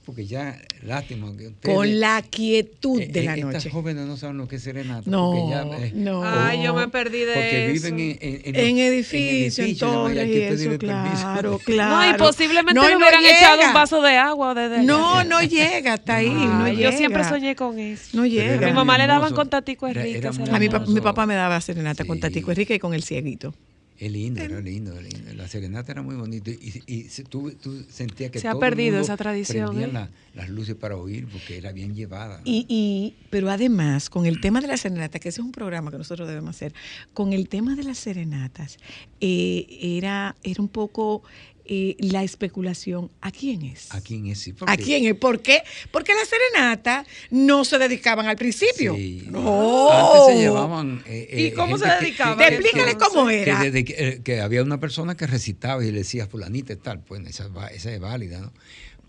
porque 0.05 0.27
ya, 0.27 0.61
lástima 0.83 1.35
que 1.35 1.47
ustedes... 1.47 1.75
Con 1.75 1.99
la 1.99 2.21
quietud 2.21 3.01
eh, 3.01 3.07
de 3.07 3.23
la 3.23 3.35
eh, 3.35 3.41
noche. 3.41 3.57
Estas 3.57 3.73
jóvenes 3.73 4.05
no 4.05 4.17
saben 4.17 4.37
lo 4.37 4.47
que 4.47 4.57
es 4.57 4.63
serenata. 4.63 5.09
No, 5.09 5.31
porque 5.31 5.49
ya, 5.49 5.85
eh, 5.85 5.91
no. 5.95 6.23
Ay, 6.23 6.63
yo 6.63 6.75
me 6.75 6.87
perdí 6.89 7.21
de 7.21 7.33
porque 7.33 7.73
eso. 7.73 7.87
viven 7.87 7.99
en, 7.99 8.41
en, 8.45 8.55
En 8.55 8.77
edificio, 8.77 9.19
en 9.19 9.33
edificios, 9.35 9.67
hay 9.67 9.75
torres 9.75 10.27
y 10.27 10.41
eso, 10.41 10.77
claro, 10.77 11.59
claro. 11.65 11.95
No, 11.95 12.15
y 12.15 12.17
posiblemente 12.19 12.79
No, 12.79 12.87
no 12.87 12.97
hubieran 12.97 13.25
echado 13.25 13.67
un 13.67 13.73
vaso 13.73 14.01
de 14.01 14.15
agua 14.15 14.53
desde 14.53 14.83
No, 14.83 15.23
no 15.23 15.41
llega 15.41 15.93
hasta 15.93 16.17
ahí. 16.17 16.29
No 16.29 16.71
yo 16.71 16.91
siempre 16.91 17.23
soñé 17.23 17.55
con 17.55 17.79
eso. 17.79 18.15
No 18.15 18.25
llega. 18.27 18.67
A 18.67 18.69
mi 18.69 18.73
mamá 18.73 18.97
le 18.99 19.07
daban 19.07 19.33
con 19.33 19.49
Tatico 19.49 19.87
Enrique. 19.87 20.19
era 20.19 20.29
era 20.29 20.55
A 20.55 20.59
mi, 20.59 20.67
la 20.67 20.79
mi 20.79 21.01
papá 21.01 21.25
me 21.25 21.33
daba 21.33 21.59
serenata 21.61 22.05
con. 22.05 22.19
Tatico 22.19 22.51
Enrique 22.51 22.75
y 22.75 22.79
con 22.79 22.93
el 22.93 23.03
cieguito. 23.03 23.53
Es 23.97 24.11
lindo, 24.11 24.41
era 24.41 24.59
lindo, 24.59 24.93
lindo. 24.99 25.33
La 25.35 25.47
serenata 25.47 25.93
era 25.93 26.01
muy 26.01 26.15
bonita 26.15 26.51
y, 26.51 27.07
tú, 27.29 27.51
tú 27.51 27.83
sentías 27.89 28.29
que 28.29 28.39
Se 28.39 28.47
ha 28.49 28.51
el 28.51 28.59
perdido 28.59 28.91
mundo 28.97 29.03
esa 29.05 29.15
tradición, 29.15 29.81
¿eh? 29.81 29.87
la- 29.87 30.09
las 30.33 30.49
luces 30.49 30.75
para 30.75 30.97
oír 30.97 31.27
porque 31.31 31.57
era 31.57 31.71
bien 31.71 31.95
llevada. 31.95 32.41
Y, 32.43 32.65
y, 32.67 33.15
pero 33.29 33.49
además, 33.49 34.09
con 34.09 34.25
el 34.25 34.41
tema 34.41 34.59
de 34.59 34.67
la 34.67 34.75
serenata, 34.75 35.19
que 35.19 35.29
ese 35.29 35.39
es 35.39 35.45
un 35.45 35.53
programa 35.53 35.91
que 35.91 35.97
nosotros 35.97 36.27
debemos 36.27 36.49
hacer, 36.57 36.73
con 37.13 37.31
el 37.31 37.47
tema 37.47 37.75
de 37.75 37.83
las 37.83 37.97
serenatas, 37.97 38.77
eh, 39.21 39.65
era, 39.79 40.35
era 40.43 40.61
un 40.61 40.67
poco 40.67 41.23
eh, 41.67 41.95
la 41.99 42.23
especulación. 42.23 43.11
¿A 43.21 43.31
quién 43.31 43.63
es? 43.63 43.93
¿A 43.93 44.01
quién 44.01 44.27
es? 44.27 44.39
Sí, 44.39 44.51
¿A 44.51 44.55
porque- 44.55 44.83
quién 44.83 45.05
es? 45.05 45.15
¿Por 45.15 45.41
qué? 45.41 45.63
Porque 45.91 46.13
las 46.13 46.27
serenatas 46.27 47.07
no 47.31 47.65
se 47.65 47.77
dedicaban 47.77 48.27
al 48.27 48.35
principio. 48.37 48.95
Sí. 48.95 49.27
No. 49.29 49.91
Antes 49.91 50.35
se 50.35 50.41
llevaban. 50.41 51.03
eh, 51.07 51.27
¿Y 51.31 51.45
eh, 51.47 51.53
cómo 51.53 51.77
se 51.77 51.85
que- 51.85 51.91
dedicaban? 52.01 52.37
que- 52.37 52.47
Explícale 52.47 52.91
que- 52.91 52.97
cómo 52.97 53.29
era. 53.29 53.59
que, 53.71 53.95
eh, 53.97 54.21
que 54.23 54.41
había 54.41 54.61
una 54.63 54.79
persona 54.79 55.15
que 55.15 55.27
recitaba 55.27 55.83
y 55.83 55.91
le 55.91 55.99
decía 55.99 56.27
fulanita 56.27 56.73
y 56.73 56.77
tal, 56.77 56.99
pues 57.01 57.21
esa, 57.27 57.49
esa 57.73 57.91
es 57.93 57.99
válida, 57.99 58.39
¿no? 58.41 58.53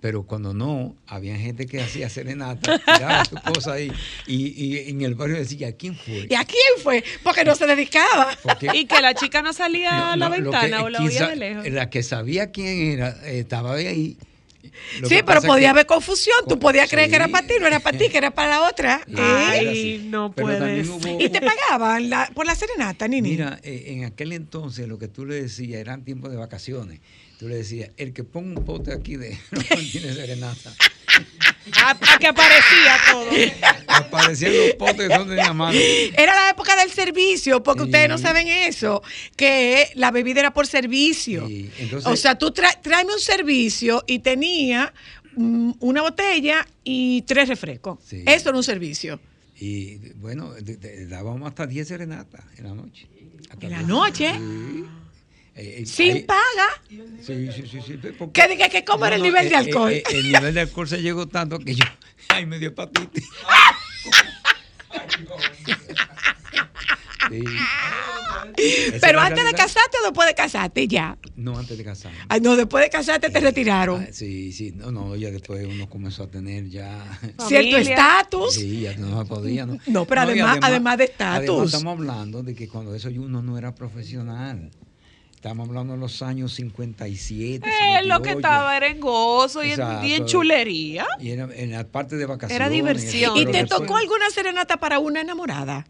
Pero 0.06 0.22
cuando 0.22 0.54
no, 0.54 0.94
había 1.08 1.36
gente 1.36 1.66
que 1.66 1.82
hacía 1.82 2.08
serenata, 2.08 2.78
tiraba 2.78 3.24
su 3.24 3.34
cosa 3.52 3.72
ahí 3.72 3.90
y, 4.28 4.36
y 4.64 4.88
en 4.90 5.00
el 5.02 5.16
barrio 5.16 5.34
decía, 5.36 5.72
¿quién 5.72 5.96
fue? 5.96 6.28
¿Y 6.30 6.34
a 6.36 6.44
quién 6.44 6.60
fue? 6.80 7.02
Porque 7.24 7.44
no 7.44 7.56
se 7.56 7.66
dedicaba. 7.66 8.28
Porque- 8.44 8.68
Y 8.72 8.84
que 8.86 9.00
la 9.00 9.14
chica 9.14 9.42
no 9.42 9.52
salía 9.52 10.12
a 10.12 10.16
la 10.16 10.28
no, 10.28 10.30
ventana 10.36 10.76
que 10.78 10.82
o 10.84 10.88
la 10.90 11.02
oía 11.02 11.26
de 11.28 11.34
lejos. 11.34 11.68
La 11.70 11.90
que 11.90 12.04
sabía 12.04 12.52
quién 12.52 12.92
era, 12.92 13.08
estaba 13.26 13.74
ahí. 13.74 14.16
Lo 15.00 15.08
Sí, 15.08 15.16
pero 15.26 15.42
podía 15.42 15.62
que- 15.62 15.66
haber 15.70 15.86
confusión. 15.86 16.36
Tú 16.48 16.50
Co- 16.54 16.60
podías 16.60 16.88
creer 16.88 17.10
que 17.10 17.16
era 17.16 17.26
para 17.26 17.44
ti, 17.48 17.54
no 17.60 17.66
era 17.66 17.80
para 17.80 17.98
ti, 17.98 18.08
que 18.08 18.18
era 18.18 18.30
para 18.30 18.50
la 18.50 18.68
otra. 18.68 19.00
¿eh? 19.08 19.14
Ay, 19.18 19.66
así. 19.66 20.06
no 20.08 20.30
Pero 20.36 20.46
puede 20.46 20.58
también 20.60 20.84
ser. 20.86 20.94
hubo- 20.94 21.20
Y 21.20 21.28
te 21.30 21.40
pagaban 21.40 22.08
la- 22.10 22.30
por 22.32 22.46
la 22.46 22.54
serenata, 22.54 23.08
Nini. 23.08 23.30
Mira, 23.30 23.58
eh, 23.64 23.86
en 23.88 24.04
aquel 24.04 24.30
entonces 24.32 24.86
lo 24.86 24.98
que 25.00 25.08
tú 25.08 25.26
le 25.26 25.34
decías 25.42 25.80
eran 25.80 26.04
tiempos 26.04 26.30
de 26.30 26.36
vacaciones. 26.36 27.00
Tú 27.38 27.48
le 27.48 27.56
decías, 27.56 27.90
el 27.96 28.12
que 28.12 28.24
ponga 28.24 28.58
un 28.60 28.64
pote 28.64 28.92
aquí 28.92 29.16
de 29.16 29.38
tiene 29.92 30.12
serenata. 30.14 30.74
Hasta 31.84 32.18
que 32.18 32.26
aparecía 32.28 32.96
todo. 33.10 33.26
Aparecían 33.88 34.52
los 34.56 34.74
potes 34.76 35.08
que 35.08 35.14
son 35.14 35.28
de 35.28 35.36
mano. 35.52 35.76
Era 36.16 36.34
la 36.34 36.50
época 36.50 36.76
del 36.76 36.90
servicio, 36.90 37.62
porque 37.62 37.80
Sí. 37.80 37.86
ustedes 37.86 38.08
no 38.08 38.18
saben 38.18 38.46
eso, 38.48 39.02
que 39.36 39.88
la 39.94 40.10
bebida 40.10 40.40
era 40.40 40.52
por 40.54 40.66
servicio. 40.66 41.46
Sí, 41.48 41.70
entonces- 41.78 42.10
o 42.10 42.16
sea, 42.16 42.36
tú 42.38 42.48
tra- 42.52 42.80
tráeme 42.80 43.12
un 43.14 43.20
servicio 43.20 44.02
y 44.06 44.20
tenía 44.20 44.92
mm, 45.38 45.72
una 45.80 46.00
botella 46.02 46.66
y 46.84 47.20
tres 47.22 47.48
refrescos. 47.48 47.98
Sí. 48.06 48.22
Eso 48.26 48.48
era 48.48 48.56
un 48.58 48.64
servicio. 48.64 49.20
Y 49.60 49.96
bueno, 50.14 50.54
dábamos 51.08 51.48
hasta 51.48 51.66
10 51.66 51.88
serenatas 51.88 52.42
en 52.56 52.64
la 52.64 52.74
noche. 52.74 53.06
Hasta 53.50 53.66
¿En 53.66 53.72
la 53.72 53.78
10. 53.78 53.88
noche? 53.88 54.32
Sí. 54.34 54.84
Eh, 55.56 55.78
eh, 55.82 55.86
Sin 55.86 56.26
paga. 56.26 56.40
Sí, 57.22 57.48
sí, 57.50 57.64
sí. 57.70 57.80
sí 57.86 57.98
porque- 58.18 58.42
¿Qué 58.42 58.48
diga 58.48 58.68
que 58.68 58.84
cómo 58.84 59.06
era 59.06 59.16
el 59.16 59.22
nivel 59.22 59.48
de 59.48 59.54
eh, 59.54 59.58
alcohol? 59.58 59.90
eh, 59.92 60.02
el 60.10 60.30
nivel 60.32 60.52
de 60.54 60.60
alcohol 60.60 60.86
se 60.88 61.00
llegó 61.00 61.26
tanto 61.28 61.58
que 61.58 61.74
yo, 61.74 61.84
ay, 62.28 62.44
me 62.46 62.58
dio 62.58 62.68
hepatitis. 62.68 63.24
Sí. 67.28 67.42
Pero 69.00 69.20
antes 69.20 69.44
de 69.44 69.52
casarte 69.52 69.96
o 70.00 70.04
después 70.04 70.28
de 70.28 70.34
casarte, 70.34 70.86
ya. 70.86 71.18
No, 71.34 71.58
antes 71.58 71.76
de 71.76 71.82
casarme. 71.84 72.16
Ay, 72.28 72.40
no, 72.40 72.54
después 72.56 72.84
de 72.84 72.90
casarte 72.90 73.30
te 73.30 73.40
retiraron. 73.40 74.06
Ah, 74.08 74.12
sí, 74.12 74.52
sí, 74.52 74.72
no, 74.72 74.92
no, 74.92 75.16
ya 75.16 75.30
después 75.32 75.66
uno 75.66 75.88
comenzó 75.88 76.22
a 76.24 76.30
tener 76.30 76.68
ya. 76.68 77.04
Cierto 77.48 77.78
estatus. 77.78 78.54
Sí, 78.54 78.82
ya 78.82 78.94
no 78.96 79.20
se 79.22 79.28
podía, 79.28 79.66
¿no? 79.66 79.76
No, 79.86 80.04
pero 80.06 80.20
además- 80.22 80.58
además 80.62 80.98
de 80.98 81.04
estatus. 81.04 81.48
Además 81.48 81.66
estamos 81.74 81.98
hablando 81.98 82.42
de 82.44 82.54
que 82.54 82.68
cuando 82.68 82.94
eso 82.94 83.08
uno 83.08 83.42
no 83.42 83.58
era 83.58 83.74
profesional. 83.74 84.70
Estamos 85.46 85.68
hablando 85.68 85.92
de 85.92 86.00
los 86.00 86.22
años 86.22 86.54
57. 86.54 87.64
Eh, 87.68 88.04
lo 88.04 88.20
que 88.20 88.30
58, 88.30 88.38
estaba 88.38 88.76
era 88.76 88.88
en 88.88 88.98
gozo 88.98 89.62
y 89.62 89.70
en, 89.70 89.78
y 89.78 89.82
en 89.82 90.02
Exacto. 90.04 90.24
chulería. 90.26 91.06
Y 91.20 91.30
era 91.30 91.48
en 91.54 91.70
la 91.70 91.84
parte 91.86 92.16
de 92.16 92.26
vacaciones. 92.26 92.56
Era 92.56 92.68
diversión. 92.68 93.36
¿Y 93.36 93.46
te 93.46 93.64
tocó 93.64 93.96
alguna 93.96 94.28
serenata 94.30 94.78
para 94.78 94.98
una 94.98 95.20
enamorada? 95.20 95.86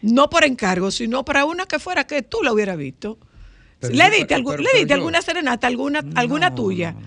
No 0.00 0.30
por 0.30 0.44
encargo, 0.44 0.90
sino 0.90 1.22
para 1.22 1.44
una 1.44 1.66
que 1.66 1.78
fuera 1.78 2.06
que 2.06 2.22
tú 2.22 2.38
la 2.42 2.50
hubieras 2.54 2.78
visto. 2.78 3.18
Pero 3.78 3.94
¿Le 3.94 4.08
diste, 4.08 4.26
pero- 4.36 4.44
pero- 4.48 4.62
¿le 4.62 4.70
diste 4.72 4.88
yo- 4.88 4.94
alguna 4.94 5.20
serenata, 5.20 5.66
alguna, 5.66 6.02
alguna 6.14 6.54
tuya? 6.54 6.92
no, 6.92 7.00
no. 7.00 7.06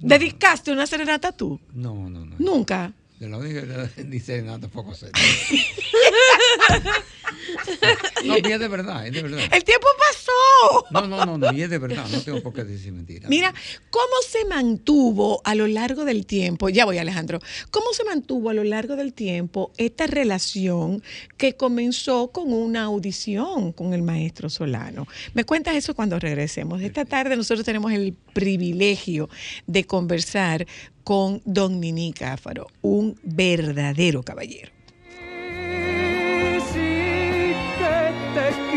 ¿Dedicaste 0.00 0.72
una 0.72 0.84
serenata 0.88 1.30
tú? 1.30 1.60
No, 1.74 2.10
no, 2.10 2.24
no. 2.26 2.34
Nunca. 2.40 2.92
De 3.20 3.28
la 3.28 3.38
única 3.38 3.60
dice 4.04 4.42
nada 4.42 4.58
tampoco 4.58 4.92
sé. 4.94 5.12
No, 8.24 8.36
y 8.38 8.52
es 8.52 8.58
de 8.58 8.68
verdad, 8.68 9.06
es 9.06 9.12
de 9.12 9.22
verdad. 9.22 9.40
El 9.52 9.64
tiempo 9.64 9.86
pasó. 9.98 10.86
No, 10.90 11.06
no, 11.06 11.26
no, 11.26 11.38
no, 11.38 11.52
y 11.52 11.62
es 11.62 11.70
de 11.70 11.78
verdad, 11.78 12.06
no 12.10 12.20
tengo 12.20 12.42
por 12.42 12.54
qué 12.54 12.64
decir 12.64 12.92
mentira. 12.92 13.28
Mira, 13.28 13.52
¿cómo 13.90 14.14
se 14.26 14.44
mantuvo 14.46 15.40
a 15.44 15.54
lo 15.54 15.66
largo 15.66 16.04
del 16.04 16.26
tiempo? 16.26 16.68
Ya 16.68 16.84
voy, 16.84 16.98
Alejandro. 16.98 17.40
¿Cómo 17.70 17.92
se 17.92 18.04
mantuvo 18.04 18.50
a 18.50 18.54
lo 18.54 18.64
largo 18.64 18.96
del 18.96 19.12
tiempo 19.12 19.72
esta 19.76 20.06
relación 20.06 21.02
que 21.36 21.54
comenzó 21.54 22.28
con 22.28 22.52
una 22.52 22.84
audición 22.84 23.72
con 23.72 23.92
el 23.92 24.02
maestro 24.02 24.48
Solano? 24.48 25.06
Me 25.34 25.44
cuentas 25.44 25.76
eso 25.76 25.94
cuando 25.94 26.18
regresemos. 26.18 26.80
Esta 26.80 27.04
tarde 27.04 27.36
nosotros 27.36 27.64
tenemos 27.64 27.92
el 27.92 28.14
privilegio 28.32 29.28
de 29.66 29.84
conversar 29.84 30.66
con 31.02 31.42
don 31.44 31.80
Nini 31.80 32.12
Cáfaro, 32.12 32.68
un 32.80 33.18
verdadero 33.22 34.22
caballero. 34.22 34.72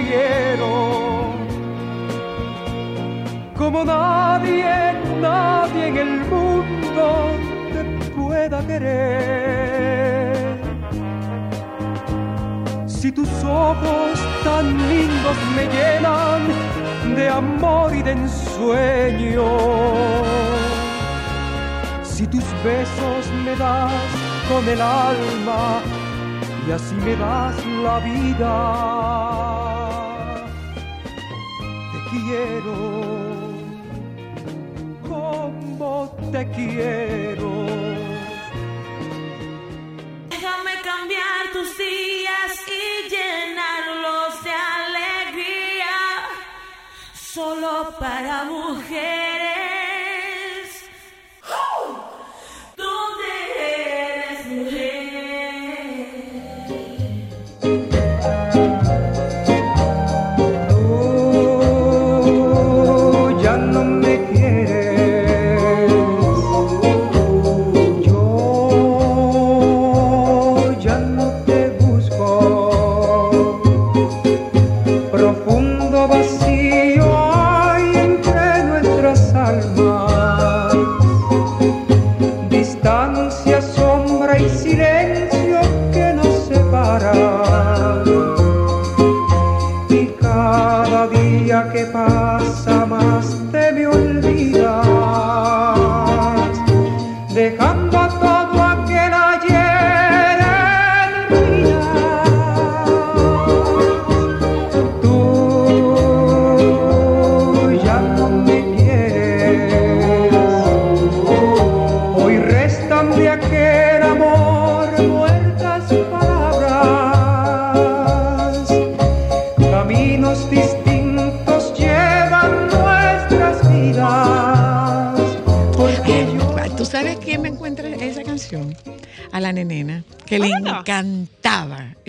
Quiero. 0.07 1.33
Como 3.57 3.83
nadie, 3.83 4.93
nadie 5.21 5.87
en 5.87 5.97
el 5.97 6.19
mundo 6.31 7.31
te 7.73 7.83
pueda 8.15 8.65
querer. 8.65 10.37
Si 12.85 13.11
tus 13.11 13.29
ojos 13.43 14.19
tan 14.43 14.65
lindos 14.89 15.37
me 15.55 15.65
llenan 15.75 16.41
de 17.15 17.29
amor 17.29 17.95
y 17.95 18.01
de 18.01 18.11
ensueño. 18.11 19.47
Si 22.03 22.25
tus 22.25 22.45
besos 22.63 23.23
me 23.45 23.55
das 23.55 23.91
con 24.49 24.67
el 24.67 24.81
alma 24.81 25.81
y 26.67 26.71
así 26.71 26.95
me 26.95 27.15
das 27.15 27.65
la 27.65 27.99
vida. 27.99 28.53
Te 31.93 31.99
quiero, 32.11 32.75
como 35.07 36.15
te 36.31 36.49
quiero. 36.51 37.51
Déjame 40.29 40.73
cambiar 40.83 41.41
tus 41.53 41.77
días 41.77 42.51
y 42.67 43.09
llenarlos 43.13 44.43
de 44.43 44.51
alegría, 44.51 45.95
solo 47.13 47.93
para 47.97 48.43
mujeres. 48.43 49.56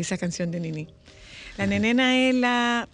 Esa 0.08 0.16
canción 0.18 0.50
de 0.50 0.58
Nini. 0.60 0.88
La 1.58 1.66
nenena 1.66 2.16
es 2.16 2.34
la, 2.34 2.88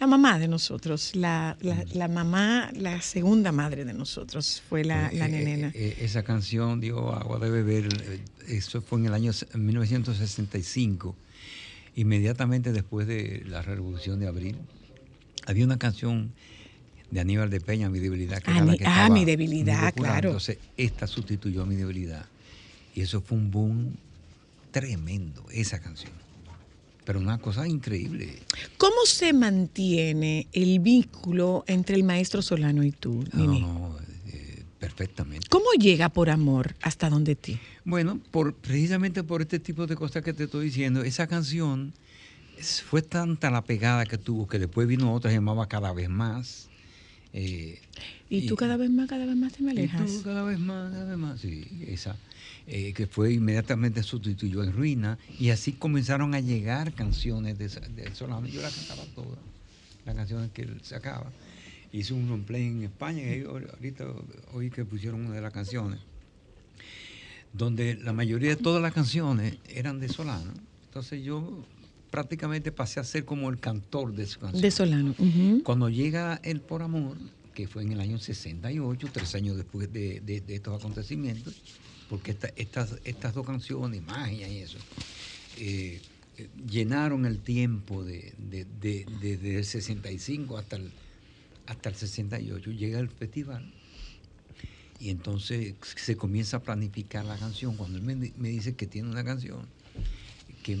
la 0.00 0.06
mamá 0.08 0.38
de 0.40 0.48
nosotros, 0.48 1.14
la, 1.14 1.56
la- 1.60 1.84
la 1.94 2.08
mamá, 2.08 2.70
la 2.74 3.00
segunda 3.00 3.52
madre 3.52 3.84
de 3.84 3.94
nosotros, 3.94 4.60
fue 4.68 4.82
la, 4.84 5.10
la 5.12 5.26
Eh, 5.26 5.28
nenena. 5.30 5.68
eh, 5.68 5.94
eh, 5.98 6.04
esa 6.04 6.24
canción 6.24 6.80
dio 6.80 7.12
agua 7.14 7.38
de 7.38 7.50
beber. 7.50 7.86
Eso 8.48 8.80
fue 8.82 8.98
en 8.98 9.06
el 9.06 9.14
año 9.14 9.30
1965, 9.54 11.14
inmediatamente 11.94 12.72
después 12.72 13.06
de 13.06 13.44
la 13.46 13.62
Revolución 13.62 14.18
de 14.18 14.26
Abril. 14.26 14.56
Había 15.46 15.64
una 15.64 15.78
canción 15.78 16.32
de 17.12 17.20
Aníbal 17.20 17.50
de 17.50 17.60
Peña, 17.60 17.88
Mi 17.88 18.00
debilidad. 18.00 18.42
Que 18.42 18.50
era 18.50 18.64
la 18.64 18.72
Ani- 18.72 18.78
que 18.78 18.86
ah, 18.86 18.90
estaba 18.90 19.14
Mi 19.14 19.24
debilidad, 19.24 19.94
claro. 19.94 20.30
Entonces, 20.30 20.58
esta 20.76 21.06
sustituyó 21.06 21.62
a 21.62 21.66
Mi 21.66 21.76
debilidad. 21.76 22.26
Y 22.96 23.02
eso 23.02 23.20
fue 23.20 23.38
un 23.38 23.50
boom 23.52 23.94
tremendo, 24.72 25.44
esa 25.52 25.78
canción. 25.78 26.12
Pero 27.08 27.20
una 27.20 27.38
cosa 27.38 27.66
increíble. 27.66 28.38
¿Cómo 28.76 29.06
se 29.06 29.32
mantiene 29.32 30.46
el 30.52 30.78
vínculo 30.80 31.64
entre 31.66 31.96
el 31.96 32.04
maestro 32.04 32.42
Solano 32.42 32.84
y 32.84 32.90
tú, 32.92 33.24
No, 33.32 33.40
Nini? 33.46 33.60
no, 33.62 33.96
eh, 34.26 34.62
perfectamente. 34.78 35.46
¿Cómo 35.48 35.64
llega 35.80 36.10
por 36.10 36.28
amor 36.28 36.76
hasta 36.82 37.08
donde 37.08 37.34
ti? 37.34 37.58
Bueno, 37.86 38.20
por, 38.30 38.52
precisamente 38.56 39.22
por 39.24 39.40
este 39.40 39.58
tipo 39.58 39.86
de 39.86 39.96
cosas 39.96 40.22
que 40.22 40.34
te 40.34 40.44
estoy 40.44 40.66
diciendo, 40.66 41.02
esa 41.02 41.26
canción 41.26 41.94
fue 42.84 43.00
tanta 43.00 43.50
la 43.50 43.64
pegada 43.64 44.04
que 44.04 44.18
tuvo 44.18 44.46
que 44.46 44.58
después 44.58 44.86
vino 44.86 45.14
otra 45.14 45.32
llamaba 45.32 45.66
Cada 45.66 45.94
vez 45.94 46.10
más. 46.10 46.68
eh, 47.32 47.80
Y, 48.28 48.46
tú 48.48 48.54
cada 48.54 48.76
vez 48.76 48.90
más, 48.90 49.08
cada 49.08 49.24
vez 49.24 49.34
más 49.34 49.54
te 49.54 49.62
me 49.62 49.70
y 49.72 49.78
alejas. 49.78 50.04
tú 50.12 50.22
cada 50.24 50.42
vez 50.42 50.58
más, 50.58 50.92
cada 50.92 51.06
vez 51.06 51.16
más, 51.16 51.40
sí, 51.40 51.64
esa, 51.86 52.18
eh, 52.70 52.92
que 52.92 53.06
fue 53.06 53.32
inmediatamente 53.32 54.02
sustituyó 54.02 54.62
en 54.62 54.72
Ruina, 54.72 55.18
y 55.38 55.50
así 55.50 55.72
comenzaron 55.72 56.34
a 56.34 56.40
llegar 56.40 56.92
canciones 56.92 57.58
de, 57.58 57.68
Solano. 58.14 58.46
Yo 58.46 58.60
las 58.60 58.74
cantaba 58.74 59.02
todas, 59.14 59.38
las 60.04 60.14
canciones 60.14 60.50
que 60.52 60.62
él 60.62 60.78
sacaba. 60.82 61.32
Hizo 61.92 62.14
un 62.14 62.28
long 62.28 62.42
play 62.44 62.66
en 62.66 62.82
España, 62.84 63.22
y 63.34 63.42
ahorita 63.42 64.04
oí 64.52 64.68
que 64.70 64.84
pusieron 64.84 65.24
una 65.24 65.34
de 65.34 65.40
las 65.40 65.52
canciones, 65.52 65.98
donde 67.52 67.96
la 67.96 68.12
mayoría 68.12 68.50
de 68.50 68.56
todas 68.56 68.82
las 68.82 68.92
canciones 68.92 69.56
eran 69.68 69.98
de 70.00 70.08
Solano. 70.08 70.52
Entonces 70.84 71.24
yo 71.24 71.64
prácticamente 72.10 72.72
pasé 72.72 73.00
a 73.00 73.04
ser 73.04 73.24
como 73.24 73.48
el 73.50 73.58
cantor 73.58 74.14
de 74.14 74.26
su 74.26 74.40
canción. 74.40 74.62
De 74.62 74.70
Solano. 74.70 75.14
Cuando 75.64 75.88
llega 75.88 76.40
el 76.42 76.60
Por 76.60 76.82
Amor, 76.82 77.16
que 77.54 77.66
fue 77.66 77.82
en 77.82 77.92
el 77.92 78.00
año 78.00 78.18
68, 78.18 79.08
tres 79.12 79.34
años 79.34 79.56
después 79.56 79.92
de, 79.92 80.20
de- 80.20 80.40
de 80.40 80.54
estos 80.56 80.78
acontecimientos, 80.78 81.60
porque 82.08 82.30
esta- 82.32 82.52
estas, 82.56 82.94
estas 83.04 83.34
dos 83.34 83.46
canciones, 83.46 84.02
Magia 84.02 84.48
y 84.48 84.58
eso, 84.58 84.78
eh, 85.58 86.00
llenaron 86.70 87.26
el 87.26 87.38
tiempo 87.40 88.04
de, 88.04 88.32
de- 88.38 88.64
de- 88.80 89.06
desde 89.20 89.58
el 89.58 89.64
65 89.64 90.56
hasta 90.56 90.76
el, 90.76 90.90
hasta 91.66 91.88
el 91.88 91.94
68. 91.96 92.70
Llega 92.70 92.98
el 93.00 93.08
festival 93.08 93.70
y 95.00 95.10
entonces 95.10 95.74
se 95.96 96.16
comienza 96.16 96.58
a 96.58 96.60
planificar 96.62 97.24
la 97.24 97.36
canción. 97.36 97.76
Cuando 97.76 97.98
él 97.98 98.32
me 98.36 98.48
dice 98.48 98.74
que 98.74 98.86
tiene 98.86 99.08
una 99.10 99.24
canción 99.24 99.66
que, 100.62 100.78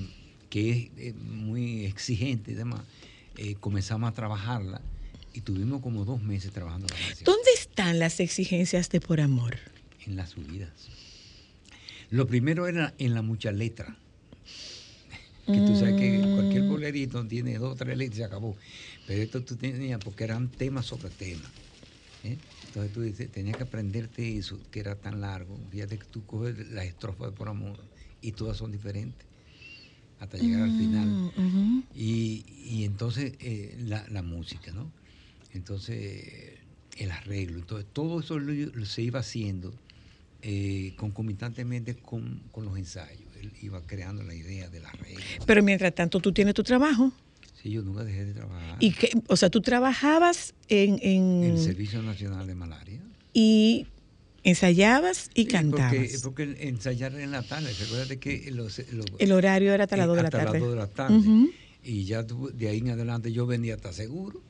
que 0.50 0.70
es 0.70 0.76
eh, 0.96 1.12
muy 1.14 1.84
exigente 1.86 2.52
y 2.52 2.54
demás, 2.54 2.80
eh, 3.36 3.54
comenzamos 3.60 4.08
a 4.10 4.14
trabajarla 4.14 4.80
y 5.34 5.40
tuvimos 5.42 5.82
como 5.82 6.04
dos 6.04 6.22
meses 6.22 6.52
trabajando 6.52 6.86
la 6.88 6.94
canción 6.96 7.24
¿Dónde 7.24 7.50
están 7.58 7.98
las 7.98 8.18
exigencias 8.20 8.88
de 8.90 9.00
por 9.00 9.20
amor? 9.20 9.56
en 10.06 10.16
las 10.16 10.30
subidas. 10.30 10.70
Lo 12.10 12.26
primero 12.26 12.66
era 12.66 12.94
en 12.98 13.14
la 13.14 13.22
mucha 13.22 13.52
letra. 13.52 13.98
Que 15.52 15.62
tú 15.62 15.74
sabes 15.74 15.94
que 15.96 16.20
cualquier 16.30 16.64
Mm. 16.64 16.68
bolerito 16.68 17.26
tiene 17.26 17.58
dos 17.58 17.72
o 17.72 17.76
tres 17.76 17.96
letras 17.96 18.16
y 18.16 18.20
se 18.20 18.24
acabó. 18.24 18.56
Pero 19.06 19.22
esto 19.22 19.42
tú 19.44 19.56
tenías 19.56 19.98
porque 20.00 20.24
eran 20.24 20.50
temas 20.50 20.86
sobre 20.86 21.10
temas. 21.10 21.52
¿eh? 22.22 22.38
Entonces 22.66 22.92
tú 22.92 23.00
dices, 23.00 23.30
tenías 23.30 23.56
que 23.56 23.62
aprenderte 23.62 24.36
eso, 24.36 24.60
que 24.70 24.80
era 24.80 25.00
tan 25.00 25.20
largo. 25.22 25.58
Fíjate 25.70 25.98
que 25.98 26.06
tú 26.06 26.26
coges 26.26 26.68
las 26.70 26.84
estrofas 26.86 27.30
de 27.30 27.32
por 27.36 27.48
amor 27.48 27.88
y 28.20 28.32
todas 28.32 28.58
son 28.58 28.72
diferentes 28.72 29.26
hasta 30.18 30.36
llegar 30.38 30.62
al 30.62 30.72
final. 30.72 31.08
Mm. 31.08 31.80
Y, 31.94 32.44
y 32.48 32.84
entonces 32.84 33.32
eh, 33.40 33.76
la, 33.78 34.06
la 34.08 34.22
música, 34.22 34.72
¿no? 34.72 34.92
Entonces 35.50 36.60
el 36.96 37.10
arreglo, 37.10 37.60
entonces 37.60 37.90
todo 37.92 38.20
eso 38.20 38.38
lo- 38.38 38.52
lo 38.52 38.84
se 38.86 39.02
iba 39.02 39.20
haciendo 39.20 39.80
eh, 40.42 40.94
concomitantemente 40.96 41.96
con, 41.96 42.42
con 42.52 42.64
los 42.64 42.76
ensayos. 42.78 43.28
Él 43.40 43.52
iba 43.62 43.80
creando 43.86 44.22
la 44.22 44.34
idea 44.34 44.68
del 44.68 44.84
arreglo. 44.86 45.20
Pero 45.46 45.62
mientras 45.62 45.94
tanto 45.94 46.20
tú 46.20 46.32
tienes 46.32 46.54
tu 46.54 46.62
trabajo. 46.62 47.12
Sí, 47.62 47.70
yo 47.70 47.82
nunca 47.82 48.04
dejé 48.04 48.24
de 48.24 48.34
trabajar 48.34 48.76
Y 48.80 48.92
que, 48.92 49.10
o 49.26 49.36
sea, 49.36 49.50
tú 49.50 49.60
trabajabas 49.60 50.54
en, 50.68 50.98
en- 51.02 51.42
el 51.44 51.58
Servicio 51.58 52.02
Nacional 52.02 52.46
de 52.46 52.54
Malaria. 52.54 53.00
y 53.32 53.86
ensayabas 54.44 55.30
y 55.34 55.42
Sí, 55.42 55.48
cantabas. 55.48 55.92
Porque, 55.94 56.18
porque 56.22 56.68
ensayar 56.68 57.14
en 57.18 57.30
la 57.32 57.42
tarde, 57.42 57.72
recuérdate 57.78 58.18
que 58.18 58.50
los, 58.52 58.78
los- 58.92 59.06
El 59.18 59.32
horario 59.32 59.72
era 59.74 59.84
hasta 59.84 59.96
las 59.96 60.04
eh, 60.04 60.08
2 60.08 60.16
de 60.16 60.22
la 60.22 60.28
hasta 60.28 60.38
las 60.38 60.46
tarde. 60.46 60.58
dos 60.60 60.70
de 60.70 60.76
la 60.76 60.86
tarde. 60.86 61.50
Y 61.84 62.04
ya 62.04 62.22
de 62.22 62.68
ahí 62.68 62.78
en 62.78 62.90
adelante 62.90 63.32
yo 63.32 63.46
vendía 63.46 63.74
hasta 63.74 63.92
seguro. 63.92 64.42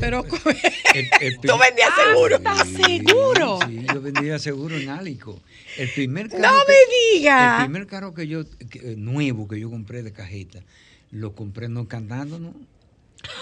Pero 0.00 0.24
El- 0.94 1.08
el 1.20 1.40
tú 1.40 1.52
vendías 1.58 1.90
seguro. 2.08 2.36
¿Estás 2.36 2.68
seguro? 2.68 3.58
Sí, 3.68 3.86
yo 3.92 4.00
vendía 4.00 4.38
seguro 4.38 4.76
en 4.76 4.88
Álico. 4.88 5.40
El 5.76 5.88
primer 5.90 6.28
carro 6.28 6.42
No 6.42 6.60
que- 6.66 6.72
me 6.72 7.18
diga. 7.18 7.58
El 7.58 7.64
primer 7.66 7.86
carro 7.86 8.14
que 8.14 8.26
yo, 8.26 8.44
que- 8.70 8.92
eh, 8.92 8.94
nuevo 8.96 9.46
que 9.48 9.58
yo 9.60 9.70
compré 9.70 10.02
de 10.02 10.12
cajeta, 10.12 10.60
lo 11.10 11.34
compré 11.34 11.68
no 11.68 11.86
cantando, 11.88 12.38
¿no? 12.38 12.54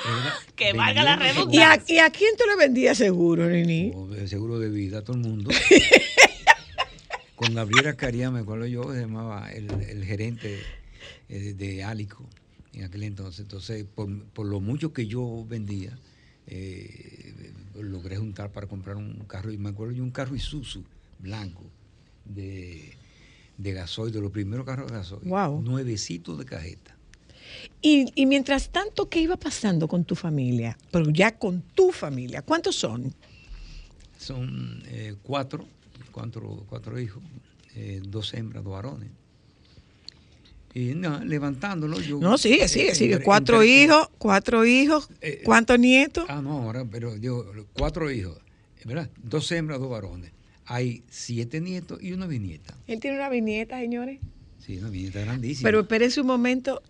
Era 0.05 0.35
Que 0.57 0.73
valga 0.73 1.03
la 1.05 1.17
vendiendo 1.17 1.53
¿Y 1.53 1.59
a, 1.63 1.75
seguro. 1.75 1.85
y 1.95 1.99
a 1.99 2.11
quién 2.11 2.37
tú 2.37 2.45
le 2.49 2.57
vendías 2.57 2.99
seguro, 2.99 3.47
Nini? 3.49 3.93
O 3.95 4.07
de 4.09 4.27
seguro 4.29 4.59
de 4.59 4.69
vida 4.71 4.99
a 4.99 5.03
todo 5.05 5.17
el 5.17 5.23
mundo. 5.23 5.51
Con 7.37 7.55
Gabriela 7.55 7.95
Caría, 7.95 8.31
me 8.33 8.41
acuerdo 8.41 8.67
yo, 8.67 8.93
se 8.93 9.01
llamaba 9.01 9.49
el, 9.53 9.71
el 9.89 10.05
gerente 10.05 10.61
eh, 11.29 11.39
de, 11.39 11.55
de 11.55 11.85
Álico 11.85 12.29
en 12.73 12.85
aquel 12.85 13.03
entonces. 13.03 13.41
Entonces, 13.41 13.85
por, 13.85 14.25
por 14.27 14.47
lo 14.47 14.61
mucho 14.61 14.93
que 14.93 15.07
yo 15.07 15.45
vendía, 15.49 15.99
eh, 16.47 17.53
logré 17.75 18.17
juntar 18.17 18.53
para 18.53 18.67
comprar 18.67 18.97
un 18.97 19.15
carro. 19.27 19.53
Y 19.53 19.59
me 19.59 19.71
acuerdo 19.71 19.95
yo 19.95 20.03
un 20.03 20.11
carro 20.11 20.35
Isuzu 20.35 20.85
blanco 21.19 21.65
de, 22.25 22.97
de 23.57 23.73
gasoil, 23.73 24.13
de 24.13 24.21
los 24.21 24.31
primeros 24.31 24.65
carros 24.65 24.91
de 24.91 24.97
gasoil. 24.97 25.29
Wow. 25.29 25.63
Nuevecito 25.63 26.37
de 26.37 26.45
cajeta. 26.45 26.97
Y, 27.81 28.07
y 28.15 28.27
mientras 28.27 28.71
tanto, 28.71 29.09
¿qué 29.09 29.21
iba 29.21 29.37
pasando 29.37 29.89
con 29.89 30.05
tu 30.05 30.15
familia? 30.15 30.77
Pero 30.91 31.11
ya 31.11 31.39
con 31.39 31.63
tu 31.63 31.93
familia. 31.93 32.43
¿Cuántos 32.43 32.77
son? 32.77 33.15
Son 34.19 34.83
eh, 34.87 35.15
cuatro, 35.23 35.65
cuatro, 36.11 36.67
cuatro 36.69 37.01
hijos, 37.01 37.23
eh, 37.75 38.03
dos 38.05 38.35
hembras, 38.35 38.65
dos 38.65 38.73
varones. 38.73 39.11
Y 40.75 40.95
no, 40.95 41.25
levantándolo 41.25 42.01
yo... 42.01 42.19
No, 42.21 42.37
sigue, 42.39 42.69
sigue, 42.69 42.91
eh, 42.91 42.95
sigue. 42.95 43.13
entre- 43.15 43.25
Cuatro 43.25 43.63
entre- 43.63 43.83
hijos, 43.85 44.09
cuatro 44.19 44.65
hijos. 44.67 45.09
Eh, 45.21 45.43
¿Cuántos 45.45 45.79
nietos? 45.79 46.25
Ah, 46.29 46.41
no, 46.43 46.63
ahora, 46.63 46.85
pero 46.85 47.17
yo, 47.17 47.47
cuatro 47.73 48.11
hijos, 48.11 48.39
¿verdad? 48.85 49.11
Dos 49.23 49.51
hembras, 49.53 49.81
dos 49.81 49.91
varones. 49.91 50.33
Hay 50.67 51.03
siete 51.09 51.61
nietos 51.61 51.99
y 52.03 52.13
una 52.13 52.27
bisnieta. 52.27 52.75
Él 52.87 53.01
tiene 53.01 53.17
una 53.17 53.31
bisnieta, 53.31 53.79
señores. 53.81 54.21
Sí, 54.59 54.77
una 54.77 54.91
bisnieta 54.91 55.21
grandísima. 55.21 55.67
Pero 55.67 55.81
espérense 55.81 56.21
un 56.21 56.27
momento. 56.27 56.83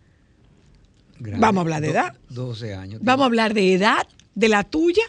grande. 1.21 1.41
vamos 1.41 1.59
a 1.59 1.63
hablar 1.63 1.81
de 1.81 1.87
Do- 1.89 1.93
edad. 1.95 2.17
12 2.31 2.75
años. 2.75 3.01
Vamos 3.05 3.23
a 3.23 3.27
hablar 3.27 3.55
de 3.55 3.73
edad, 3.75 4.07
de 4.35 4.49
la 4.49 4.65
tuya. 4.65 5.03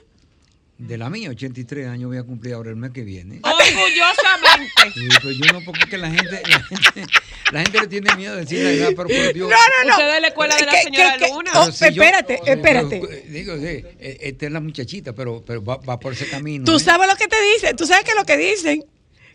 De 0.79 0.97
la 0.97 1.09
mía, 1.09 1.29
83 1.29 1.87
años, 1.87 2.07
voy 2.07 2.17
a 2.17 2.23
cumplir 2.23 2.53
ahora 2.53 2.69
el 2.69 2.77
mes 2.77 2.91
que 2.91 3.01
viene. 3.03 3.41
Orgullosamente. 3.43 4.71
Sí, 4.93 5.07
pero 5.21 5.31
yo 5.31 5.53
no, 5.53 5.59
porque 5.65 5.83
es 5.83 5.89
que 5.89 5.97
la 5.97 6.09
gente, 6.09 6.41
la 6.47 6.59
gente, 6.63 7.05
la 7.51 7.61
gente 7.63 7.81
le 7.81 7.87
tiene 7.87 8.15
miedo 8.15 8.35
de 8.35 8.41
decir 8.41 8.63
la 8.63 8.71
edad, 8.71 8.87
pero 8.95 9.09
por 9.09 9.33
Dios. 9.33 9.49
No, 9.49 9.57
no, 9.57 9.89
no. 9.89 9.91
Usted 9.91 10.13
de 10.13 10.21
la 10.21 10.27
escuela 10.29 10.55
de 10.55 10.65
la 10.65 10.71
¿Qué- 10.71 10.81
señora 10.83 11.17
qué- 11.17 11.25
qué? 11.25 11.31
Luna. 11.33 11.51
Oh, 11.55 11.65
yo- 11.69 11.85
espérate, 11.85 12.39
pero, 12.45 12.53
espérate. 12.55 12.95
eh, 12.97 13.25
digo, 13.29 13.57
sí, 13.57 13.65
eh, 13.99 14.17
esta 14.21 14.45
es 14.45 14.51
la 14.53 14.61
muchachita, 14.61 15.13
pero, 15.13 15.43
pero 15.45 15.61
va, 15.63 15.77
va 15.77 15.99
por 15.99 16.13
ese 16.13 16.29
camino. 16.29 16.63
Tú 16.63 16.77
¿eh? 16.77 16.79
sabes 16.79 17.07
lo 17.09 17.15
que 17.17 17.27
te 17.27 17.37
dicen. 17.55 17.75
Tú 17.75 17.85
sabes 17.85 18.05
que 18.05 18.15
lo 18.15 18.23
que 18.23 18.37
dicen. 18.37 18.83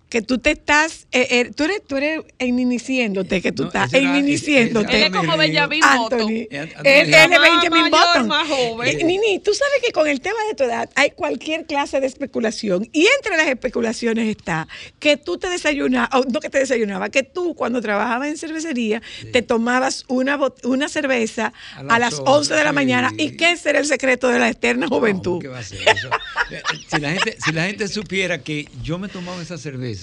Que 0.08 0.22
tú 0.22 0.38
te 0.38 0.52
estás. 0.52 1.06
eh, 1.10 1.26
eh, 1.30 1.50
tú 1.56 1.64
eres, 1.64 1.82
tú 1.86 1.96
eres 1.96 2.20
iniciándote, 2.38 3.42
que 3.42 3.52
tú 3.52 3.62
No, 3.64 3.68
estás 3.68 3.92
iniciándote. 3.94 4.96
Él 4.96 5.02
es 5.04 5.10
como 5.10 5.36
Benjamin. 5.36 5.80
Button. 5.80 6.30
Eh, 6.30 6.48
Él, 6.50 7.14
es 7.14 7.30
Benjamin 7.30 7.90
Button. 7.90 8.28
más 8.28 8.48
joven. 8.48 8.88
Eh, 9.00 9.04
Nini, 9.04 9.38
tú 9.40 9.52
sabes 9.54 9.74
que 9.84 9.92
con 9.92 10.06
el 10.06 10.20
tema 10.20 10.38
de 10.48 10.54
tu 10.54 10.64
edad 10.64 10.88
hay 10.94 11.10
cualquier 11.10 11.66
clase 11.66 12.00
de 12.00 12.06
especulación. 12.06 12.88
Y 12.92 13.06
entre 13.18 13.36
las 13.36 13.48
especulaciones 13.48 14.28
está 14.28 14.68
que 15.00 15.16
tú 15.16 15.38
te 15.38 15.48
desayunabas, 15.48 16.10
no 16.28 16.40
que 16.40 16.50
te 16.50 16.58
desayunabas, 16.58 17.10
que 17.10 17.22
tú 17.22 17.54
cuando 17.54 17.80
trabajabas 17.80 18.28
en 18.28 18.36
cervecería 18.36 19.02
te 19.32 19.42
tomabas 19.42 20.04
una, 20.08 20.38
una 20.64 20.88
cerveza 20.88 21.52
a 21.74 21.80
A 21.80 21.98
las, 21.98 22.12
las 22.12 22.22
11 22.24 22.54
de 22.54 22.64
la 22.64 22.72
mañana. 22.72 23.12
¿Y 23.18 23.36
qué 23.36 23.52
ese 23.52 23.70
era 23.70 23.78
el 23.80 23.86
secreto 23.86 24.28
de 24.28 24.38
la 24.38 24.48
eterna 24.48 24.86
juventud? 24.86 25.34
No, 25.34 25.40
¿qué 25.40 25.48
va 25.48 25.58
a 25.58 25.62
ser 25.62 25.80
eso? 25.88 26.10
Eh, 26.50 26.62
si, 26.88 27.00
la 27.00 27.10
gente, 27.10 27.36
si 27.44 27.52
la 27.52 27.66
gente 27.66 27.88
supiera 27.88 28.38
que 28.42 28.68
yo 28.82 28.98
me 28.98 29.08
tomaba 29.08 29.40
esa 29.42 29.56
cerveza, 29.58 29.93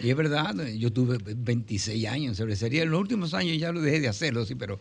y 0.00 0.10
es 0.10 0.16
verdad, 0.16 0.54
yo 0.76 0.92
tuve 0.92 1.18
26 1.22 2.06
años 2.06 2.28
en 2.30 2.34
cervecería, 2.36 2.82
en 2.82 2.90
los 2.90 3.00
últimos 3.00 3.34
años 3.34 3.58
ya 3.58 3.72
lo 3.72 3.80
dejé 3.80 4.00
de 4.00 4.08
hacerlo, 4.08 4.44
sí, 4.44 4.54
pero 4.54 4.78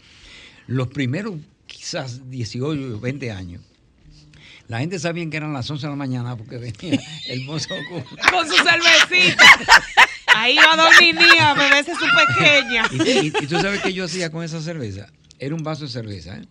los 0.68 0.88
primeros 0.90 1.36
quizás 1.68 2.30
18 2.30 2.96
o 2.98 3.00
20 3.00 3.32
años, 3.32 3.62
la 4.68 4.80
gente 4.80 4.98
sabía 5.00 5.30
que 5.30 5.38
eran 5.38 5.54
las 5.54 5.70
11 5.70 5.86
de 5.86 5.90
la 5.92 5.96
mañana 5.96 6.36
porque 6.36 6.58
venía 6.58 7.00
el 7.28 7.42
mozo 7.46 7.70
con... 7.90 8.02
Con 8.32 8.48
su 8.48 8.56
cervecita. 8.56 9.44
Ahí 10.36 10.56
va 10.58 10.74
a 10.74 10.76
dormir 10.76 11.16
Nia, 11.16 11.52
a 11.52 11.54
beberse 11.54 11.94
su 11.94 12.06
pequeña. 12.36 12.84
Y, 12.92 13.28
y- 13.28 13.34
y 13.44 13.48
tú 13.48 13.60
sabes 13.62 13.80
qué 13.82 13.94
yo 13.94 14.04
hacía 14.06 14.32
con 14.32 14.44
esa 14.44 14.60
cerveza. 14.62 15.08
Era 15.40 15.56
un 15.56 15.64
vaso 15.64 15.84
de 15.86 15.90
cerveza. 15.92 16.38
¿eh? 16.38 16.46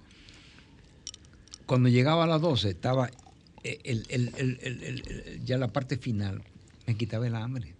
Cuando 1.66 1.88
llegaba 1.88 2.24
a 2.24 2.26
las 2.26 2.40
12, 2.40 2.70
estaba 2.70 3.10
el- 3.62 4.06
el- 4.08 4.30
el- 4.36 5.40
ya 5.44 5.58
la 5.58 5.68
parte 5.68 5.96
final. 5.98 6.42
Me 6.86 6.96
quitaba 6.96 7.26
el 7.26 7.34
hambre. 7.34 7.74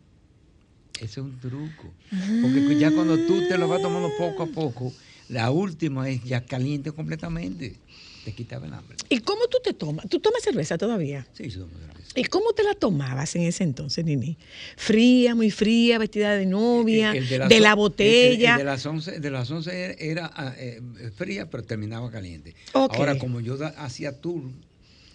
Ese 1.04 1.20
es 1.20 1.26
un 1.26 1.38
truco. 1.38 1.94
Porque 2.40 2.64
ya 2.76 2.90
cuando 2.92 3.18
tú 3.18 3.42
te 3.46 3.58
lo 3.58 3.68
vas 3.68 3.82
tomando 3.82 4.08
poco 4.16 4.42
a 4.44 4.46
poco, 4.46 4.94
la 5.28 5.50
última 5.50 6.08
es 6.08 6.24
ya 6.24 6.40
caliente 6.46 6.92
completamente. 6.92 7.78
Te 8.24 8.32
quitaba 8.32 8.66
el 8.66 8.72
hambre. 8.72 8.96
¿Y 9.10 9.18
cómo 9.18 9.42
tú 9.50 9.58
te 9.62 9.74
tomas? 9.74 10.08
¿Tú 10.08 10.18
tomas 10.18 10.42
cerveza 10.42 10.78
todavía? 10.78 11.26
Sí, 11.34 11.50
sí, 11.50 11.58
tomo 11.58 11.78
cerveza. 11.78 12.12
¿Y 12.16 12.24
cómo 12.24 12.52
te 12.54 12.62
la 12.62 12.72
tomabas 12.74 13.36
en 13.36 13.42
ese 13.42 13.64
entonces, 13.64 14.02
Nini? 14.04 14.38
Fría, 14.78 15.34
muy 15.34 15.50
fría, 15.50 15.98
vestida 15.98 16.34
de 16.34 16.46
novia, 16.46 17.12
El 17.12 17.28
de, 17.28 17.60
la 17.60 17.74
botella. 17.74 18.52
el 18.52 18.58
de 18.58 18.64
las 18.64 18.86
11, 18.86 19.20
de 19.20 19.30
las 19.30 19.50
11 19.50 19.96
era 19.98 20.30
ah, 20.34 20.54
eh, 20.56 20.80
fría, 21.14 21.50
pero 21.50 21.64
terminaba 21.64 22.10
caliente. 22.10 22.54
Ahora, 22.72 23.18
como 23.18 23.40
yo 23.40 23.58
da- 23.58 23.74
hacía 23.76 24.20
tour, 24.20 24.52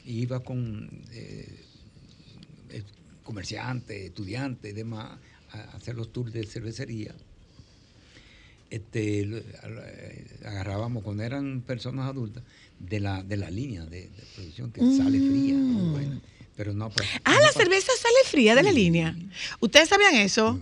y 0.04 0.22
iba 0.22 0.44
con 0.44 0.88
eh, 1.12 1.66
eh, 2.70 2.84
comerciantes, 3.24 4.02
estudiantes 4.02 4.72
y 4.72 4.74
demás, 4.76 5.20
a 5.52 5.62
hacer 5.76 5.96
los 5.96 6.12
tours 6.12 6.32
de 6.34 6.46
cervecería, 6.46 7.14
este, 8.70 9.22
eh, 9.22 10.26
agarrábamos, 10.46 11.04
cuando 11.04 11.24
eran 11.24 11.62
personas 11.62 12.08
adultas, 12.08 12.44
de 12.80 13.00
la, 13.00 13.24
de 13.24 13.36
la 13.38 13.50
línea 13.50 13.84
de, 13.86 14.02
de 14.10 14.24
producción 14.36 14.72
que 14.72 14.82
sale 14.82 15.20
fría, 15.20 15.56
muy 15.56 15.90
buena. 15.92 16.22
Pero 16.56 16.74
no, 16.74 16.90
pues, 16.90 17.08
ah, 17.24 17.34
no 17.34 17.40
la 17.40 17.52
cerveza 17.52 17.92
sale 18.00 18.16
fría 18.26 18.54
de 18.54 18.64
la 18.64 18.72
línea. 18.72 19.16
¿Ustedes 19.60 19.90
sabían 19.90 20.16
eso? 20.16 20.60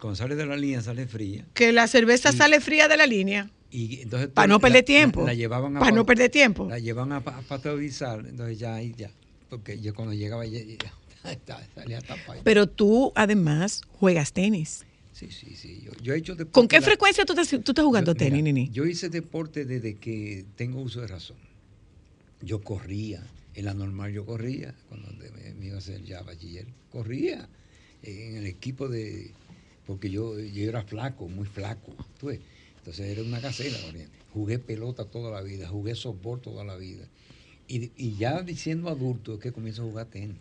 Cuando 0.00 0.16
sale 0.16 0.36
de 0.36 0.46
la 0.46 0.56
línea 0.56 0.80
sale 0.80 1.06
fría. 1.06 1.44
Que 1.54 1.72
la 1.72 1.86
cerveza 1.88 2.32
sale 2.32 2.60
fría 2.60 2.88
de 2.88 2.96
la 2.96 3.06
línea. 3.06 3.50
Y 3.70 4.02
entonces 4.02 4.28
Para 4.28 4.46
no 4.46 4.60
perder 4.60 4.82
la- 4.82 4.84
tiempo. 4.86 5.26
La, 5.26 5.34
llevaban 5.34 5.76
a 5.76 5.80
Para 5.80 5.90
pa- 5.90 5.96
no 5.96 6.06
perder 6.06 6.30
tiempo. 6.30 6.68
La 6.68 6.78
llevaban 6.78 7.12
a, 7.12 7.16
a 7.16 7.42
pasteurizar, 7.42 8.20
entonces 8.26 8.58
ya 8.58 8.74
ahí 8.76 8.94
ya. 8.96 9.10
Porque 9.50 9.80
yo 9.80 9.92
cuando 9.94 10.14
llegaba 10.14 10.46
ya, 10.46 10.60
ya- 10.62 10.92
salía. 11.74 12.00
Pero 12.42 12.68
tú, 12.68 13.12
además, 13.14 13.82
juegas 13.88 14.32
tenis. 14.32 14.84
Sí, 15.12 15.28
sí, 15.30 15.54
sí. 15.56 15.80
Yo, 15.82 15.92
yo 16.02 16.14
he 16.14 16.18
hecho 16.18 16.34
deporte. 16.34 16.52
¿Con 16.52 16.68
qué 16.68 16.80
la- 16.80 16.86
frecuencia 16.86 17.24
tú 17.24 17.32
estás, 17.34 17.48
tú 17.48 17.70
estás 17.72 17.84
jugando 17.84 18.12
yo- 18.12 18.16
tenis, 18.16 18.42
mira, 18.42 18.52
Nini? 18.54 18.70
Yo 18.70 18.84
hice 18.84 19.08
deporte 19.08 19.64
desde 19.64 19.94
que 19.96 20.44
tengo 20.56 20.80
uso 20.80 21.00
de 21.00 21.06
razón. 21.06 21.36
Yo 22.42 22.62
corría, 22.62 23.22
en 23.54 23.64
la 23.64 23.74
normal 23.74 24.12
yo 24.12 24.26
corría, 24.26 24.74
cuando 24.88 25.08
me, 25.12 25.66
iba 25.66 25.76
a 25.76 25.78
hacer 25.78 26.02
ya 26.04 26.20
bachiller, 26.22 26.66
corría 26.90 27.48
en 28.02 28.36
el 28.36 28.46
equipo 28.46 28.88
de, 28.88 29.30
porque 29.86 30.10
yo, 30.10 30.38
yo 30.38 30.68
era 30.68 30.82
flaco, 30.82 31.28
muy 31.28 31.46
flaco, 31.46 31.94
tú 32.18 32.26
ves. 32.26 32.40
entonces 32.78 33.06
era 33.06 33.22
una 33.22 33.40
casera. 33.40 33.78
Jugué 34.32 34.58
pelota 34.58 35.04
toda 35.04 35.30
la 35.30 35.40
vida, 35.42 35.68
jugué 35.68 35.94
softball 35.94 36.40
toda 36.40 36.64
la 36.64 36.76
vida. 36.76 37.06
Y, 37.68 37.92
y 37.96 38.16
ya 38.16 38.44
siendo 38.56 38.90
adulto 38.90 39.34
es 39.34 39.40
que 39.40 39.52
comienzo 39.52 39.82
a 39.82 39.86
jugar 39.86 40.06
tenis. 40.06 40.36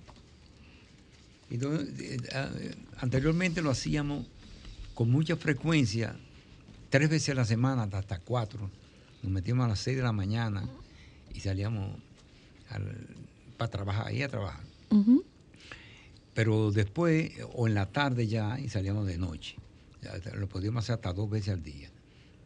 Entonces, 1.50 2.00
eh, 2.00 2.18
ah, 2.34 2.50
anteriormente 2.98 3.62
lo 3.62 3.72
hacíamos 3.72 4.26
con 4.94 5.10
mucha 5.12 5.36
frecuencia, 5.36 6.16
tres 6.90 7.10
veces 7.10 7.30
a 7.30 7.36
la 7.36 7.46
semana, 7.46 7.84
hasta, 7.84 8.20
cuatro. 8.20 8.70
Nos 9.22 9.32
metíamos 9.32 9.66
a 9.66 9.70
las 9.70 9.80
seis 9.80 9.98
de 9.98 10.04
la 10.04 10.12
mañana 10.12 10.68
y 11.34 11.40
salíamos 11.40 11.98
para 13.58 13.72
trabajar, 13.72 14.08
ahí 14.08 14.22
a 14.22 14.30
trabajar. 14.30 14.64
Pero 16.34 16.72
después, 16.72 17.32
o 17.54 17.68
en 17.68 17.76
la 17.76 17.86
tarde 17.92 18.28
ya, 18.28 18.60
y 18.60 18.70
salíamos 18.70 19.06
de 19.08 19.18
noche. 19.18 19.56
Lo 20.36 20.48
podíamos 20.50 20.84
hacer 20.84 20.96
hasta 20.96 21.14
dos 21.14 21.30
veces 21.30 21.54
al 21.54 21.64
día. 21.64 21.90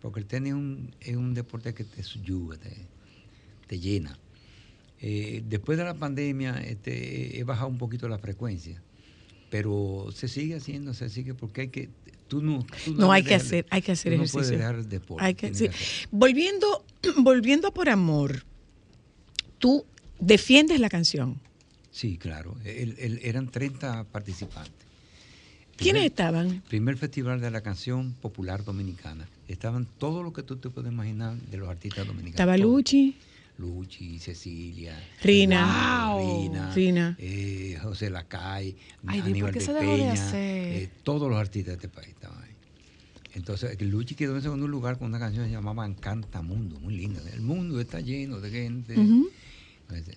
Porque 0.01 0.19
el 0.19 0.25
tenis 0.25 0.49
es 0.49 0.55
un, 0.55 0.95
es 0.99 1.15
un 1.15 1.33
deporte 1.33 1.73
que 1.73 1.83
te 1.83 2.03
subyuga, 2.03 2.57
te, 2.57 2.71
te 3.67 3.79
llena. 3.79 4.17
Eh, 4.99 5.43
después 5.47 5.77
de 5.77 5.83
la 5.83 5.93
pandemia 5.93 6.57
este, 6.63 7.39
he 7.39 7.43
bajado 7.43 7.67
un 7.67 7.77
poquito 7.77 8.07
la 8.09 8.17
frecuencia, 8.17 8.81
pero 9.49 10.07
se 10.13 10.27
sigue 10.27 10.55
haciendo, 10.55 10.93
se 10.93 11.09
sigue 11.09 11.33
porque 11.33 11.61
hay 11.61 11.67
que... 11.69 11.89
Tú 12.27 12.41
no, 12.41 12.65
tú 12.83 12.93
No, 12.95 13.11
hay 13.13 13.23
que 13.23 13.29
dejar- 13.29 13.45
hacer, 13.45 13.65
hay 13.69 13.81
que 13.81 13.91
hacer 13.93 14.11
tú 14.11 14.17
no 14.17 14.23
ejercicio. 14.23 14.39
puedes 14.39 14.57
dejar 14.59 14.75
el 14.75 14.89
deporte. 14.89 15.23
Hay 15.23 15.33
que, 15.35 15.53
sí. 15.53 15.63
que 15.65 15.69
hacer. 15.69 16.07
Volviendo, 16.11 16.83
volviendo 17.19 17.69
a 17.69 17.73
por 17.73 17.87
amor, 17.89 18.43
tú 19.59 19.85
defiendes 20.19 20.79
la 20.79 20.89
canción. 20.89 21.39
Sí, 21.91 22.17
claro. 22.17 22.55
El- 22.65 22.95
el- 22.99 23.19
eran 23.23 23.49
30 23.49 24.03
participantes. 24.05 24.73
¿Quiénes 25.77 26.05
estaban? 26.05 26.63
Primer 26.67 26.97
Festival 26.97 27.39
de 27.39 27.51
la 27.51 27.61
Canción 27.61 28.13
Popular 28.13 28.63
Dominicana. 28.65 29.27
Estaban 29.47 29.85
todo 29.99 30.23
lo 30.23 30.33
que 30.33 30.41
tú 30.41 30.57
te 30.57 30.69
puedes 30.71 30.91
imaginar 30.91 31.35
de 31.37 31.57
los 31.57 31.69
artistas 31.69 32.05
dominicanos. 32.07 32.31
Estaba. 32.33 32.57
Luchi, 32.57 33.15
Luchi, 33.57 34.19
Cecilia, 34.19 34.95
Rina. 35.23 36.09
Wow. 36.13 36.19
Rina, 36.19 36.73
Rina. 36.75 37.15
eh, 37.19 37.77
José 37.81 38.09
Lacay, 38.09 38.75
Ay, 39.07 39.19
Aníbal 39.21 39.51
¿por 39.53 39.59
qué 39.63 39.65
de 39.67 39.73
de 39.73 39.79
Peña, 39.79 40.13
hacer? 40.13 40.75
eh, 40.75 40.89
todos 41.03 41.29
los 41.29 41.39
artistas 41.39 41.77
de 41.79 41.87
este 41.87 41.89
país 41.89 42.09
estaban 42.09 42.41
ahí. 42.43 42.51
Entonces, 43.33 43.79
Luchi 43.81 44.15
quedó 44.15 44.35
en 44.35 44.41
segundo 44.41 44.67
lugar 44.67 44.97
con 44.97 45.07
una 45.09 45.19
canción 45.19 45.43
que 45.45 45.49
se 45.49 45.55
llamaba 45.55 45.85
Encanta 45.85 46.41
Mundo, 46.41 46.79
muy 46.79 46.95
linda. 46.97 47.21
El 47.33 47.41
mundo 47.41 47.79
está 47.79 47.99
lleno 47.99 48.39
de 48.41 48.49
gente. 48.51 48.95
Este, 49.93 50.15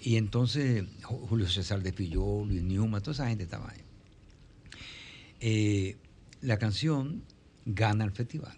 Y 0.00 0.16
entonces 0.16 0.84
Ju- 1.02 1.26
Julio 1.28 1.48
César 1.48 1.82
de 1.82 1.92
Fillol, 1.92 2.48
Luis 2.48 2.62
Newman, 2.62 3.02
toda 3.02 3.12
esa 3.12 3.28
gente 3.28 3.44
estaba 3.44 3.70
ahí. 3.70 3.80
Eh, 5.40 5.96
la 6.40 6.58
canción 6.58 7.22
gana 7.66 8.04
el 8.04 8.10
festival. 8.12 8.54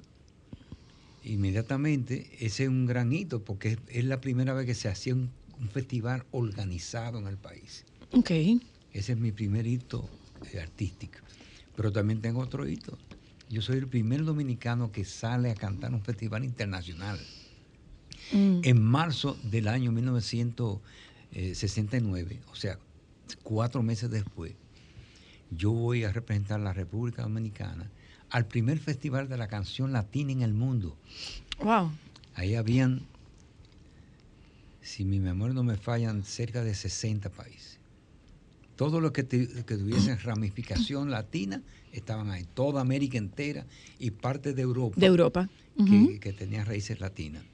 Inmediatamente, 1.24 2.30
ese 2.40 2.64
es 2.64 2.68
un 2.68 2.86
gran 2.86 3.12
hito 3.12 3.44
porque 3.44 3.72
es, 3.72 3.78
es 3.88 4.04
la 4.04 4.20
primera 4.20 4.52
vez 4.52 4.66
que 4.66 4.74
se 4.74 4.88
hacía 4.88 5.14
un, 5.14 5.30
un 5.60 5.68
festival 5.68 6.24
organizado 6.30 7.18
en 7.18 7.26
el 7.26 7.36
país. 7.36 7.84
Ok. 8.12 8.30
Ese 8.92 9.12
es 9.12 9.18
mi 9.18 9.32
primer 9.32 9.66
hito 9.66 10.08
eh, 10.52 10.60
artístico. 10.60 11.18
Pero 11.76 11.90
también 11.92 12.20
tengo 12.20 12.40
otro 12.40 12.68
hito. 12.68 12.98
Yo 13.50 13.60
soy 13.62 13.78
el 13.78 13.88
primer 13.88 14.24
dominicano 14.24 14.92
que 14.92 15.04
sale 15.04 15.50
a 15.50 15.54
cantar 15.54 15.92
un 15.92 16.02
festival 16.02 16.44
internacional. 16.44 17.18
Mm. 18.32 18.60
En 18.62 18.80
marzo 18.82 19.36
del 19.44 19.68
año 19.68 19.92
1969, 19.92 22.40
o 22.50 22.54
sea, 22.54 22.78
cuatro 23.42 23.82
meses 23.82 24.10
después, 24.10 24.54
yo 25.50 25.72
voy 25.72 26.04
a 26.04 26.12
representar 26.12 26.60
a 26.60 26.64
la 26.64 26.72
República 26.72 27.22
Dominicana 27.22 27.90
al 28.34 28.46
primer 28.46 28.80
festival 28.80 29.28
de 29.28 29.36
la 29.36 29.46
canción 29.46 29.92
latina 29.92 30.32
en 30.32 30.42
el 30.42 30.54
mundo. 30.54 30.96
Wow. 31.62 31.92
Ahí 32.34 32.56
habían, 32.56 33.06
si 34.82 35.04
mi 35.04 35.20
memoria 35.20 35.54
no 35.54 35.62
me 35.62 35.76
fallan, 35.76 36.24
cerca 36.24 36.64
de 36.64 36.74
60 36.74 37.30
países. 37.30 37.78
Todos 38.74 39.00
los 39.00 39.12
que, 39.12 39.22
tu- 39.22 39.64
que 39.64 39.76
tuviesen 39.76 40.18
ramificación 40.24 41.12
latina 41.12 41.62
estaban 41.92 42.28
ahí, 42.32 42.44
toda 42.54 42.80
América 42.80 43.18
entera 43.18 43.66
y 44.00 44.10
parte 44.10 44.52
de 44.52 44.62
Europa, 44.62 44.96
De 44.98 45.06
Europa. 45.06 45.48
que, 45.76 45.82
Ujú. 45.82 46.18
que 46.18 46.32
tenía 46.32 46.64
raíces 46.64 46.98
latinas. 46.98 47.44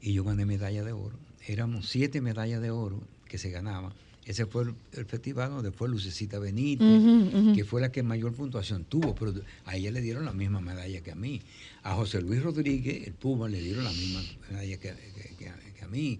Y 0.00 0.14
yo 0.14 0.24
gané 0.24 0.46
medalla 0.46 0.82
de 0.82 0.90
oro. 0.92 1.20
Éramos 1.46 1.88
siete 1.88 2.20
medallas 2.20 2.60
de 2.60 2.72
oro 2.72 3.06
que 3.28 3.38
se 3.38 3.50
ganaban. 3.50 3.92
Ese 4.26 4.46
fue 4.46 4.62
el, 4.64 4.74
el 4.92 5.04
festival 5.04 5.50
donde 5.50 5.70
fue 5.70 5.88
Lucecita 5.88 6.38
Benítez, 6.38 7.54
que 7.54 7.64
fue 7.64 7.80
la 7.82 7.92
que 7.92 8.02
mayor 8.02 8.32
puntuación 8.32 8.84
tuvo, 8.84 9.14
pero 9.14 9.34
a 9.66 9.76
ella 9.76 9.90
le 9.90 10.00
dieron 10.00 10.24
la 10.24 10.32
misma 10.32 10.60
medalla 10.60 11.00
que 11.02 11.10
a 11.12 11.14
mí. 11.14 11.42
A 11.82 11.94
José 11.94 12.22
Luis 12.22 12.42
Rodríguez, 12.42 13.06
el 13.06 13.12
Puma, 13.12 13.48
le 13.48 13.60
dieron 13.60 13.84
la 13.84 13.92
misma 13.92 14.22
medalla 14.50 14.76
que, 14.78 14.88
que- 14.94 15.34
que 15.38 15.48
a, 15.50 15.54
que 15.78 15.84
a 15.84 15.88
mí. 15.88 16.18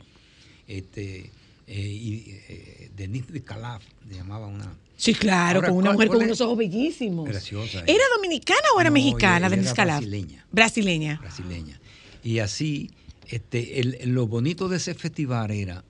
Este, 0.68 1.30
eh, 1.66 1.80
y 1.80 2.24
eh, 2.48 2.90
Denise 2.94 3.32
de 3.32 3.42
Calaf, 3.42 3.82
le 4.08 4.16
llamaba 4.16 4.46
una 4.48 4.76
Sí, 4.96 5.12
claro, 5.14 5.58
Ahora, 5.58 5.68
con 5.70 5.78
una 5.78 5.84
¿cuál- 5.94 6.08
mujer 6.08 6.08
con 6.18 6.24
unos 6.26 6.40
ojos 6.42 6.58
bellísimos. 6.58 7.28
Graciosa 7.28 7.78
ella. 7.84 7.92
¿Era 7.94 8.04
dominicana 8.16 8.60
o 8.76 8.80
era 8.80 8.90
No, 8.90 8.94
mexicana, 8.94 9.48
Denise 9.48 9.74
Calaf? 9.74 10.00
brasileña. 10.00 10.46
Brasileña. 10.52 11.18
brasileña. 11.20 11.80
Y 12.22 12.38
así, 12.38 12.90
este, 13.28 13.80
el- 13.80 13.98
lo 14.14 14.26
bonito 14.28 14.68
de 14.68 14.76
ese 14.76 14.94
festival 14.94 15.50
era 15.50 15.84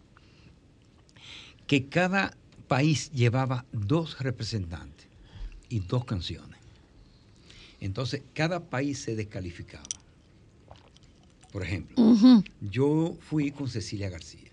que 1.66 1.86
cada 1.86 2.36
país 2.68 3.10
llevaba 3.12 3.64
dos 3.72 4.18
representantes 4.20 5.06
y 5.68 5.80
dos 5.80 6.04
canciones. 6.04 6.58
Entonces, 7.80 8.22
cada 8.32 8.60
país 8.60 8.98
se 8.98 9.14
descalificaba. 9.14 9.84
Por 11.52 11.62
ejemplo, 11.62 11.96
yo 12.60 13.16
fui 13.20 13.52
con 13.52 13.68
Cecilia 13.68 14.10
García. 14.10 14.50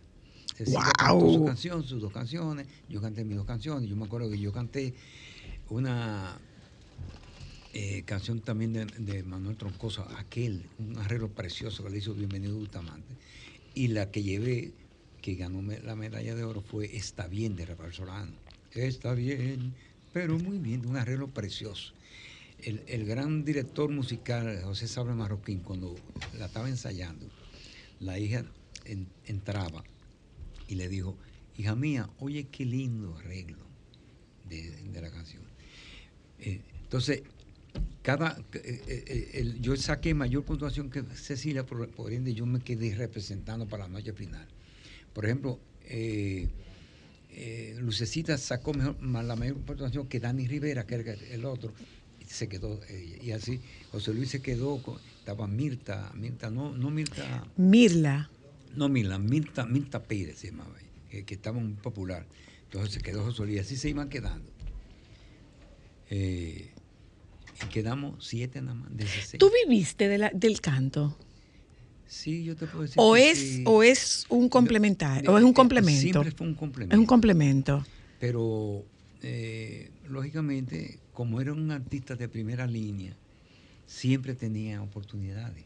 Cecilia 0.55 0.91
¡Guau! 0.99 1.19
cantó 1.19 1.33
su 1.33 1.45
canción, 1.45 1.83
sus 1.83 2.01
dos 2.01 2.13
canciones, 2.13 2.67
yo 2.89 3.01
canté 3.01 3.23
mis 3.23 3.37
dos 3.37 3.47
canciones. 3.47 3.89
Yo 3.89 3.95
me 3.95 4.05
acuerdo 4.05 4.29
que 4.29 4.37
yo 4.37 4.51
canté 4.51 4.93
una 5.69 6.37
eh, 7.73 8.03
canción 8.05 8.41
también 8.41 8.73
de, 8.73 8.85
de 8.85 9.23
Manuel 9.23 9.55
Troncoso, 9.55 10.05
aquel, 10.17 10.63
un 10.77 10.97
arreglo 10.97 11.29
precioso 11.29 11.83
que 11.83 11.89
le 11.89 11.97
hizo 11.97 12.13
Bienvenido 12.13 12.57
Bustamante. 12.57 13.15
Y 13.73 13.87
la 13.87 14.11
que 14.11 14.21
llevé, 14.21 14.73
que 15.21 15.35
ganó 15.35 15.61
la 15.61 15.95
medalla 15.95 16.35
de 16.35 16.43
oro, 16.43 16.61
fue 16.61 16.95
Está 16.95 17.27
bien 17.27 17.55
de 17.55 17.65
Rafael 17.65 17.93
Solano. 17.93 18.31
Está 18.73 19.13
bien, 19.13 19.73
pero 20.13 20.37
muy 20.39 20.57
bien, 20.57 20.85
un 20.85 20.97
arreglo 20.97 21.27
precioso. 21.27 21.93
El, 22.59 22.81
el 22.87 23.05
gran 23.05 23.43
director 23.43 23.89
musical, 23.89 24.61
José 24.63 24.87
Sabre 24.87 25.13
Marroquín, 25.13 25.59
cuando 25.59 25.95
la 26.37 26.45
estaba 26.45 26.69
ensayando, 26.69 27.27
la 27.99 28.19
hija 28.19 28.43
en- 28.85 29.07
entraba 29.25 29.83
y 30.67 30.75
le 30.75 30.87
dijo, 30.89 31.17
hija 31.57 31.75
mía, 31.75 32.09
oye 32.19 32.47
qué 32.47 32.65
lindo 32.65 33.15
arreglo 33.17 33.57
de, 34.47 35.01
la 35.01 35.11
canción. 35.11 35.43
Eh, 36.39 36.61
entonces, 36.83 37.23
cada, 38.01 38.37
eh, 38.53 38.81
eh, 38.87 39.57
yo 39.59 39.75
saqué 39.75 40.13
mayor 40.13 40.43
puntuación 40.43 40.89
que 40.89 41.03
Cecilia, 41.15 41.65
por, 41.65 41.89
por 41.89 42.11
ende 42.11 42.33
yo 42.33 42.45
me 42.45 42.59
quedé 42.59 42.95
representando 42.95 43.67
para 43.67 43.83
la 43.83 43.89
noche 43.89 44.13
final. 44.13 44.47
Por 45.13 45.25
ejemplo, 45.25 45.59
eh, 45.85 46.47
eh, 47.31 47.75
Lucecita 47.79 48.37
sacó 48.37 48.73
mejor, 48.73 48.99
más 49.01 49.25
la 49.25 49.35
mayor 49.35 49.57
puntuación 49.57 50.07
que 50.07 50.19
Dani 50.19 50.47
Rivera, 50.47 50.85
que 50.85 50.95
era 50.95 51.13
el 51.13 51.45
otro, 51.45 51.73
y 52.19 52.25
se 52.25 52.47
quedó 52.47 52.79
ella. 52.89 53.17
Y 53.21 53.31
así, 53.31 53.61
José 53.91 54.13
Luis 54.13 54.29
se 54.29 54.41
quedó, 54.41 54.81
con- 54.81 54.99
estaba 55.19 55.47
Mirta, 55.47 56.11
Mirta, 56.15 56.49
no, 56.49 56.75
no 56.75 56.89
Mirta, 56.91 57.47
Mirla. 57.57 58.29
no 58.75 58.89
Mirta, 58.89 59.19
Mirta, 59.19 59.65
Mirta 59.65 60.03
Pérez 60.03 60.39
se 60.39 60.47
llamaba, 60.47 60.75
ella, 61.11 61.25
que, 61.25 61.33
estaba 61.33 61.59
muy 61.59 61.73
popular. 61.73 62.25
Entonces 62.63 62.93
se 62.93 63.01
quedó 63.01 63.23
José 63.23 63.45
Luis, 63.45 63.61
así 63.61 63.75
se 63.75 63.89
iban 63.89 64.09
quedando. 64.09 64.51
Eh, 66.09 66.71
y 67.63 67.67
quedamos 67.69 68.25
siete 68.27 68.61
nada 68.61 68.75
más, 68.75 68.95
de. 68.95 69.05
¿Tú 69.37 69.49
viviste 69.65 70.07
de 70.07 70.17
la- 70.17 70.31
del 70.33 70.59
canto? 70.61 71.17
Sí, 72.11 72.43
yo 72.43 72.57
te 72.57 72.67
puedo 72.67 72.81
decir. 72.81 72.95
¿O 72.97 73.13
que 73.13 73.31
es, 73.31 73.39
sí. 73.39 73.63
o 73.65 73.81
es 73.83 74.25
un 74.27 74.49
complementario? 74.49 75.31
¿O 75.31 75.37
es 75.37 75.43
un 75.45 75.53
complemento? 75.53 76.01
Siempre 76.01 76.31
fue 76.31 76.45
un 76.45 76.55
complemento. 76.55 76.93
Es 76.95 76.99
un 76.99 77.05
complemento. 77.05 77.85
Pero, 78.19 78.83
eh, 79.23 79.89
lógicamente, 80.09 80.99
como 81.13 81.39
era 81.39 81.53
un 81.53 81.71
artista 81.71 82.17
de 82.17 82.27
primera 82.27 82.67
línea, 82.67 83.15
siempre 83.87 84.35
tenía 84.35 84.81
oportunidades. 84.83 85.63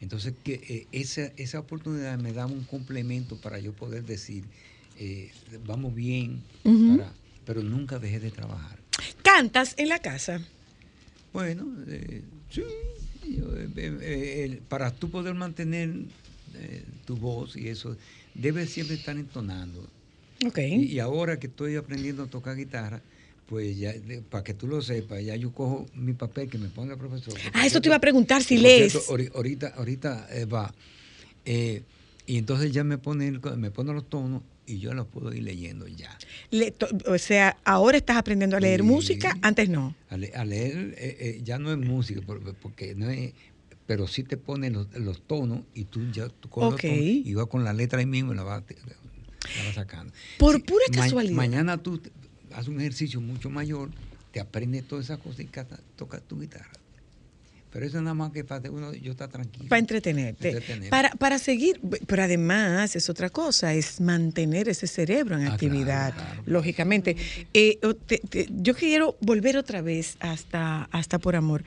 Entonces, 0.00 0.34
que 0.42 0.54
eh, 0.54 0.86
esa, 0.90 1.26
esa 1.36 1.60
oportunidad 1.60 2.18
me 2.18 2.32
daba 2.32 2.50
un 2.50 2.64
complemento 2.64 3.36
para 3.36 3.60
yo 3.60 3.72
poder 3.72 4.02
decir, 4.04 4.42
eh, 4.98 5.30
vamos 5.66 5.94
bien, 5.94 6.42
para- 6.96 7.12
pero 7.44 7.62
nunca 7.62 8.00
dejé 8.00 8.18
de 8.18 8.32
trabajar. 8.32 8.80
¿Cantas 9.22 9.74
en 9.78 9.88
la 9.88 10.00
casa? 10.00 10.40
Bueno, 11.32 11.64
eh, 11.86 12.24
sí, 12.50 12.62
para 14.68 14.90
tú 14.90 15.10
poder 15.10 15.34
mantener 15.34 15.90
eh, 16.54 16.84
tu 17.04 17.16
voz 17.16 17.56
y 17.56 17.68
eso, 17.68 17.96
debes 18.34 18.70
siempre 18.70 18.96
estar 18.96 19.16
entonando. 19.16 19.86
Ok. 20.46 20.58
Y, 20.58 20.84
y 20.92 20.98
ahora 21.00 21.38
que 21.38 21.46
estoy 21.46 21.76
aprendiendo 21.76 22.24
a 22.24 22.26
tocar 22.26 22.56
guitarra, 22.56 23.00
pues 23.48 23.78
ya, 23.78 23.94
para 24.28 24.42
que 24.42 24.54
tú 24.54 24.66
lo 24.66 24.82
sepas, 24.82 25.24
ya 25.24 25.36
yo 25.36 25.52
cojo 25.52 25.86
mi 25.94 26.12
papel 26.12 26.48
que 26.48 26.58
me 26.58 26.68
pone 26.68 26.92
el 26.92 26.98
profesor. 26.98 27.34
Ah, 27.52 27.66
eso 27.66 27.80
te 27.80 27.88
iba 27.88 27.96
a 27.96 28.00
preguntar 28.00 28.42
si 28.42 28.58
lees. 28.58 28.92
cierto, 28.92 29.32
ahorita, 29.34 29.68
ahorita 29.76 30.26
eh, 30.30 30.44
va. 30.44 30.74
Eh, 31.44 31.82
y 32.26 32.38
entonces 32.38 32.72
ya 32.72 32.82
me 32.82 32.98
pone, 32.98 33.30
me 33.56 33.70
pone 33.70 33.92
los 33.92 34.08
tonos 34.08 34.42
y 34.66 34.78
yo 34.80 34.92
los 34.94 35.06
puedo 35.06 35.32
ir 35.32 35.42
leyendo 35.44 35.86
ya. 35.86 36.16
Le- 36.50 36.72
to- 36.72 36.88
o 37.06 37.18
sea, 37.18 37.56
ahora 37.64 37.96
estás 37.96 38.16
aprendiendo 38.16 38.56
a 38.56 38.60
leer 38.60 38.80
Sí. 38.80 38.86
música, 38.86 39.36
antes 39.42 39.68
no. 39.68 39.94
A, 40.10 40.16
le- 40.16 40.34
a 40.34 40.44
leer 40.44 40.94
eh, 40.98 41.16
eh, 41.20 41.40
ya 41.44 41.58
no 41.58 41.70
es 41.72 41.78
música, 41.78 42.20
por- 42.22 42.54
porque 42.56 42.94
no 42.94 43.08
es, 43.08 43.32
pero 43.86 44.08
sí 44.08 44.24
te 44.24 44.36
pone 44.36 44.70
los, 44.70 44.92
los 44.98 45.22
tonos 45.22 45.60
y 45.74 45.84
tú 45.84 46.10
ya 46.10 46.28
tú 46.28 46.48
coges 46.48 46.66
Ok. 46.66 46.72
los 46.72 46.80
tonos 46.82 47.04
y 47.04 47.34
vas 47.34 47.46
con 47.46 47.64
la 47.64 47.72
letra 47.72 48.00
ahí 48.00 48.06
mismo 48.06 48.32
y 48.32 48.36
la 48.36 48.42
vas, 48.42 48.64
la 49.56 49.62
vas 49.64 49.74
sacando. 49.74 50.12
Por 50.38 50.62
pura 50.64 50.84
casualidad. 50.92 51.34
Mañana 51.36 51.78
tú 51.78 52.00
haces 52.52 52.68
un 52.68 52.80
ejercicio 52.80 53.20
mucho 53.20 53.48
mayor, 53.50 53.90
te 54.32 54.40
aprendes 54.40 54.86
todas 54.86 55.04
esas 55.06 55.18
cosas 55.18 55.40
y 55.40 55.48
tocas 55.96 56.22
tu 56.26 56.40
guitarra. 56.40 56.70
Pero 57.76 57.88
eso 57.88 58.00
nada 58.00 58.14
más 58.14 58.32
que 58.32 58.42
para 58.42 58.70
uno, 58.70 58.94
yo 58.94 59.10
estar 59.12 59.28
tranquilo. 59.28 59.68
Para 59.68 59.80
entretenerte. 59.80 60.48
Entretener. 60.48 60.88
Para, 60.88 61.10
para 61.10 61.38
seguir, 61.38 61.78
pero 62.06 62.22
además 62.22 62.96
es 62.96 63.10
otra 63.10 63.28
cosa, 63.28 63.74
es 63.74 64.00
mantener 64.00 64.66
ese 64.70 64.86
cerebro 64.86 65.38
en 65.38 65.46
Ah, 65.46 65.52
actividad, 65.52 66.14
claro, 66.14 66.30
claro. 66.36 66.42
lógicamente. 66.46 67.16
Eh, 67.52 67.78
o 67.82 67.92
te- 67.92 68.16
te- 68.20 68.48
yo 68.50 68.74
quiero 68.74 69.18
volver 69.20 69.58
otra 69.58 69.82
vez 69.82 70.16
hasta, 70.20 70.84
hasta 70.84 71.18
por 71.18 71.36
amor. 71.36 71.64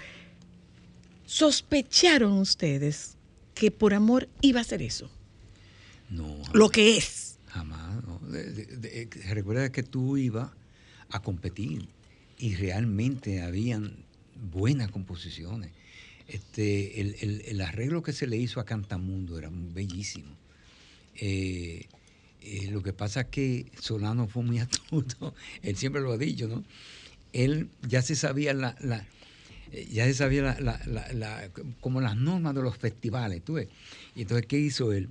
¿Sospecharon 1.27 2.33
ustedes 2.39 3.15
que 3.53 3.69
por 3.69 3.93
amor 3.93 4.27
iba 4.41 4.61
a 4.61 4.63
ser 4.63 4.81
eso? 4.81 5.11
No, 6.09 6.41
Lo 6.53 6.69
que 6.71 6.97
es. 6.97 7.37
Jamás. 7.49 8.03
¿no? 8.03 8.17
De- 8.27 8.51
de- 8.51 8.65
de- 8.77 9.01
eh, 9.03 9.09
recuerda 9.29 9.71
que 9.71 9.83
tú 9.83 10.17
ibas 10.17 10.49
a 11.11 11.21
competir 11.21 11.87
y 12.39 12.55
realmente 12.55 13.43
habían 13.43 13.93
buenas 14.51 14.89
composiciones. 14.89 15.69
Este, 16.29 17.01
el, 17.01 17.15
el- 17.47 17.61
arreglo 17.61 18.03
que 18.03 18.13
se 18.13 18.27
le 18.27 18.37
hizo 18.37 18.59
a 18.59 18.65
Cantamundo 18.65 19.37
era 19.37 19.49
bellísimo. 19.51 20.35
Eh, 21.15 21.85
eh, 22.41 22.69
lo 22.71 22.81
que 22.83 22.93
pasa 22.93 23.21
es 23.21 23.27
que 23.27 23.71
Solano 23.81 24.27
fue 24.27 24.43
muy 24.43 24.59
astuto, 24.59 25.33
él 25.63 25.75
siempre 25.75 26.01
lo 26.01 26.11
ha 26.13 26.17
dicho, 26.17 26.47
¿no? 26.47 26.63
Él 27.33 27.69
ya 27.87 28.01
se 28.01 28.15
sabía 28.15 28.53
la, 28.53 28.75
eh, 29.71 29.87
ya 29.91 30.05
se 30.05 30.13
sabía 30.13 30.55
la, 30.59 30.79
la- 31.13 31.49
como 31.81 31.99
las 32.01 32.15
normas 32.15 32.53
de 32.55 32.61
los 32.61 32.77
festivales, 32.77 33.43
¿tú 33.43 33.53
ves? 33.53 33.67
Y 34.15 34.21
entonces, 34.21 34.45
¿qué 34.47 34.59
hizo 34.59 34.93
él? 34.93 35.09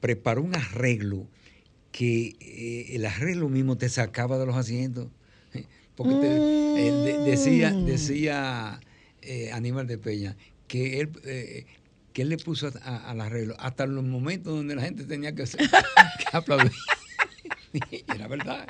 preparó 0.00 0.42
un 0.42 0.54
arreglo 0.56 1.28
que 1.92 2.34
el 2.90 3.04
arreglo 3.06 3.48
mismo 3.48 3.76
te 3.76 3.88
sacaba 3.88 4.38
de 4.38 4.46
los 4.46 4.56
asientos. 4.56 5.08
Porque 5.94 6.42
él 6.74 7.02
de- 7.02 7.18
decía, 7.18 7.76
decía 7.86 8.80
eh, 9.22 9.50
Aníbal 9.52 9.86
de 9.86 9.98
Peña 9.98 10.36
que 10.66 11.00
él, 11.00 11.10
eh, 11.24 11.66
que 12.12 12.22
él 12.22 12.28
le 12.28 12.36
puso 12.38 12.70
a- 12.82 13.10
al 13.10 13.20
arreglo 13.20 13.54
hasta 13.58 13.86
los 13.86 14.04
momentos 14.04 14.54
donde 14.54 14.74
la 14.74 14.82
gente 14.82 15.04
tenía 15.04 15.34
que, 15.34 15.42
hacer- 15.44 15.60
que 16.18 16.36
aplaudir. 16.36 16.72
y 17.72 18.12
era 18.12 18.28
verdad. 18.28 18.66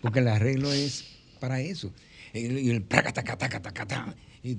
Porque 0.00 0.20
el 0.20 0.28
arreglo 0.28 0.72
es 0.72 1.04
para 1.40 1.60
eso. 1.60 1.92
Y 2.32 2.44
el- 2.46 2.70
el 2.70 2.82
praca, 2.82 3.12
taca, 3.12 3.36
taca, 3.36 3.60
taca, 3.62 3.86
taca, 3.86 4.16
y, 4.42 4.56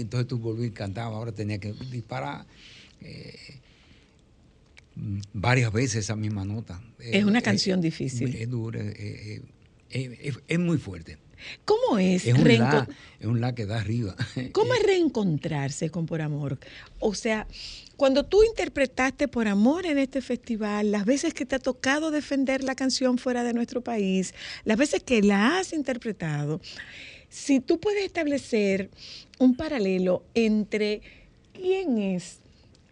entonces 0.00 0.26
tú 0.26 0.38
volvías 0.38 0.70
y 0.70 0.72
cantabas, 0.72 1.14
ahora 1.14 1.32
tenía 1.32 1.58
que 1.58 1.72
disparar. 1.90 2.46
eh, 3.00 3.60
varias 5.32 5.72
veces 5.72 5.96
esa 6.04 6.16
misma 6.16 6.44
nota. 6.44 6.82
Es 6.98 7.24
una 7.24 7.38
Eh, 7.38 7.42
canción 7.42 7.80
difícil. 7.80 8.34
Es 8.34 8.48
dura, 8.48 8.80
es 9.90 10.58
muy 10.58 10.78
fuerte. 10.78 11.18
¿Cómo 11.64 11.98
es, 11.98 12.26
Es 12.26 12.34
un, 12.34 12.46
la, 12.58 12.88
es 13.20 13.26
un 13.26 13.40
la 13.40 13.54
que 13.54 13.66
da 13.66 13.80
arriba. 13.80 14.14
¿Cómo 14.52 14.74
es 14.74 14.82
reencontrarse 14.82 15.90
con 15.90 16.06
Por 16.06 16.22
Amor? 16.22 16.58
O 16.98 17.14
sea, 17.14 17.46
cuando 17.96 18.24
tú 18.24 18.42
interpretaste 18.42 19.28
Por 19.28 19.48
Amor 19.48 19.86
en 19.86 19.98
este 19.98 20.22
festival, 20.22 20.90
las 20.90 21.04
veces 21.04 21.34
que 21.34 21.46
te 21.46 21.56
ha 21.56 21.58
tocado 21.58 22.10
defender 22.10 22.64
la 22.64 22.74
canción 22.74 23.18
fuera 23.18 23.44
de 23.44 23.54
nuestro 23.54 23.82
país, 23.82 24.34
las 24.64 24.76
veces 24.76 25.02
que 25.02 25.22
la 25.22 25.58
has 25.58 25.72
interpretado, 25.72 26.60
si 27.28 27.60
tú 27.60 27.78
puedes 27.80 28.04
establecer 28.04 28.90
un 29.38 29.56
paralelo 29.56 30.24
entre 30.34 31.00
quién 31.52 31.98
es 31.98 32.40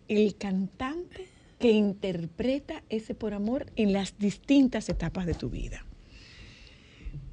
el 0.09 0.35
cantante 0.37 1.29
que 1.59 1.71
interpreta 1.71 2.83
ese 2.89 3.15
Por 3.15 3.35
Amor 3.35 3.67
en 3.77 3.93
las 3.93 4.19
distintas 4.19 4.89
etapas 4.89 5.27
de 5.27 5.35
tu 5.35 5.51
vida. 5.51 5.85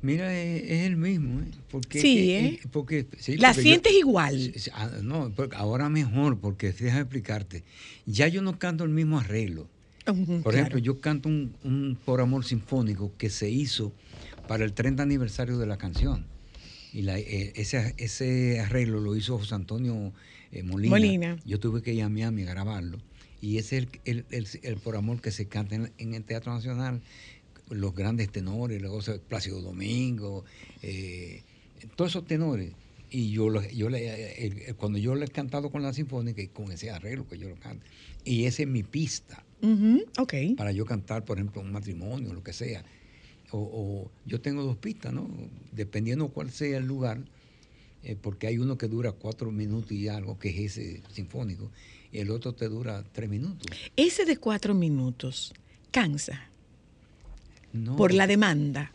Mira, 0.07 0.33
es, 0.33 0.63
es 0.63 0.81
el 0.87 0.95
mismo, 0.95 1.41
¿eh? 1.41 1.47
Porque, 1.69 1.99
Sí, 1.99 2.31
eh, 2.31 2.45
¿eh? 2.45 2.59
porque, 2.71 3.05
sí, 3.19 3.35
¿La 3.35 3.49
porque 3.49 3.61
yo- 3.63 3.69
sientes 3.69 3.93
igual? 3.93 4.53
Ah, 4.73 4.89
No, 5.03 5.33
ahora 5.55 5.89
mejor, 5.89 6.39
porque 6.39 6.71
déjame 6.71 7.01
explicarte. 7.01 7.63
Ya 8.05 8.29
yo 8.29 8.41
no 8.41 8.57
canto 8.57 8.85
el 8.85 8.89
mismo 8.89 9.19
arreglo. 9.19 9.67
Por 10.05 10.15
claro. 10.43 10.51
ejemplo, 10.51 10.79
yo 10.79 11.01
canto 11.01 11.27
un, 11.27 11.53
un 11.65 11.97
Por 12.05 12.21
Amor 12.21 12.45
Sinfónico 12.45 13.11
que 13.17 13.29
se 13.29 13.49
hizo 13.49 13.91
para 14.47 14.63
el 14.63 14.71
30 14.71 15.03
aniversario 15.03 15.57
de 15.57 15.65
la 15.67 15.75
canción. 15.77 16.25
Y 16.93 17.01
la- 17.01 17.19
eh, 17.19 17.51
ese, 17.57 17.93
ese 17.97 18.61
arreglo 18.61 19.01
lo 19.01 19.13
hizo 19.17 19.37
José 19.37 19.55
Antonio 19.55 20.13
eh, 20.53 20.63
Molina. 20.63 20.89
Molina. 20.95 21.37
Yo 21.45 21.59
tuve 21.59 21.81
que 21.81 21.93
ir 21.93 22.03
a 22.03 22.07
Miami 22.09 22.43
a 22.43 22.45
grabarlo. 22.45 22.97
Y 23.41 23.57
ese 23.57 23.79
es 23.79 23.83
el, 23.83 23.89
el- 24.05 24.25
el- 24.31 24.47
el 24.63 24.77
Por 24.77 24.95
Amor 24.95 25.19
que 25.21 25.31
se 25.31 25.47
canta 25.47 25.75
en, 25.75 25.91
en 25.97 26.13
el 26.13 26.23
Teatro 26.23 26.53
Nacional. 26.53 27.01
Los 27.69 27.93
grandes 27.93 28.31
tenores, 28.31 28.81
luego 28.81 29.01
se- 29.01 29.19
Plácido 29.19 29.61
Domingo, 29.61 30.45
eh, 30.81 31.43
todos 31.95 32.11
esos 32.11 32.25
tenores. 32.25 32.73
Y 33.09 33.31
yo, 33.31 33.49
lo- 33.49 33.67
yo 33.69 33.89
le- 33.89 34.73
cuando 34.77 34.97
yo 34.99 35.15
le 35.15 35.25
he 35.25 35.29
cantado 35.29 35.69
con 35.71 35.81
la 35.81 35.93
sinfónica 35.93 36.41
y 36.41 36.47
con 36.47 36.71
ese 36.71 36.91
arreglo 36.91 37.27
que 37.27 37.37
yo 37.37 37.47
lo 37.49 37.55
canto. 37.57 37.85
Y 38.23 38.45
esa 38.45 38.63
es 38.63 38.67
mi 38.67 38.83
pista 38.83 39.45
para 40.55 40.71
yo 40.71 40.85
cantar, 40.85 41.23
por 41.25 41.37
ejemplo, 41.37 41.61
un 41.61 41.71
matrimonio, 41.71 42.33
lo 42.33 42.43
que 42.43 42.53
sea. 42.53 42.83
O, 43.51 43.59
o 43.59 44.11
yo 44.25 44.41
tengo 44.41 44.63
dos 44.63 44.77
pistas, 44.77 45.13
¿no? 45.13 45.29
Dependiendo 45.71 46.27
cuál 46.29 46.51
sea 46.51 46.77
el 46.77 46.85
lugar, 46.85 47.23
eh, 48.03 48.15
porque 48.21 48.47
hay 48.47 48.57
uno 48.57 48.77
que 48.77 48.87
dura 48.89 49.13
cuatro 49.13 49.51
minutos 49.51 49.91
y 49.93 50.07
algo, 50.09 50.37
que 50.37 50.49
es 50.49 50.77
ese 50.77 51.01
sinfónico, 51.09 51.71
y 52.11 52.19
el 52.19 52.29
otro 52.29 52.53
te 52.53 52.67
dura 52.67 53.03
tres 53.13 53.29
minutos. 53.29 53.67
Ese 53.95 54.25
de 54.25 54.35
cuatro 54.37 54.73
minutos 54.73 55.53
cansa 55.91 56.49
No, 57.83 57.95
por 57.95 58.13
la 58.13 58.27
demanda. 58.27 58.91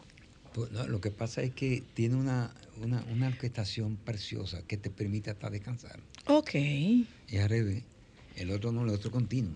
pues, 0.55 0.71
no, 0.73 0.87
lo 0.87 1.01
que 1.01 1.11
pasa 1.11 1.43
es 1.43 1.53
que 1.53 1.83
tiene 1.95 2.17
una, 2.17 2.53
una, 2.83 3.05
una 3.13 3.29
orquestación 3.29 3.97
preciosa 3.97 4.63
que 4.67 4.77
te 4.77 4.91
permite 4.91 5.31
hasta 5.31 5.49
descansar. 5.51 5.99
Ok. 6.27 6.55
Y 6.55 7.07
al 7.41 7.49
revés, 7.49 7.83
el 8.37 8.51
otro 8.51 8.73
no, 8.73 8.83
el 8.85 8.91
otro 8.91 9.11
continuo. 9.11 9.55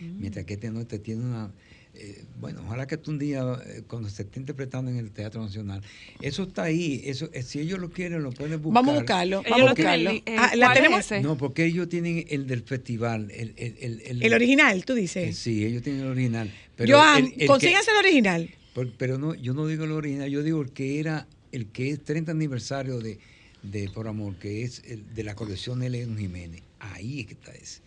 Mm. 0.00 0.20
Mientras 0.20 0.44
que 0.44 0.54
este 0.54 0.70
no, 0.70 0.80
este 0.80 0.98
tiene 0.98 1.22
una... 1.24 1.50
eh, 1.94 2.24
bueno, 2.40 2.62
ojalá 2.66 2.86
que 2.86 2.96
tú 2.96 3.10
un 3.12 3.18
día, 3.18 3.42
eh, 3.66 3.82
cuando 3.86 4.08
se 4.10 4.22
esté 4.22 4.40
interpretando 4.40 4.90
en 4.90 4.96
el 4.98 5.10
Teatro 5.12 5.40
Nacional, 5.42 5.80
eso 6.20 6.42
está 6.42 6.64
ahí, 6.64 7.00
eso 7.04 7.30
eh, 7.32 7.42
si 7.42 7.60
ellos 7.60 7.78
lo 7.78 7.90
quieren, 7.90 8.22
lo 8.22 8.30
pueden 8.32 8.60
buscar. 8.60 8.82
Vamos 8.82 8.96
a 8.96 8.98
buscarlo. 9.00 9.42
Vamos 9.48 9.68
a 9.68 9.70
buscarlo. 9.74 10.10
eh, 10.10 10.22
Ah, 10.36 10.52
¿La 10.56 10.66
¿cuál 10.66 10.76
es 10.78 11.06
tenemos? 11.08 11.24
No, 11.24 11.38
porque 11.38 11.64
ellos 11.64 11.88
tienen 11.88 12.24
el 12.28 12.46
del 12.48 12.62
festival, 12.64 13.30
el, 13.30 13.54
el, 13.56 13.76
el, 13.80 14.00
el- 14.02 14.22
El 14.24 14.34
original, 14.34 14.84
tú 14.84 14.92
eh, 14.94 15.00
dices. 15.02 15.38
sí, 15.38 15.64
ellos 15.64 15.82
tienen 15.82 16.02
el 16.02 16.08
original. 16.08 16.52
Pero 16.76 16.98
Joan, 16.98 17.18
el- 17.26 17.32
el 17.32 17.38
que- 17.38 17.46
consíganse 17.46 17.90
el 17.92 17.96
original. 17.98 18.50
Pero 18.98 19.18
no, 19.18 19.34
yo 19.34 19.54
no 19.54 19.66
digo 19.66 19.84
el 19.84 19.92
original, 19.92 20.28
yo 20.30 20.42
digo 20.42 20.60
el 20.62 20.70
que 20.70 20.98
era, 21.00 21.26
el 21.52 21.66
que 21.66 21.90
es 21.90 22.02
30 22.02 22.32
aniversario 22.32 22.98
de, 22.98 23.18
de 23.62 23.88
Por 23.88 24.08
Amor, 24.08 24.36
que 24.36 24.62
es 24.62 24.82
el 24.86 25.14
de 25.14 25.24
la 25.24 25.34
colección 25.34 25.80
de 25.80 25.90
León 25.90 26.18
Jiménez. 26.18 26.62
Ahí 26.80 27.20
es 27.20 27.26
que 27.26 27.34
está 27.34 27.52
ese. 27.52 27.80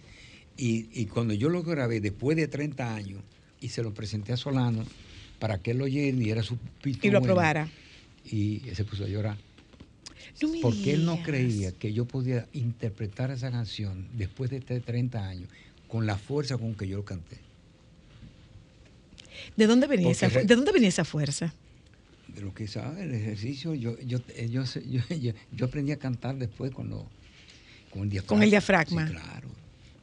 Y, 0.57 0.87
y 0.93 1.05
cuando 1.05 1.33
yo 1.33 1.49
lo 1.49 1.61
grabé 1.63 1.99
después 1.99 2.37
de 2.37 2.47
30 2.47 2.95
años 2.95 3.21
y 3.59 3.69
se 3.69 3.83
lo 3.83 3.93
presenté 3.93 4.33
a 4.33 4.37
Solano 4.37 4.85
para 5.39 5.59
que 5.59 5.71
él 5.71 5.77
lo 5.77 5.85
oyera 5.85 6.17
y 6.17 6.29
era 6.29 6.43
su 6.43 6.57
pito 6.81 7.05
Y 7.05 7.11
lo 7.11 7.19
bueno, 7.19 7.33
aprobara. 7.33 7.69
Y 8.25 8.61
se 8.73 8.83
puso 8.83 9.03
a 9.03 9.07
llorar. 9.07 9.37
No 10.41 10.49
me 10.49 10.59
Porque 10.59 10.93
él 10.93 11.05
no 11.05 11.21
creía 11.23 11.71
que 11.71 11.93
yo 11.93 12.05
podía 12.05 12.47
interpretar 12.53 13.31
esa 13.31 13.51
canción 13.51 14.07
después 14.13 14.49
de 14.49 14.57
este 14.57 14.79
30 14.79 15.27
años 15.27 15.49
con 15.87 16.05
la 16.05 16.17
fuerza 16.17 16.57
con 16.57 16.75
que 16.75 16.87
yo 16.87 16.97
lo 16.97 17.05
canté. 17.05 17.46
¿De 19.55 19.67
dónde 19.67 19.87
venía, 19.87 20.11
esa, 20.11 20.27
re- 20.29 20.43
¿De 20.45 20.55
dónde 20.55 20.71
venía 20.71 20.89
esa 20.89 21.05
fuerza? 21.05 21.53
de 22.27 22.41
lo 22.41 22.53
que 22.53 22.67
sabe 22.67 23.03
el 23.03 23.13
ejercicio, 23.15 23.73
yo, 23.73 23.97
yo, 24.01 24.19
yo, 24.37 25.65
aprendí 25.65 25.91
a 25.91 25.97
cantar 25.97 26.35
después 26.35 26.71
con, 26.71 26.89
lo, 26.89 27.07
con 27.89 28.03
el 28.03 28.09
diafragma. 28.09 28.27
Con 28.35 28.43
el 28.43 28.49
diafragma. 28.51 29.07
Sí, 29.07 29.13
claro. 29.13 29.49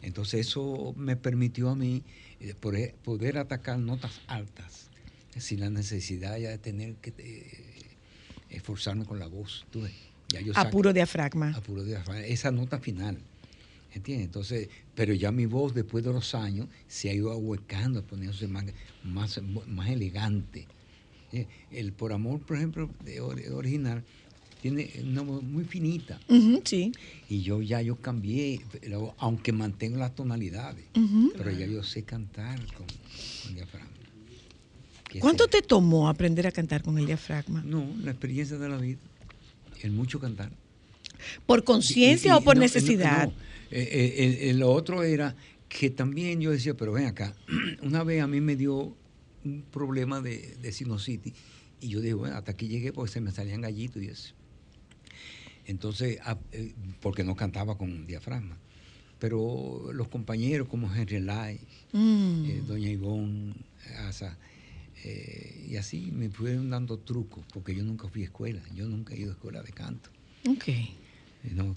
Entonces 0.02 0.40
eso 0.48 0.94
me 0.96 1.16
permitió 1.16 1.70
a 1.70 1.76
mí 1.76 2.02
eh, 2.40 2.54
poder, 2.58 2.94
poder 3.04 3.38
atacar 3.38 3.78
notas 3.78 4.20
altas 4.26 4.88
sin 5.36 5.60
la 5.60 5.70
necesidad 5.70 6.36
ya 6.38 6.50
de 6.50 6.58
tener 6.58 6.94
que 6.96 7.12
eh, 7.18 7.96
esforzarme 8.50 9.04
con 9.04 9.18
la 9.18 9.26
voz. 9.26 9.64
tú 9.70 9.82
ves. 9.82 9.92
Ya 10.28 10.40
yo 10.40 10.52
A 10.52 10.56
saco- 10.64 10.70
puro 10.70 10.92
diafragma. 10.92 11.50
a 11.54 11.60
puro 11.60 11.84
diafragma. 11.84 12.24
Esa 12.24 12.50
nota 12.50 12.80
final. 12.80 13.18
¿Entiendes? 13.94 14.26
Entonces, 14.26 14.68
pero 14.94 15.14
ya 15.14 15.30
mi 15.30 15.46
voz 15.46 15.72
después 15.72 16.02
de 16.04 16.12
los 16.12 16.34
años 16.34 16.68
se 16.88 17.10
ha 17.10 17.14
ido 17.14 17.30
ahuecando, 17.30 18.02
poniéndose 18.04 18.48
más, 18.48 18.64
más, 19.04 19.40
más 19.68 19.88
elegante. 19.88 20.66
El 21.70 21.92
Por 21.92 22.12
Amor, 22.12 22.40
por 22.40 22.56
ejemplo, 22.56 22.90
de 23.04 23.20
or- 23.20 23.40
original, 23.52 24.04
tiene 24.60 24.90
una 25.02 25.22
voz 25.22 25.42
muy 25.42 25.64
finita. 25.64 26.20
Sí. 26.64 26.92
Y 27.28 27.42
yo 27.42 27.60
ya 27.62 27.82
yo 27.82 27.96
cambié, 27.96 28.60
pero 28.80 29.14
aunque 29.18 29.52
mantengo 29.52 29.98
las 29.98 30.14
tonalidades, 30.14 30.86
pero 31.36 31.50
ya 31.50 31.66
yo 31.66 31.82
sé 31.82 32.02
cantar 32.04 32.58
con, 32.74 32.86
con 33.42 33.54
diafragma. 33.54 33.90
¿Cuánto 35.20 35.46
te 35.46 35.62
tomó 35.62 36.08
aprender 36.08 36.46
a 36.46 36.52
cantar 36.52 36.82
con 36.82 36.98
el 36.98 37.06
diafragma? 37.06 37.62
No, 37.62 37.94
la 38.02 38.10
experiencia 38.10 38.58
de 38.58 38.68
la 38.68 38.76
vida, 38.78 38.98
el 39.82 39.92
mucho 39.92 40.18
cantar. 40.18 40.50
¿Por 41.46 41.64
conciencia 41.64 42.36
o 42.36 42.40
por 42.42 42.56
no, 42.56 42.62
necesidad? 42.62 43.28
no, 43.28 43.34
eh, 43.70 44.38
eh, 44.50 44.54
lo 44.54 44.70
otro 44.72 45.02
era 45.02 45.34
que 45.68 45.90
también 45.90 46.40
yo 46.40 46.50
decía, 46.50 46.74
pero 46.74 46.92
ven 46.92 47.06
acá, 47.06 47.34
una 47.82 48.04
vez 48.04 48.22
a 48.22 48.26
mí 48.26 48.40
me 48.40 48.56
dio 48.56 48.96
un 49.44 49.62
problema 49.70 50.20
de, 50.20 50.56
de 50.60 50.72
sinusitis 50.72 51.34
y 51.80 51.88
yo 51.88 52.00
dije, 52.00 52.14
bueno, 52.14 52.36
hasta 52.36 52.52
aquí 52.52 52.68
llegué 52.68 52.92
porque 52.92 53.12
se 53.12 53.20
me 53.20 53.30
salían 53.32 53.60
gallitos 53.60 54.02
y 54.02 54.06
eso. 54.08 54.34
Entonces, 55.66 56.18
ah, 56.24 56.38
eh, 56.52 56.74
porque 57.00 57.24
no 57.24 57.36
cantaba 57.36 57.76
con 57.78 58.06
diafragma. 58.06 58.58
Pero 59.18 59.90
los 59.92 60.08
compañeros 60.08 60.68
como 60.68 60.92
Henry 60.94 61.20
Lai, 61.20 61.60
Mm. 61.92 62.44
eh, 62.46 62.62
Doña 62.66 62.90
Ivonne, 62.90 63.54
Asa, 64.00 64.36
eh, 65.04 65.66
y 65.70 65.76
así 65.76 66.10
me 66.12 66.28
fueron 66.28 66.70
dando 66.70 66.98
trucos, 66.98 67.44
porque 67.52 67.74
yo 67.74 67.84
nunca 67.84 68.08
fui 68.08 68.22
a 68.22 68.24
escuela, 68.26 68.60
yo 68.74 68.86
nunca 68.88 69.14
he 69.14 69.20
ido 69.20 69.30
a 69.30 69.34
escuela 69.34 69.62
de 69.62 69.72
canto. 69.72 70.10
Ok. 70.48 70.64
No, 71.52 71.74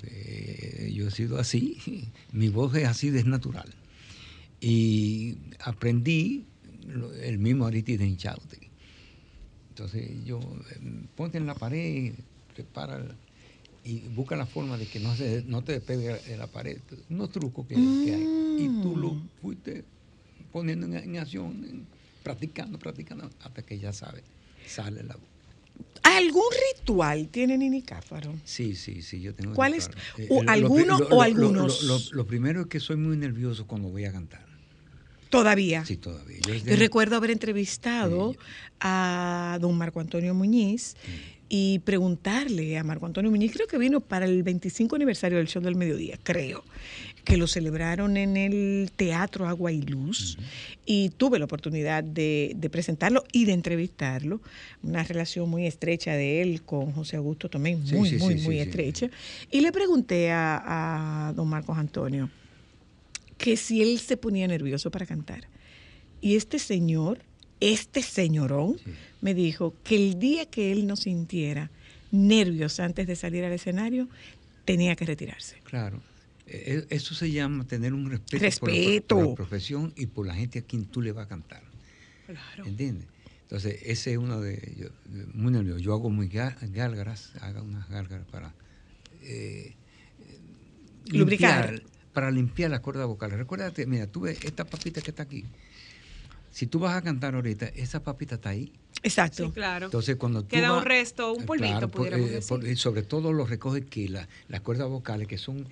yo 0.90 1.08
he 1.08 1.12
sido 1.12 1.38
así, 1.40 1.78
mi 2.32 2.50
voz 2.50 2.76
es 2.76 2.88
así, 2.88 3.10
es 3.10 3.26
natural. 3.26 3.74
Y 4.60 5.38
aprendí 5.60 6.46
el 7.22 7.38
mismo 7.40 7.66
Ariti 7.66 7.98
de 7.98 8.06
Inchaute. 8.08 8.72
Entonces 9.70 10.24
yo, 10.26 10.40
eh, 10.72 10.80
ponte 11.16 11.38
en 11.38 11.46
la 11.46 11.56
pared, 11.56 12.14
prepara 12.54 13.18
y 13.84 14.08
busca 14.08 14.36
la 14.36 14.46
forma 14.48 14.78
de 14.78 14.88
que 14.88 15.00
no, 15.00 15.16
se, 15.16 15.44
no 15.46 15.64
te 15.64 15.74
despegue 15.74 16.20
de 16.20 16.38
la 16.38 16.48
pared. 16.48 16.82
Unos 17.10 17.32
trucos 17.32 17.68
que, 17.68 17.76
que 18.02 18.14
hay. 18.16 18.30
Y 18.58 18.70
tú 18.70 18.96
lo 18.98 19.16
fuiste 19.42 19.86
poniendo 20.52 20.88
en, 20.88 20.96
en 20.96 21.18
acción, 21.18 21.64
en- 21.64 21.88
practicando, 22.24 22.80
practicando, 22.80 23.30
hasta 23.40 23.64
que 23.64 23.78
ya 23.80 23.94
sabes, 23.94 24.24
sale 24.66 25.04
la 25.04 25.16
voz. 25.16 25.30
¿Algún 26.04 26.44
ritual 26.76 27.28
tiene 27.28 27.58
Nini 27.58 27.82
Cáfaro? 27.82 28.34
Sí, 28.44 28.76
sí, 28.76 29.02
sí, 29.02 29.22
yo 29.22 29.36
tengo. 29.36 29.54
¿Cuál 29.54 29.74
es? 29.74 29.90
Eh, 30.18 30.28
¿O 30.30 30.38
lo- 30.40 30.44
lo 30.46 30.52
alguno 30.52 30.96
o 30.96 31.00
lo- 31.00 31.10
lo- 31.10 31.22
algunos? 31.22 32.12
Lo, 32.12 32.26
primero 32.26 32.62
es 32.62 32.68
que 32.68 32.80
soy 32.80 32.96
muy 32.96 33.18
nervioso 33.18 33.68
cuando 33.68 33.90
voy 33.90 34.06
a 34.06 34.12
cantar. 34.12 34.46
Todavía. 35.30 35.84
Sí, 35.86 35.98
todavía. 35.98 36.40
Yo, 36.66 36.76
recuerdo 36.78 37.18
haber 37.18 37.32
entrevistado 37.32 38.36
a 38.80 39.58
don 39.60 39.78
Marco 39.78 40.00
Antonio 40.00 40.34
Muñiz 40.34 40.96
y 41.50 41.80
preguntarle 41.80 42.78
a 42.78 42.84
Marco 42.84 43.06
Antonio 43.06 43.30
Muñiz, 43.30 43.52
creo 43.54 43.68
que 43.68 43.78
vino 43.78 44.00
para 44.00 44.26
el 44.26 44.44
25 44.44 44.96
aniversario 44.96 45.38
del 45.38 45.48
show 45.48 45.62
del 45.62 45.76
mediodía, 45.76 46.18
creo, 46.24 46.64
que 47.28 47.36
lo 47.36 47.46
celebraron 47.46 48.16
en 48.16 48.38
el 48.38 48.90
Teatro 48.96 49.50
Agua 49.50 49.74
y 49.74 49.82
Luz 49.82 50.38
y 50.86 51.10
tuve 51.10 51.40
la 51.40 51.44
oportunidad 51.44 52.02
de, 52.02 52.54
de 52.56 52.70
presentarlo 52.70 53.26
y 53.34 53.44
de 53.44 53.52
entrevistarlo, 53.52 54.40
una 54.82 55.04
relación 55.04 55.50
muy 55.50 55.68
estrecha 55.68 56.14
de 56.14 56.42
él 56.42 56.62
con 56.62 56.94
José 56.94 57.18
Augusto 57.18 57.50
también, 57.50 57.86
Sí, 57.86 57.96
muy, 57.96 58.10
sí, 58.12 58.16
muy, 58.16 58.40
sí, 58.40 58.46
muy 58.46 58.60
estrecha. 58.60 59.10
Y 59.52 59.60
le 59.60 59.74
pregunté 59.74 60.32
a, 60.32 61.28
a 61.28 61.34
don 61.34 61.50
Marcos 61.50 61.78
Antonio, 61.78 62.30
que 63.38 63.58
si 63.58 63.82
él 63.82 64.00
se 64.00 64.16
ponía 64.16 64.48
nervioso 64.48 64.90
para 64.90 65.06
cantar. 65.06 65.50
Y 66.22 66.38
este 66.38 66.60
señor, 66.60 67.20
este 67.60 68.04
señorón, 68.04 68.78
me 69.20 69.34
dijo 69.34 69.74
que 69.84 69.98
el 69.98 70.18
día 70.18 70.46
que 70.46 70.72
él 70.72 70.88
no 70.88 70.96
sintiera 70.96 71.72
nervios 72.10 72.80
antes 72.80 73.06
de 73.06 73.18
salir 73.18 73.44
al 73.44 73.52
escenario, 73.52 74.08
tenía 74.64 74.96
que 74.96 75.06
retirarse. 75.06 75.58
Claro. 75.66 76.02
Eh, 76.48 76.80
eh, 76.80 76.88
Eso 76.90 77.14
se 77.14 77.30
llama 77.32 77.66
tener 77.68 77.94
un 77.94 78.10
respeto, 78.10 78.44
Respeto. 78.44 79.16
Por, 79.16 79.18
la, 79.20 79.24
por 79.26 79.30
la 79.32 79.36
profesión 79.36 79.94
y 79.96 80.06
por 80.08 80.26
la 80.28 80.34
gente 80.36 80.60
a 80.60 80.62
quien 80.62 80.86
tú 80.86 81.02
le 81.02 81.12
vas 81.12 81.26
a 81.26 81.30
cantar. 81.30 81.62
Claro. 82.26 82.66
¿Entiendes? 82.66 83.08
Entonces, 83.44 83.80
ese 83.86 84.12
es 84.14 84.18
uno 84.18 84.42
de. 84.42 84.74
yo- 84.78 84.90
muy 85.34 85.52
nervioso. 85.52 85.80
Yo 85.80 85.94
hago 85.94 86.10
muy 86.10 86.28
gá- 86.30 86.58
gárgaras, 86.74 87.32
hago 87.42 87.62
unas 87.64 87.88
gárgaras 87.90 88.26
para. 88.28 88.54
eh, 89.24 89.76
Lubricar. 91.08 91.72
limpiar- 91.72 91.84
Para 92.14 92.32
limpiar 92.32 92.72
las 92.72 92.80
cuerdas 92.80 93.06
vocales. 93.08 93.38
Recuérdate, 93.38 93.86
mira, 93.86 94.08
tú 94.08 94.22
ves 94.22 94.44
esta 94.44 94.66
papita 94.66 95.02
que 95.02 95.12
está 95.12 95.24
aquí. 95.24 95.46
Si 96.50 96.66
tú 96.66 96.80
vas 96.80 96.96
a 96.96 97.02
cantar 97.04 97.36
ahorita, 97.36 97.68
esa 97.68 98.02
papita 98.04 98.36
está 98.36 98.50
ahí. 98.50 98.74
Exacto. 99.04 99.46
Sí, 99.46 99.52
claro. 99.52 99.86
Entonces, 99.86 100.16
cuando 100.16 100.42
tú 100.42 100.48
Queda 100.50 100.72
vas- 100.72 100.80
un 100.80 100.86
resto, 100.86 101.32
un 101.34 101.44
eh, 101.44 101.46
polvito, 101.46 101.68
claro, 101.70 101.88
por- 101.90 101.98
pudiéramos 102.00 102.30
eh, 102.30 102.34
decir. 102.34 102.50
por- 102.50 102.68
y 102.68 102.76
sobre 102.76 103.04
todo 103.04 103.32
lo 103.34 103.46
recoge 103.46 103.86
que 103.86 104.10
la- 104.10 104.28
las 104.48 104.62
cuerdas 104.62 104.90
vocales, 104.90 105.28
que 105.28 105.38
son 105.38 105.68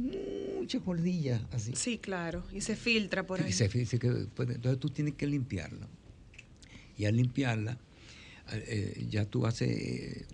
muchas 0.00 0.82
cordillas 0.82 1.40
así. 1.52 1.72
Sí, 1.74 1.98
claro. 1.98 2.42
Y 2.52 2.60
se 2.60 2.76
filtra 2.76 3.24
por 3.26 3.40
ahí. 3.42 3.52
Se 3.52 3.68
puede- 3.68 4.54
entonces 4.54 4.78
tú 4.80 4.90
tienes 4.90 5.14
que 5.14 5.26
limpiarla. 5.26 5.86
Y 6.96 7.06
al 7.06 7.16
limpiarla, 7.16 7.78
eh, 8.52 9.06
ya 9.08 9.24
tú 9.24 9.46
haces 9.46 9.68
eh, 9.70 10.26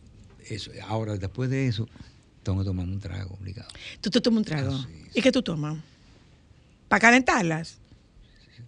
eso. 0.48 0.70
Ahora, 0.86 1.16
después 1.16 1.48
de 1.50 1.68
eso, 1.68 1.88
tengo 2.42 2.58
que 2.60 2.64
tomar 2.64 2.86
un 2.86 2.98
trago 3.00 3.34
obligado. 3.40 3.68
Tú 4.00 4.10
te 4.10 4.20
tomas 4.20 4.38
un 4.38 4.44
trago. 4.44 4.72
Ah, 4.74 4.86
sí, 4.88 5.04
¿Y 5.14 5.22
qué 5.22 5.30
tú 5.32 5.42
tomas? 5.42 5.76
¿Para 6.88 7.00
calentarlas? 7.00 7.78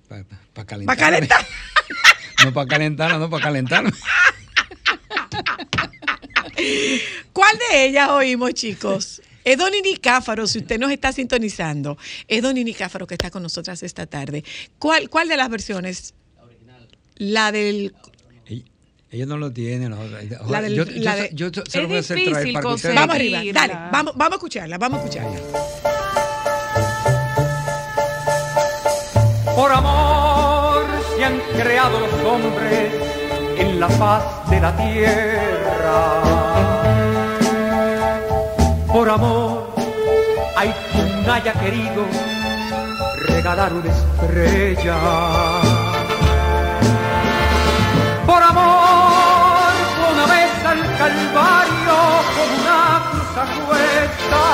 Para 0.08 0.24
¿Para 0.54 0.66
calentar. 0.66 0.96
calentar? 0.96 1.46
No 2.44 2.52
para 2.52 2.68
calentarla, 2.68 3.18
no 3.18 3.28
para 3.28 3.42
calentarla. 3.42 3.90
¿Cuál 7.32 7.56
de 7.70 7.86
ellas 7.86 8.08
oímos, 8.10 8.54
chicos? 8.54 9.20
Es 9.48 9.56
Don 9.56 9.72
Nicáfaro, 9.82 10.46
si 10.46 10.58
usted 10.58 10.78
nos 10.78 10.90
está 10.90 11.10
sintonizando. 11.10 11.96
Es 12.26 12.42
Don 12.42 12.54
Nicáfaro 12.54 13.06
que 13.06 13.14
está 13.14 13.30
con 13.30 13.42
nosotras 13.42 13.82
esta 13.82 14.04
tarde. 14.04 14.44
¿Cuál, 14.78 15.08
cuál 15.08 15.26
de 15.28 15.38
las 15.38 15.48
versiones? 15.48 16.12
La 17.16 17.50
del... 17.50 17.94
Ella, 18.46 18.64
ella 19.10 19.24
no 19.24 19.38
lo 19.38 19.50
tiene. 19.50 19.88
No. 19.88 19.96
La 20.50 20.60
del- 20.60 20.74
yo, 20.74 20.84
la 20.84 21.16
yo- 21.16 21.22
de- 21.22 21.30
yo 21.32 21.50
se 21.66 21.78
Es 21.78 21.82
lo 21.82 21.88
voy 21.88 21.96
a 21.96 22.00
hacer 22.00 22.22
traer 22.24 22.52
para 22.52 22.76
que 22.76 22.88
Vamos 22.92 23.14
arriba, 23.16 23.40
dale, 23.54 23.72
vamos, 23.90 24.12
vamos 24.16 24.32
a 24.32 24.36
escucharla, 24.36 24.76
vamos 24.76 25.00
a 25.00 25.04
escucharla. 25.04 25.40
Por 29.56 29.72
amor 29.72 30.84
se 31.16 31.24
han 31.24 31.40
creado 31.58 32.00
los 32.00 32.12
hombres 32.22 32.92
en 33.56 33.80
la 33.80 33.88
faz 33.88 34.50
de 34.50 34.60
la 34.60 34.76
tierra. 34.76 36.77
Por 38.92 39.08
amor 39.10 39.74
hay 40.56 40.74
quien 40.92 41.30
haya 41.30 41.52
querido 41.52 42.06
regalar 43.26 43.72
una 43.74 43.90
estrella. 43.90 44.96
Por 48.26 48.42
amor 48.42 49.72
una 50.10 50.26
vez 50.26 50.64
al 50.64 50.80
Calvario 50.96 51.96
como 52.34 52.54
una 52.62 52.80
cruz 53.10 53.32
a 53.36 53.44
cuesta. 53.66 54.44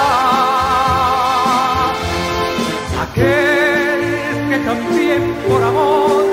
Aquel 3.02 4.00
que 4.50 4.58
también 4.66 5.22
por 5.48 5.62
amor 5.62 6.24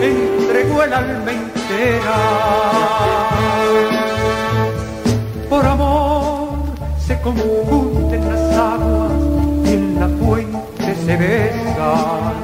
entregó 0.00 0.84
el 0.84 0.92
alma 0.92 1.32
entera. 1.32 2.18
Confunden 7.34 8.28
las 8.28 8.56
aguas 8.56 9.12
y 9.64 9.68
en 9.68 10.00
la 10.00 10.08
fuente 10.08 10.94
se 11.04 11.16
besan. 11.16 12.34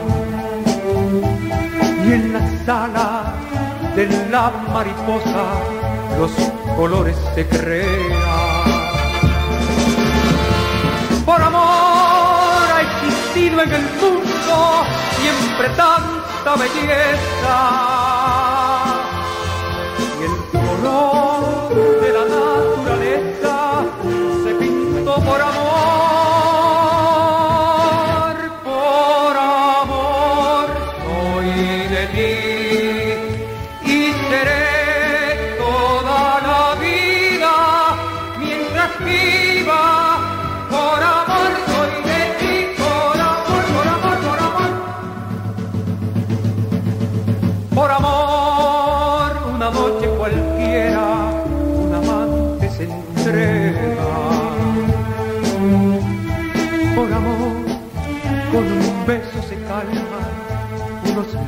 Y 2.07 2.13
en 2.13 2.33
la 2.33 2.65
sala 2.65 3.35
de 3.95 4.07
la 4.31 4.53
mariposa 4.73 5.45
los 6.19 6.31
colores 6.77 7.17
se 7.35 7.47
crean. 7.47 8.37
Por 11.25 11.43
amor 11.43 12.65
ha 12.75 12.83
existido 12.83 13.63
en 13.63 13.73
el 13.73 13.83
mundo 14.01 14.85
siempre 15.19 15.69
tanta 15.77 16.57
belleza. 16.57 17.59
Y 20.21 20.25
el 20.25 20.37
color 20.53 21.26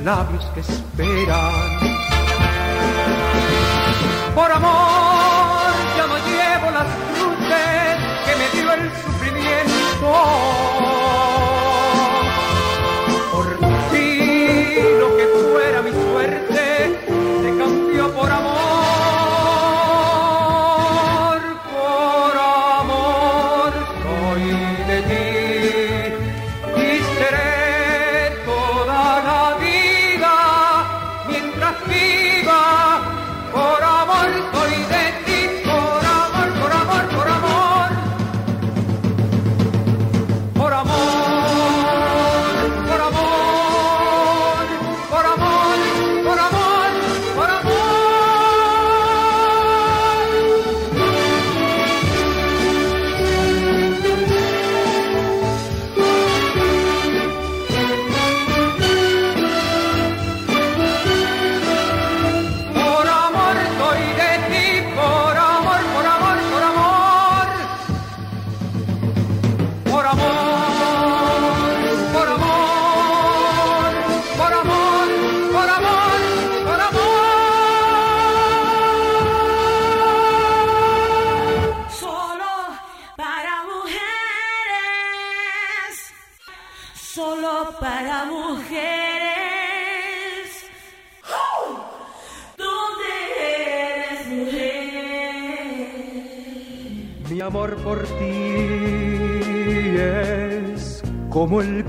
labios 0.08 0.44
que 0.54 0.60
esperan. 0.60 1.52
Por 4.34 4.50
amor, 4.50 4.97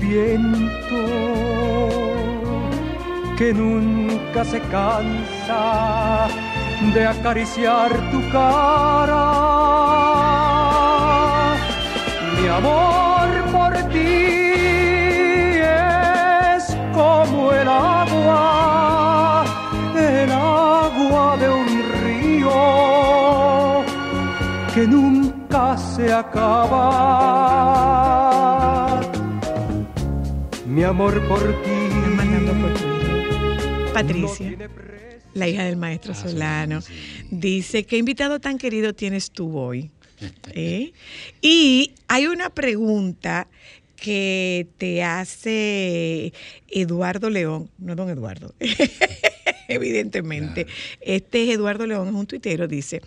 viento 0.00 1.02
que 3.36 3.52
nunca 3.54 4.44
se 4.44 4.60
cansa 4.60 6.28
de 6.94 7.06
acariciar 7.06 7.90
tu 8.10 8.20
cara. 8.32 9.26
Mi 12.36 12.48
amor 12.48 13.28
por 13.52 13.72
ti 13.92 14.40
es 15.62 16.64
como 16.94 17.52
el 17.52 17.68
agua, 17.68 19.44
el 19.96 20.30
agua 20.32 21.36
de 21.36 21.48
un 21.48 21.68
río 22.02 22.60
que 24.74 24.86
nunca 24.86 25.76
se 25.76 26.12
acaba. 26.12 27.20
Mi 30.70 30.84
amor 30.84 31.26
por 31.26 31.40
ti. 31.64 31.70
Mandando 32.14 32.52
por 32.52 32.72
Twitter. 32.74 33.92
Patricia. 33.92 34.50
no. 34.52 34.68
La 35.34 35.48
hija 35.48 35.64
del 35.64 35.76
maestro 35.76 36.14
Solano 36.14 36.78
dice, 37.28 37.84
¿qué 37.84 37.98
invitado 37.98 38.38
tan 38.38 38.56
querido 38.56 38.92
tienes 38.94 39.32
tú 39.32 39.58
hoy? 39.58 39.90
¿Eh? 40.54 40.92
Y 41.42 41.92
hay 42.06 42.28
una 42.28 42.50
pregunta 42.50 43.48
que 44.00 44.66
te 44.78 45.02
hace 45.02 46.32
Eduardo 46.68 47.30
León, 47.30 47.70
no 47.78 47.94
don 47.94 48.08
Eduardo, 48.10 48.54
evidentemente. 49.68 50.66
Este 51.00 51.44
es 51.44 51.50
Eduardo 51.54 51.86
León, 51.86 52.08
es 52.08 52.14
un 52.14 52.26
tuitero, 52.26 52.66
dice, 52.66 53.02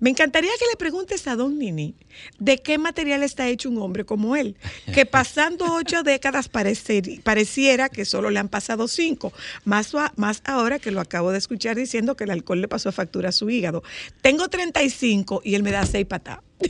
me 0.00 0.10
encantaría 0.10 0.50
que 0.58 0.64
le 0.70 0.76
preguntes 0.76 1.26
a 1.26 1.36
don 1.36 1.58
Nini 1.58 1.94
de 2.38 2.58
qué 2.58 2.78
material 2.78 3.22
está 3.22 3.46
hecho 3.48 3.68
un 3.70 3.78
hombre 3.78 4.04
como 4.04 4.34
él, 4.36 4.56
que 4.94 5.06
pasando 5.18 5.66
ocho 5.74 6.02
décadas 6.02 6.48
parecer- 6.50 7.22
pareciera 7.22 7.88
que 7.88 8.04
solo 8.04 8.30
le 8.30 8.38
han 8.38 8.48
pasado 8.48 8.88
cinco, 8.88 9.32
más, 9.64 9.94
a- 9.94 10.12
más 10.16 10.42
ahora 10.44 10.78
que 10.78 10.90
lo 10.90 11.00
acabo 11.00 11.30
de 11.30 11.38
escuchar 11.38 11.76
diciendo 11.76 12.16
que 12.16 12.24
el 12.24 12.30
alcohol 12.30 12.60
le 12.60 12.68
pasó 12.68 12.90
factura 12.90 13.28
a 13.28 13.32
su 13.32 13.48
hígado. 13.50 13.82
Tengo 14.22 14.48
35 14.48 15.42
y 15.44 15.54
él 15.54 15.62
me 15.62 15.70
da 15.72 15.84
seis 15.86 16.06
patadas. 16.06 16.42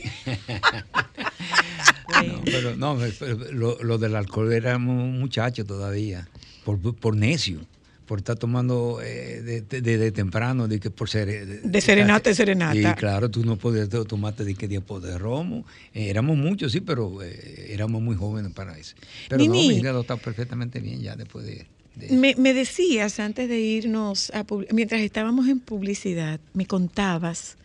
No, 2.15 2.41
pero 2.51 2.75
no, 2.75 2.97
pero 3.19 3.37
lo, 3.51 3.81
lo 3.83 3.97
del 3.97 4.15
alcohol 4.15 4.51
éramos 4.53 5.07
muchachos 5.09 5.65
todavía, 5.67 6.27
por, 6.65 6.79
por 6.95 7.15
necio, 7.15 7.59
por 8.05 8.19
estar 8.19 8.35
tomando 8.37 8.99
eh, 9.03 9.41
de, 9.41 9.61
de- 9.61 9.97
de 9.99 10.11
temprano, 10.11 10.67
de 10.67 10.79
que 10.79 10.89
por 10.89 11.09
ser... 11.09 11.29
eh, 11.29 11.45
De 11.45 11.79
serenata 11.81 12.31
en 12.31 12.35
serenata. 12.35 12.75
Y 12.75 12.81
claro, 12.95 13.29
tú 13.29 13.45
no 13.45 13.55
podías 13.57 13.87
to- 13.89 14.03
tomarte 14.05 14.43
de 14.43 14.55
que 14.55 14.67
tiempo 14.67 14.99
de 14.99 15.15
romo. 15.19 15.63
Eh, 15.93 16.09
éramos 16.09 16.35
muchos, 16.35 16.71
sí, 16.71 16.81
pero 16.81 17.21
eh, 17.21 17.67
éramos 17.69 18.01
muy 18.01 18.15
jóvenes 18.15 18.51
para 18.53 18.75
eso. 18.79 18.95
Pero 19.27 19.45
no, 19.45 19.51
Nini. 19.51 19.75
hígado 19.75 20.01
está 20.01 20.17
perfectamente 20.17 20.79
bien 20.79 21.01
ya 21.01 21.15
después 21.15 21.45
de... 21.45 21.67
Me, 22.09 22.33
me 22.35 22.53
decías 22.53 23.19
antes 23.19 23.47
de 23.49 23.59
irnos, 23.59 24.31
a 24.31 24.43
mientras 24.71 25.01
estábamos 25.01 25.47
en 25.47 25.59
publicidad, 25.59 26.39
me 26.53 26.65
contabas 26.65 27.57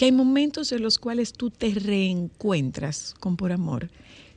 que 0.00 0.06
hay 0.06 0.12
momentos 0.12 0.72
en 0.72 0.80
los 0.80 0.98
cuales 0.98 1.34
tú 1.34 1.50
te 1.50 1.74
reencuentras 1.74 3.14
con 3.20 3.36
Por 3.36 3.52
Amor 3.52 3.90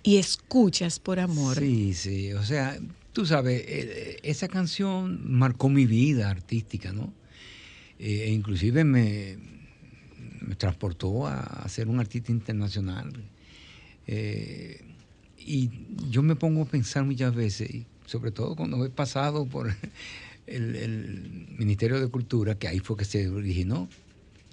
y 0.04 0.18
escuchas 0.18 1.00
Por 1.00 1.22
Amor. 1.22 1.58
Sí, 1.58 1.94
sí, 1.94 2.34
o 2.34 2.44
sea, 2.44 2.78
tú 3.14 3.26
sabes, 3.26 3.64
eh, 3.66 4.20
esa 4.24 4.50
canción 4.50 5.22
marcó 5.24 5.70
mi 5.70 5.86
vida 5.86 6.30
artística, 6.30 6.92
¿no? 6.92 7.14
Eh, 7.98 8.26
e 8.26 8.32
inclusive 8.34 8.84
me, 8.84 9.38
transportó 10.58 11.28
a, 11.28 11.66
ser 11.70 11.88
un 11.88 12.02
artista 12.02 12.34
internacional. 12.34 13.14
Eh, 14.06 14.82
y 15.38 15.70
yo 16.10 16.24
me 16.24 16.36
pongo 16.36 16.64
a 16.64 16.66
pensar 16.66 17.06
muchas 17.06 17.34
veces, 17.34 17.74
y 17.74 17.86
sobre 18.06 18.32
todo 18.32 18.58
cuando 18.58 18.84
he 18.84 18.90
pasado 18.90 19.46
por 19.46 19.74
el 20.46 21.56
Ministerio 21.58 22.02
de 22.02 22.10
Cultura, 22.10 22.56
que 22.56 22.68
ahí 22.68 22.80
fue 22.80 22.98
que 22.98 23.06
se 23.06 23.30
originó, 23.30 23.88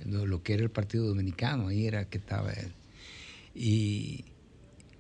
lo, 0.07 0.43
que 0.43 0.55
era 0.55 0.63
el 0.63 0.71
Partido 0.71 1.07
Dominicano, 1.07 1.69
ahí 1.69 1.87
era 1.87 2.05
que 2.09 2.19
estaba 2.19 2.53
él. 2.53 2.73
Y, 3.55 4.25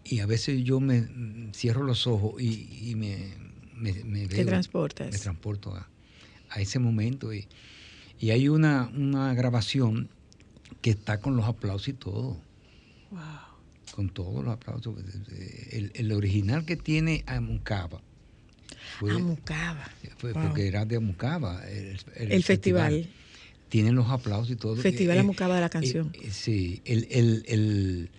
y 0.04 0.20
a 0.20 0.26
veces 0.26 0.62
yo 0.64 0.80
me 0.80 1.06
cierro 1.54 1.82
los 1.84 2.06
ojos 2.06 2.40
y, 2.40 2.90
y 2.90 2.94
me, 2.96 3.34
me, 3.76 3.92
me 4.04 4.26
Te 4.28 4.36
veo- 4.38 4.46
transportas. 4.46 5.12
Me 5.12 5.18
transporto 5.18 5.74
a, 5.74 5.88
a 6.50 6.60
ese 6.60 6.78
momento. 6.78 7.32
Y, 7.32 7.46
y 8.18 8.30
hay 8.30 8.48
una, 8.48 8.90
una 8.94 9.32
grabación 9.34 10.08
que 10.82 10.90
está 10.90 11.20
con 11.20 11.36
los 11.36 11.46
aplausos 11.46 11.88
y 11.88 11.92
todo. 11.94 12.36
Con 13.94 14.08
todos 14.08 14.44
los 14.44 14.52
aplausos. 14.54 14.94
El, 15.70 15.90
el 15.94 16.12
original 16.12 16.64
que 16.64 16.76
tiene 16.76 17.24
Amucaba. 17.26 18.00
Amucaba. 19.00 19.88
fue 20.18 20.32
Wow. 20.32 20.42
porque 20.48 20.68
era 20.68 20.84
de 20.84 20.96
Amucaba. 20.96 21.66
El, 21.68 21.98
El 22.16 22.42
festival. 22.44 23.08
Tienen 23.70 23.94
los 23.94 24.08
aplausos 24.10 24.50
y 24.50 24.56
todo. 24.56 24.76
Festival 24.76 25.16
Eh, 25.16 25.20
Amucaba 25.20 25.54
de 25.54 25.60
la 25.62 25.68
eh, 25.68 25.70
canción. 25.70 26.10
eh, 26.12 26.30
sí, 26.30 26.82
el, 26.84 27.06
el- 27.10 27.44
el- 27.48 28.10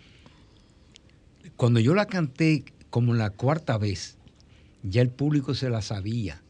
cuando 1.56 1.80
yo 1.80 1.94
la 1.94 2.08
canté 2.08 2.64
como 2.90 3.14
la 3.14 3.30
cuarta 3.30 3.78
vez, 3.78 4.18
ya 4.82 5.02
el 5.02 5.10
público 5.10 5.54
se 5.54 5.70
la 5.70 5.82
sabía. 5.82 6.42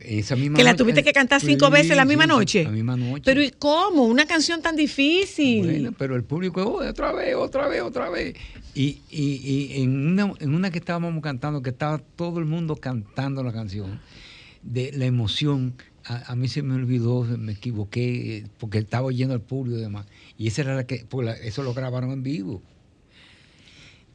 Esa 0.00 0.34
misma 0.36 0.56
Que 0.58 0.64
la 0.64 0.72
noche- 0.72 0.78
tuviste 0.82 1.02
que 1.04 1.12
cantar 1.12 1.40
cinco 1.40 1.66
Sí, 1.66 1.72
veces 1.72 1.96
la 1.96 2.04
misma 2.04 2.24
sí, 2.24 2.28
noche. 2.28 2.64
La 2.64 2.70
misma 2.70 2.96
noche. 2.96 3.22
Pero 3.24 3.42
¿y 3.42 3.50
cómo? 3.52 4.04
Una 4.04 4.26
canción 4.26 4.60
tan 4.60 4.74
difícil. 4.76 5.64
Bueno, 5.64 5.92
pero 5.96 6.16
el 6.16 6.24
público, 6.24 6.62
"Oh, 6.64 6.84
otra 6.86 7.12
vez, 7.12 7.34
otra 7.36 7.68
vez, 7.68 7.80
otra 7.80 8.10
vez. 8.10 8.34
Y, 8.74 8.98
y- 9.08 9.40
y 9.76 9.82
en, 9.82 10.08
una, 10.08 10.34
en 10.40 10.52
una 10.54 10.70
que 10.70 10.78
estábamos 10.78 11.22
cantando, 11.22 11.62
que 11.62 11.70
estaba 11.70 11.98
todo 11.98 12.40
el 12.40 12.44
mundo 12.44 12.74
cantando 12.76 13.42
la 13.44 13.52
canción, 13.52 14.00
de 14.62 14.90
la 14.92 15.06
emoción, 15.06 15.74
a, 16.04 16.32
a 16.32 16.36
mí 16.36 16.48
se 16.48 16.62
me 16.62 16.74
olvidó, 16.74 17.24
me 17.24 17.52
equivoqué, 17.52 18.46
porque 18.58 18.78
estaba 18.78 19.06
oyendo 19.06 19.34
al 19.34 19.40
público 19.40 19.78
y 19.78 19.80
demás. 19.82 20.06
Y 20.38 20.46
esa 20.48 20.62
era 20.62 20.74
la 20.74 20.86
que, 20.86 21.04
pues 21.08 21.24
la- 21.26 21.34
eso 21.36 21.62
lo 21.62 21.72
grabaron 21.74 22.10
en 22.12 22.22
vivo. 22.22 22.62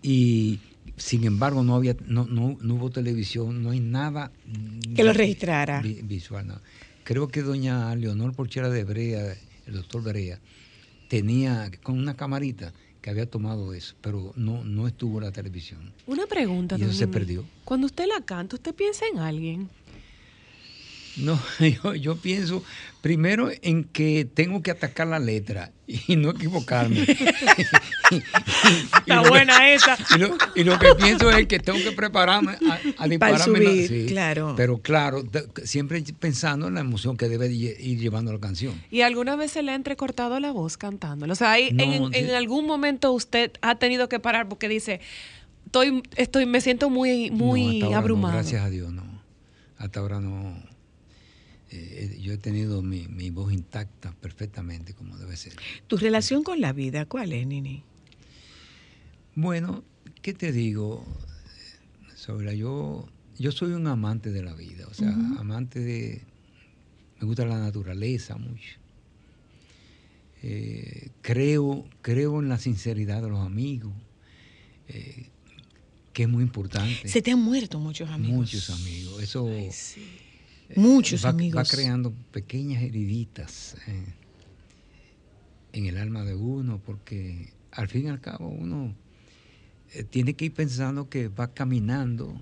Y 0.02 0.60
sin 0.98 1.24
embargo, 1.26 1.64
no 1.64 1.76
había, 1.76 1.96
no, 2.06 2.26
no, 2.26 2.58
no 2.62 2.76
hubo 2.76 2.90
televisión, 2.90 3.64
no 3.64 3.72
hay 3.72 3.80
nada 3.80 4.32
Que 4.96 5.04
lo 5.04 5.14
registrara. 5.14 5.82
vi- 5.82 6.02
visual. 6.04 6.48
no. 6.48 6.62
Creo 7.04 7.28
que 7.28 7.42
doña 7.42 7.96
Leonor 7.96 8.34
Porchera 8.34 8.70
de 8.70 8.84
Brea, 8.84 9.36
el 9.66 9.74
doctor 9.74 10.04
Brea, 10.04 10.40
tenía 11.10 11.72
con 11.84 11.98
una 11.98 12.14
camarita 12.16 12.72
que 13.02 13.10
había 13.10 13.26
tomado 13.30 13.74
eso, 13.74 13.96
pero 14.02 14.34
no, 14.36 14.64
no 14.64 14.88
estuvo 14.88 15.18
en 15.20 15.24
la 15.26 15.32
televisión. 15.32 15.92
Una 16.06 16.28
pregunta. 16.28 16.76
Y 16.78 16.82
eso 16.82 16.90
don 16.90 16.96
se 16.98 17.08
perdió. 17.08 17.46
Cuando 17.66 17.88
usted 17.88 18.06
la 18.08 18.24
canta, 18.26 18.58
¿usted 18.58 18.76
piensa 18.76 19.06
en 19.12 19.20
alguien? 19.20 19.70
No, 21.20 21.40
yo, 21.84 21.96
yo 21.96 22.16
pienso 22.18 22.64
primero 23.02 23.50
en 23.62 23.84
que 23.86 24.26
tengo 24.26 24.62
que 24.62 24.72
atacar 24.72 25.08
la 25.08 25.20
letra 25.20 25.72
y 25.88 26.16
no 26.18 26.32
equivocarme. 26.32 27.06
Está 28.12 29.22
buena 29.30 29.72
esa. 29.74 29.98
Y 30.16 30.20
lo, 30.20 30.38
y 30.56 30.64
lo 30.64 30.78
que 30.80 30.94
pienso 30.96 31.30
es 31.32 31.48
que 31.48 31.60
tengo 31.60 31.80
que 31.80 31.92
prepararme 31.92 32.54
a, 32.70 33.04
a 33.04 33.08
dispararme. 33.08 33.60
la- 33.60 33.88
subir, 33.88 34.06
claro. 34.08 34.54
Pero 34.58 34.80
claro, 34.80 35.24
de- 35.24 35.48
siempre 35.66 36.04
pensando 36.20 36.68
en 36.68 36.74
la 36.76 36.82
emoción 36.82 37.18
que 37.18 37.28
debe 37.30 37.48
ir 37.52 38.00
llevando 38.00 38.32
la 38.34 38.40
canción. 38.40 38.74
¿Y 38.92 39.02
alguna 39.02 39.36
vez 39.36 39.52
se 39.52 39.64
le 39.64 39.72
ha 39.72 39.76
entrecortado 39.76 40.40
la 40.40 40.52
voz 40.52 40.78
cantándolo? 40.78 41.34
O 41.34 41.36
sea, 41.36 41.52
hay- 41.54 41.72
No, 41.72 41.84
en, 41.84 42.14
en 42.14 42.26
sí. 42.28 42.32
algún 42.32 42.66
momento 42.66 43.12
usted 43.12 43.52
ha 43.62 43.76
tenido 43.76 44.10
que 44.10 44.20
parar 44.20 44.48
porque 44.50 44.68
dice, 44.68 45.00
estoy, 45.66 46.04
estoy, 46.18 46.46
me 46.46 46.62
siento 46.62 46.90
muy, 46.90 47.32
muy 47.32 47.80
No, 47.80 47.92
no, 47.92 47.98
abrumado. 47.98 48.34
gracias 48.36 48.64
a 48.64 48.70
Dios, 48.70 48.92
no. 48.92 49.04
Hasta 49.78 50.02
ahora 50.02 50.20
no. 50.20 50.62
Eh, 51.72 52.18
yo 52.22 52.34
he 52.34 52.38
tenido 52.38 52.82
mi, 52.82 53.08
mi 53.08 53.30
voz 53.30 53.54
intacta 53.54 54.12
perfectamente 54.14 54.94
como 54.94 55.18
debe 55.18 55.38
ser. 55.38 55.54
¿Tu 55.88 55.98
relación 55.98 56.44
con 56.44 56.62
la 56.62 56.74
vida 56.74 57.06
cuál 57.06 57.32
es, 57.32 57.46
Nini? 57.46 57.84
Bueno, 59.36 59.84
¿qué 60.22 60.34
te 60.34 60.52
digo? 60.52 61.06
Sobre 62.16 62.58
yo, 62.58 63.08
yo 63.38 63.52
soy 63.52 63.72
un 63.72 63.88
amante 63.88 64.32
de 64.32 64.44
la 64.44 64.54
vida, 64.54 64.88
o 64.88 64.94
sea, 64.94 65.12
amante 65.38 65.80
de, 65.80 66.22
me 67.20 67.28
gusta 67.28 67.46
la 67.46 67.60
naturaleza 67.60 68.36
mucho. 68.38 68.78
Eh, 70.42 71.10
creo, 71.22 71.86
creo 72.02 72.40
en 72.40 72.50
la 72.50 72.58
sinceridad 72.58 73.22
de 73.22 73.30
los 73.30 73.46
amigos, 73.46 73.94
eh, 74.88 75.28
que 76.14 76.24
es 76.24 76.30
muy 76.30 76.44
importante. 76.44 77.08
Se 77.08 77.22
te 77.22 77.32
han 77.32 77.42
muerto 77.42 77.80
muchos 77.80 78.10
amigos. 78.10 78.38
Muchos 78.38 78.70
amigos, 78.72 79.22
eso 79.22 79.48
Ay, 79.48 79.70
sí. 79.72 80.06
Muchos 80.76 81.26
va, 81.26 81.30
amigos. 81.30 81.58
va 81.58 81.64
creando 81.66 82.14
pequeñas 82.32 82.84
heriditas 82.84 83.76
eh, 83.88 84.14
en 85.74 85.86
el 85.86 85.98
alma 85.98 86.24
de 86.24 86.36
uno, 86.36 86.80
porque 86.86 87.54
al 87.72 87.88
fin 87.88 88.06
y 88.06 88.10
al 88.10 88.22
cabo 88.22 88.50
uno 88.50 88.94
eh, 89.94 90.04
tiene 90.04 90.34
que 90.36 90.46
ir 90.46 90.54
pensando 90.54 91.10
que 91.10 91.28
va 91.28 91.54
caminando 91.54 92.42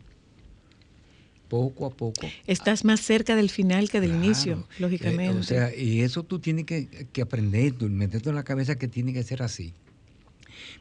poco 1.47 1.85
a 1.85 1.89
poco. 1.89 2.29
Estás 2.45 2.83
más 2.83 2.99
cerca 2.99 3.35
del 3.35 3.49
final 3.49 3.89
que 3.89 4.01
del 4.01 4.11
Claro. 4.11 4.25
inicio, 4.25 4.67
Eh, 4.75 4.81
lógicamente. 4.81 5.39
o 5.39 5.43
sea, 5.43 5.73
y 5.75 6.01
eso 6.01 6.23
tú 6.23 6.39
tienes 6.39 6.65
que, 6.65 6.87
que 7.11 7.21
aprender, 7.21 7.73
tú, 7.73 7.87
meterte 7.89 8.29
en 8.29 8.35
la 8.35 8.43
cabeza 8.43 8.77
que 8.77 8.87
tiene 8.87 9.13
que 9.13 9.23
ser 9.23 9.41
así. 9.43 9.73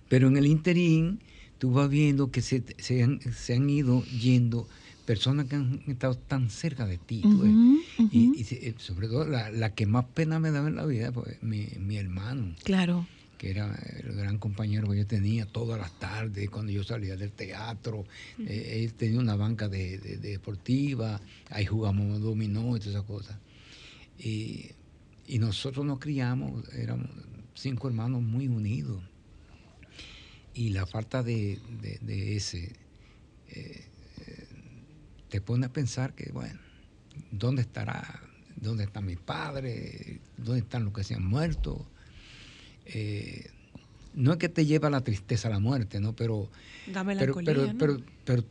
Pero 0.09 0.29
en 0.29 0.37
el 0.37 0.47
interín, 0.47 1.21
tú 1.59 1.71
vas 1.73 1.89
viendo 1.89 2.31
que 2.31 2.43
se, 2.43 2.63
se 2.79 3.03
han, 3.03 3.21
se 3.33 3.55
han 3.55 3.69
ido 3.71 4.05
yendo 4.07 4.69
personas 5.07 5.47
que 5.47 5.57
han 5.57 5.83
estado 5.87 6.17
tan 6.17 6.51
cerca 6.51 6.85
de 6.87 6.99
ti. 6.99 7.23
ujú. 7.25 7.81
y, 8.13 8.43
eh, 8.55 8.75
sobre 8.79 9.09
todo 9.09 9.25
la, 9.27 9.51
la 9.51 9.75
que 9.75 9.87
más 9.87 10.05
pena 10.07 10.39
me 10.41 10.51
daba 10.51 10.69
en 10.69 10.77
la 10.77 10.85
vida, 10.85 11.13
pues 11.13 11.43
mi, 11.43 11.69
mi 11.79 11.97
hermano, 11.97 12.55
Claro. 12.65 13.07
que 13.39 13.51
era 13.51 13.75
el 14.03 14.13
gran 14.15 14.39
compañero 14.39 14.89
que 14.91 14.99
yo 14.99 15.07
tenía 15.07 15.47
todas 15.47 15.79
las 15.79 15.93
tardes 15.99 16.51
cuando 16.51 16.73
yo 16.73 16.83
salía 16.85 17.17
del 17.17 17.33
teatro. 17.33 18.05
Eh, 18.39 18.83
él 18.85 18.95
tenía 18.95 19.19
una 19.21 19.37
banca 19.37 19.69
de, 19.69 19.99
de- 19.99 20.17
de 20.19 20.31
deportiva, 20.31 21.21
ahí 21.51 21.65
jugamos 21.67 22.21
dominó 22.21 22.77
y 22.77 22.81
todas 22.81 22.87
esas 22.95 23.05
cosas. 23.05 23.37
Y, 24.19 24.71
y 25.27 25.39
nosotros 25.39 25.85
nos 25.85 25.99
criamos, 25.99 26.65
éramos 26.75 27.09
cinco 27.55 27.89
hermanos 27.89 28.23
muy 28.23 28.49
unidos. 28.49 29.03
Y 30.55 30.71
la 30.71 30.87
falta 30.87 31.23
de, 31.23 31.59
de- 31.83 32.37
ese 32.37 32.65
eh, 32.65 32.73
eh, 33.49 33.85
te 35.29 35.41
pone 35.41 35.67
a 35.67 35.73
pensar 35.73 36.15
que, 36.15 36.31
bueno, 36.33 36.59
¿dónde 37.31 37.63
estará? 37.63 38.21
¿Dónde 38.57 38.85
están 38.85 39.07
mis 39.07 39.19
padres? 39.19 40.21
¿Dónde 40.37 40.61
están 40.61 40.85
los 40.85 40.93
que 40.95 41.05
se 41.05 41.15
han 41.15 41.25
muerto? 41.25 41.91
Eh, 42.87 43.51
no 44.15 44.33
es 44.33 44.39
que 44.39 44.49
te 44.49 44.65
lleva 44.65 44.89
la 44.91 45.03
tristeza 45.03 45.49
a 45.49 45.51
la 45.51 45.59
muerte, 45.59 46.01
¿no? 46.01 46.15
Pero, 46.15 46.51
Dame 46.93 47.15
la 47.15 47.21
pero, 47.23 47.35
pero, 47.45 47.67
¿no? 47.67 47.79
pero, 47.79 48.01
pero 48.25 48.45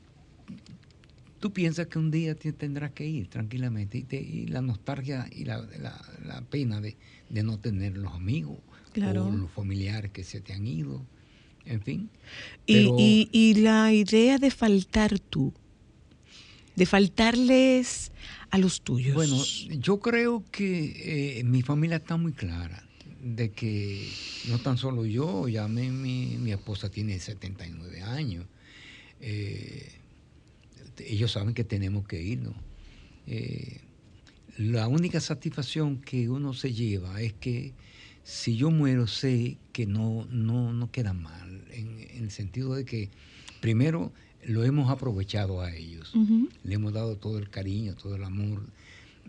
tú 1.40 1.52
piensas 1.54 1.88
que 1.88 2.00
un 2.00 2.12
día 2.12 2.36
te- 2.36 2.54
tendrás 2.54 2.92
que 2.92 3.06
ir 3.06 3.30
tranquilamente 3.30 3.98
y, 4.00 4.04
te- 4.04 4.22
y 4.22 4.48
la 4.48 4.62
nostalgia 4.62 5.28
y 5.32 5.46
la, 5.46 5.58
la- 5.80 6.02
la 6.24 6.42
pena 6.42 6.82
de, 6.82 6.98
de 7.30 7.44
no 7.44 7.60
tener 7.60 7.98
los 7.98 8.14
amigos 8.14 8.60
Claro. 8.94 9.28
o 9.28 9.32
los 9.32 9.52
familiares 9.52 10.12
que 10.12 10.24
se 10.24 10.42
te 10.42 10.54
han 10.54 10.66
ido, 10.68 11.06
en 11.66 11.82
fin. 11.82 12.10
Y, 12.68 12.94
y- 12.98 13.30
y 13.32 13.56
la 13.56 13.92
idea 13.94 14.38
de 14.38 14.52
faltar 14.52 15.20
tú, 15.20 15.54
de 16.76 16.86
faltarles 16.86 18.12
a 18.52 18.58
los 18.58 18.82
tuyos. 18.82 19.16
Bueno, 19.16 19.42
yo 19.80 20.00
creo 20.00 20.44
que 20.52 21.40
eh, 21.40 21.44
mi 21.44 21.62
familia 21.62 21.98
está 21.98 22.18
muy 22.18 22.34
clara 22.34 22.84
de 23.22 23.52
que 23.52 24.08
no 24.50 24.60
tan 24.60 24.78
solo 24.78 25.06
yo, 25.06 25.48
ya 25.48 25.68
mi, 25.68 25.90
mi, 25.90 26.52
esposa 26.52 26.90
tiene 26.90 27.20
79 27.20 28.02
años. 28.02 28.46
eh, 29.22 29.92
ellos 31.00 31.32
saben 31.32 31.54
que 31.54 31.64
tenemos 31.64 32.08
que 32.08 32.22
irnos. 32.22 32.56
Eh, 33.28 33.82
la 34.58 34.88
única 34.88 35.20
satisfacción 35.20 36.00
que 36.00 36.30
uno 36.30 36.54
se 36.54 36.74
lleva 36.74 37.22
es 37.22 37.34
que 37.34 37.74
si 38.24 38.56
yo 38.56 38.72
muero 38.72 39.08
sé 39.08 39.58
que 39.74 39.86
no, 39.86 40.26
no, 40.32 40.72
no 40.72 40.92
queda 40.92 41.14
mal, 41.14 41.66
en 41.72 42.24
el 42.24 42.32
sentido 42.32 42.74
de 42.76 42.86
que 42.86 43.10
primero 43.60 44.14
lo 44.48 44.64
hemos 44.64 44.90
aprovechado 44.90 45.62
a 45.62 45.74
ellos 45.74 46.14
le 46.64 46.76
hemos 46.76 46.94
dado 46.94 47.18
todo 47.18 47.38
el 47.38 47.50
cariño, 47.50 47.96
todo 47.96 48.16
el 48.16 48.24
amor 48.24 48.62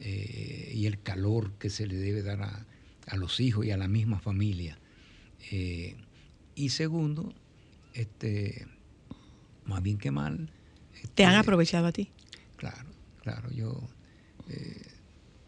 eh, 0.01 0.73
y 0.75 0.87
el 0.87 1.01
calor 1.01 1.53
que 1.59 1.71
se 1.71 1.87
le 1.87 1.97
debe 1.97 2.23
dar 2.23 2.43
a, 2.43 2.67
a 3.07 3.17
los 3.17 3.41
hijos 3.41 3.65
y 3.67 3.71
a 3.71 3.77
la 3.77 3.89
misma 3.89 4.19
familia. 4.19 4.79
Eh, 5.51 5.97
y 6.55 6.69
segundo, 6.71 7.33
este, 7.95 8.67
más 9.65 9.83
bien 9.83 9.99
que 9.99 10.11
mal. 10.11 10.51
Te 11.15 11.25
han 11.25 11.33
este, 11.33 11.41
aprovechado 11.41 11.87
a 11.87 11.93
ti. 11.93 12.11
Claro, 12.57 12.89
claro, 13.23 13.51
yo... 13.53 13.89
eh, 14.49 14.83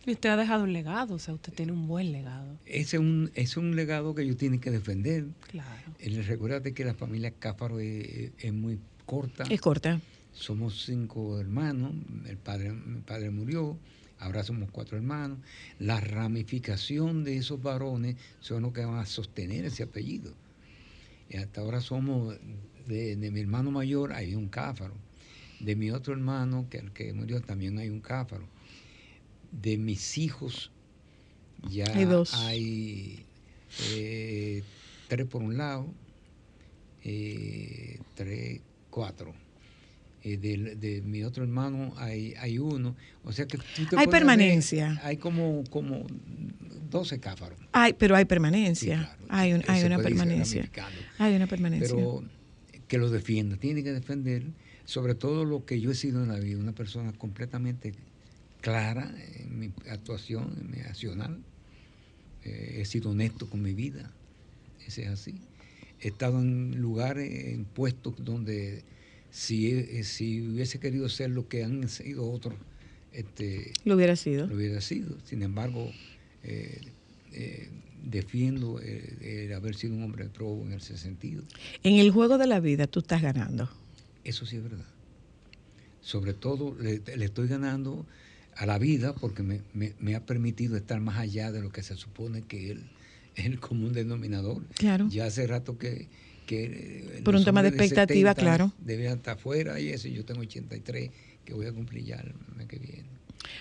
Y 0.06 0.12
usted 0.12 0.30
ha 0.30 0.36
dejado 0.36 0.64
un 0.64 0.72
legado, 0.72 1.14
o 1.14 1.18
sea, 1.18 1.34
usted 1.34 1.52
tiene 1.52 1.72
un 1.72 1.86
buen 1.86 2.12
legado. 2.12 2.58
ese 2.66 2.96
es 2.96 3.00
un, 3.00 3.30
es 3.34 3.56
un 3.56 3.76
legado 3.76 4.14
que 4.14 4.22
ellos 4.22 4.36
tienen 4.38 4.60
que 4.60 4.70
defender. 4.70 5.26
Claro. 5.50 5.92
Eh, 5.98 6.22
Recuérdate 6.26 6.72
que 6.74 6.84
la 6.84 6.94
familia 6.94 7.30
Cáfaro 7.32 7.80
es, 7.80 8.30
es 8.38 8.52
muy 8.52 8.78
corta. 9.08 9.44
Es 9.48 9.60
corta. 9.60 10.00
Somos 10.32 10.84
cinco 10.84 11.40
hermanos, 11.40 11.92
el 12.26 12.36
padre, 12.36 12.72
mi 12.72 13.00
padre 13.00 13.30
murió, 13.30 13.76
ahora 14.18 14.44
somos 14.44 14.70
cuatro 14.70 14.96
hermanos. 14.96 15.38
La 15.80 15.98
ramificación 16.00 17.24
de 17.24 17.38
esos 17.38 17.60
varones 17.62 18.16
son 18.40 18.62
los 18.62 18.72
que 18.72 18.84
van 18.84 18.98
a 18.98 19.06
sostener 19.06 19.64
ese 19.64 19.82
apellido. 19.82 20.32
Y 21.30 21.38
hasta 21.38 21.62
ahora 21.62 21.80
somos, 21.80 22.36
de, 22.86 23.16
de 23.16 23.30
mi 23.30 23.40
hermano 23.40 23.70
mayor 23.70 24.12
hay 24.12 24.34
un 24.34 24.48
cáfaro, 24.48 24.94
de 25.60 25.74
mi 25.74 25.90
otro 25.90 26.12
hermano, 26.12 26.66
que 26.70 26.78
el 26.78 26.92
que 26.92 27.12
murió 27.12 27.40
también 27.40 27.78
hay 27.78 27.88
un 27.88 28.00
cáfaro, 28.00 28.46
de 29.50 29.76
mis 29.78 30.18
hijos 30.18 30.70
ya 31.68 31.86
Hay 31.94 32.04
dos. 32.04 32.34
hay, 32.34 33.24
eh, 33.94 34.62
tres 35.08 35.26
por 35.26 35.42
un 35.42 35.56
lado, 35.56 35.86
eh, 37.02 37.98
tres, 38.14 38.60
cuatro. 38.98 39.32
Eh, 40.24 40.36
de, 40.38 40.74
de 40.74 41.00
mi 41.02 41.22
otro 41.22 41.44
hermano 41.44 41.94
hay, 41.98 42.34
hay 42.34 42.58
uno. 42.58 42.96
O 43.22 43.30
sea 43.30 43.46
que 43.46 43.58
tú 43.58 43.84
te 43.88 43.96
Hay 43.96 44.06
ver, 44.06 44.10
permanencia. 44.10 45.00
hay 45.04 45.16
como, 45.18 45.62
como 45.70 46.04
12 46.90 47.20
cáfaros. 47.20 47.60
Hay, 47.70 47.92
pero 47.92 48.16
hay 48.16 48.24
permanencia. 48.24 48.96
Sí, 48.98 49.04
claro. 49.04 49.24
Hay, 49.28 49.52
un- 49.52 49.62
hay 49.68 49.84
una 49.84 49.98
permanencia. 49.98 50.68
Hay 51.18 51.36
una 51.36 51.46
permanencia. 51.46 51.94
Pero 51.94 52.24
que 52.88 52.98
lo 52.98 53.08
defienda, 53.10 53.56
tiene 53.56 53.84
que 53.84 53.92
defender 53.92 54.42
sobre 54.84 55.14
todo 55.14 55.44
lo 55.44 55.64
que 55.64 55.80
yo 55.80 55.92
he 55.92 55.94
sido 55.94 56.22
en 56.24 56.28
la 56.30 56.40
vida, 56.40 56.58
una 56.58 56.72
persona 56.72 57.12
completamente 57.12 57.92
clara 58.60 59.14
en 59.36 59.60
mi 59.60 59.70
actuación, 59.90 60.56
en 60.60 60.70
mi 60.72 60.78
accional. 60.80 61.38
Eh, 62.44 62.78
he 62.80 62.84
sido 62.86 63.10
honesto 63.10 63.48
con 63.48 63.62
mi 63.62 63.74
vida, 63.74 64.10
ese 64.84 65.02
es 65.02 65.08
así. 65.10 65.40
He 66.00 66.08
estado 66.08 66.40
en 66.40 66.80
lugares, 66.80 67.54
en 67.54 67.64
puestos 67.64 68.14
donde 68.18 68.84
si, 69.30 69.70
he- 69.72 70.04
si 70.04 70.40
hubiese 70.42 70.78
querido 70.78 71.08
ser 71.08 71.30
lo 71.30 71.48
que 71.48 71.64
han 71.64 71.88
sido 71.88 72.30
otros, 72.30 72.54
este, 73.12 73.72
Lo 73.84 73.96
hubiera 73.96 74.14
sido. 74.16 74.46
lo 74.46 74.54
hubiera 74.56 74.80
sido. 74.80 75.16
Sin 75.24 75.42
embargo, 75.42 75.90
eh, 76.44 76.80
eh, 77.32 77.68
defiendo 78.04 78.80
eh, 78.80 79.44
el 79.46 79.52
haber 79.54 79.74
sido 79.74 79.94
un 79.94 80.02
hombre 80.04 80.28
probo 80.28 80.62
en 80.64 80.72
ese 80.72 80.96
sentido. 80.96 81.42
En 81.82 81.96
el 81.96 82.10
juego 82.10 82.38
de 82.38 82.46
la 82.46 82.60
vida 82.60 82.86
tú 82.86 83.00
estás 83.00 83.20
ganando. 83.22 83.68
Eso 84.24 84.46
sí 84.46 84.56
es 84.56 84.62
verdad. 84.62 84.86
Sobre 86.00 86.32
todo 86.32 86.74
le, 86.80 87.00
le 87.16 87.24
estoy 87.24 87.48
ganando 87.48 88.06
a 88.56 88.66
la 88.66 88.78
vida 88.78 89.14
porque 89.14 89.42
me, 89.42 89.62
me- 89.74 89.94
me 89.98 90.14
ha 90.14 90.24
permitido 90.24 90.76
estar 90.76 91.00
más 91.00 91.18
allá 91.18 91.52
de 91.52 91.60
lo 91.60 91.70
que 91.70 91.82
se 91.82 91.96
supone 91.96 92.42
que 92.42 92.70
el- 92.70 92.88
es 93.38 93.46
el 93.46 93.60
común 93.60 93.92
denominador. 93.92 94.64
Claro. 94.74 95.08
Ya 95.10 95.26
hace 95.26 95.46
rato 95.46 95.78
que... 95.78 96.08
que 96.46 96.64
eh, 97.18 97.22
Por 97.24 97.34
un 97.36 97.44
tema 97.44 97.62
de 97.62 97.68
expectativa, 97.68 98.30
70 98.30 98.34
claro. 98.34 98.72
Deben 98.78 99.12
estar 99.12 99.36
afuera 99.36 99.78
y 99.80 99.88
eso. 99.90 100.08
Yo 100.08 100.24
tengo 100.24 100.40
83 100.40 101.10
que 101.44 101.54
voy 101.54 101.66
a 101.66 101.72
cumplir 101.72 102.04
ya 102.04 102.16
el 102.16 102.34
mes 102.56 102.66
que 102.66 102.78
viene. 102.78 103.08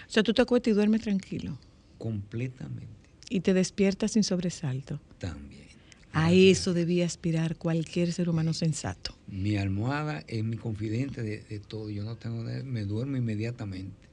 O 0.08 0.10
sea, 0.12 0.24
tú 0.24 0.34
te 0.34 0.42
acuestas 0.42 0.72
y 0.72 0.74
duermes 0.76 1.02
tranquilo. 1.02 1.58
Completamente. 1.98 2.88
Y 3.30 3.42
te 3.42 3.54
despiertas 3.54 4.12
sin 4.12 4.24
sobresalto. 4.24 5.00
También. 5.20 5.68
A 6.14 6.32
eso 6.34 6.74
debía 6.74 7.06
aspirar 7.06 7.58
cualquier 7.58 8.12
ser 8.12 8.30
humano 8.30 8.54
sensato. 8.54 9.16
Mi 9.28 9.58
almohada 9.58 10.24
es 10.28 10.44
mi 10.44 10.58
confidente 10.58 11.22
de, 11.22 11.42
de 11.44 11.60
todo. 11.60 11.90
Yo 11.90 12.04
no 12.04 12.16
tengo 12.16 12.44
nada- 12.44 12.64
me 12.64 12.86
duermo 12.86 13.18
inmediatamente. 13.18 14.08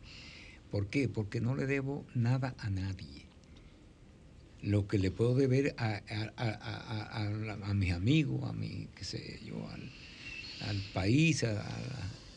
¿Por 0.71 0.89
qué? 0.89 1.09
Porque 1.09 1.41
no 1.41 1.55
le 1.55 1.67
debo 1.67 2.05
nada 2.15 2.55
a 2.59 2.69
nadie. 2.69 3.24
Lo 4.65 4.89
que 4.89 4.99
le 4.99 5.11
puedo 5.11 5.35
deber 5.35 5.75
a, 5.79 6.01
a- 6.09 6.33
a- 6.37 7.71
a- 7.71 7.75
mis 7.75 7.93
amigos, 7.93 8.49
a 8.49 8.53
mi, 8.53 8.89
qué 8.97 9.05
sé 9.05 9.41
yo, 9.45 9.69
al, 9.69 9.81
al 10.71 10.77
país, 10.93 11.45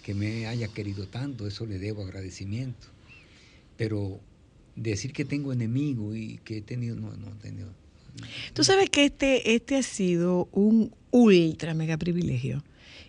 que 0.04 0.14
me 0.14 0.46
haya 0.48 0.68
querido 0.68 1.06
tanto, 1.08 1.48
eso 1.48 1.66
le 1.66 1.80
debo 1.80 2.04
agradecimiento. 2.04 2.88
Pero 3.78 4.20
decir 4.76 5.14
que 5.14 5.26
tengo 5.26 5.54
enemigos 5.54 6.16
y 6.18 6.38
que 6.44 6.58
he 6.58 6.62
tenido, 6.62 6.96
no, 6.96 7.12
no 7.16 7.28
he 7.32 7.42
tenido. 7.42 7.70
Tú 8.54 8.64
sabes 8.64 8.90
que 8.90 9.06
este, 9.06 9.54
este 9.56 9.76
ha 9.78 9.84
sido 9.84 10.48
un 10.52 10.92
ultra 11.12 11.74
mega 11.74 11.98
privilegio. 11.98 12.64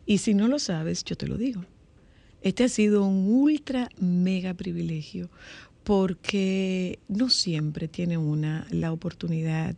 Y 0.06 0.18
si 0.18 0.34
no 0.34 0.48
lo 0.48 0.58
sabes, 0.58 1.04
yo 1.04 1.16
te 1.16 1.26
lo 1.26 1.36
digo. 1.36 1.64
Este 2.42 2.64
ha 2.64 2.68
sido 2.68 3.04
un 3.04 3.26
ultra 3.28 3.88
mega 4.00 4.54
privilegio 4.54 5.28
porque 5.88 6.98
no 7.08 7.30
siempre 7.30 7.88
tiene 7.88 8.18
una 8.18 8.66
la 8.68 8.92
oportunidad 8.92 9.74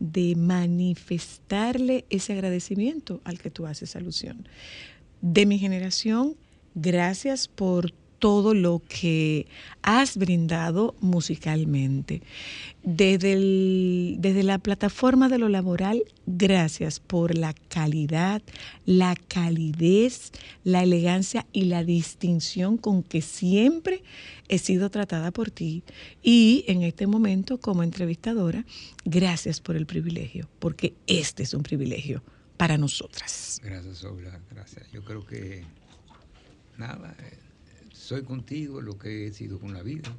de 0.00 0.34
manifestarle 0.34 2.04
ese 2.10 2.32
agradecimiento 2.32 3.20
al 3.22 3.38
que 3.38 3.48
tú 3.48 3.68
haces 3.68 3.94
alusión. 3.94 4.48
De 5.20 5.46
mi 5.46 5.60
generación, 5.60 6.34
gracias 6.74 7.46
por 7.46 7.92
todo 8.22 8.54
lo 8.54 8.80
que 8.88 9.48
has 9.82 10.16
brindado 10.16 10.94
musicalmente. 11.00 12.22
Desde, 12.84 13.34
desde 14.16 14.44
la 14.44 14.58
plataforma 14.58 15.28
de 15.28 15.38
lo 15.38 15.48
laboral, 15.48 16.04
gracias 16.26 17.00
por 17.00 17.36
la 17.36 17.52
calidad, 17.52 18.40
la 18.86 19.16
calidez, 19.16 20.30
la 20.62 20.84
elegancia 20.84 21.48
y 21.52 21.64
la 21.64 21.82
distinción 21.82 22.76
con 22.76 23.02
que 23.02 23.22
siempre 23.22 24.04
he 24.46 24.58
sido 24.58 24.88
tratada 24.88 25.32
por 25.32 25.50
ti. 25.50 25.82
Y 26.22 26.64
en 26.68 26.82
este 26.82 27.08
momento, 27.08 27.58
como 27.58 27.82
entrevistadora, 27.82 28.64
gracias 29.04 29.60
por 29.60 29.74
el 29.74 29.86
privilegio, 29.86 30.48
porque 30.60 30.94
este 31.08 31.42
es 31.42 31.54
un 31.54 31.64
privilegio 31.64 32.22
para 32.56 32.78
nosotras. 32.78 33.60
Gracias, 33.64 33.98
Sobra, 33.98 34.40
gracias. 34.48 34.88
Yo 34.92 35.02
creo 35.02 35.26
que 35.26 35.64
nada, 36.78 37.16
eh, 37.18 37.42
soy 38.02 38.22
contigo 38.24 38.80
lo 38.80 38.98
que 38.98 39.26
he 39.26 39.32
sido 39.32 39.60
con 39.60 39.72
la 39.74 39.82
vida 39.82 40.10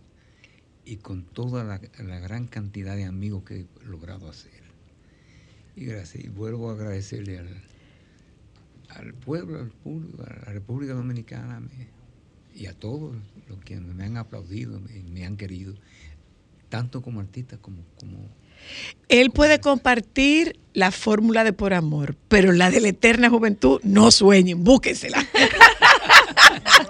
y 0.85 0.97
con 0.97 1.23
toda 1.23 1.63
la, 1.63 1.81
la 1.99 2.19
gran 2.19 2.47
cantidad 2.47 2.95
de 2.95 3.03
amigos 3.05 3.43
que 3.43 3.61
he 3.61 3.85
logrado 3.85 4.29
hacer. 4.29 4.63
Y 5.75 5.85
gracias, 5.85 6.23
y 6.23 6.29
vuelvo 6.29 6.69
a 6.69 6.73
agradecerle 6.73 7.39
al, 7.39 7.61
al 8.89 9.13
pueblo, 9.13 9.59
al 9.59 9.69
público, 9.69 10.23
a 10.23 10.29
la 10.45 10.53
República 10.53 10.93
Dominicana 10.93 11.59
me- 11.59 11.87
y 12.55 12.67
a 12.67 12.73
todos 12.73 13.15
los 13.49 13.59
que 13.65 13.79
me 13.79 14.03
han 14.03 14.15
aplaudido 14.17 14.79
y 14.95 15.01
me 15.11 15.25
han 15.25 15.35
querido, 15.35 15.73
tanto 16.69 17.01
como 17.01 17.19
artista 17.19 17.57
como, 17.57 17.83
como 17.99 18.17
Él 19.09 19.31
puede 19.31 19.59
compartir 19.59 20.59
la 20.73 20.91
fórmula 20.91 21.43
de 21.43 21.53
por 21.53 21.73
amor, 21.73 22.15
pero 22.27 22.51
la 22.51 22.69
de 22.71 22.79
la 22.81 22.89
eterna 22.89 23.29
juventud, 23.29 23.81
no 23.83 24.11
sueñen, 24.11 24.63
búsquensela. 24.63 25.17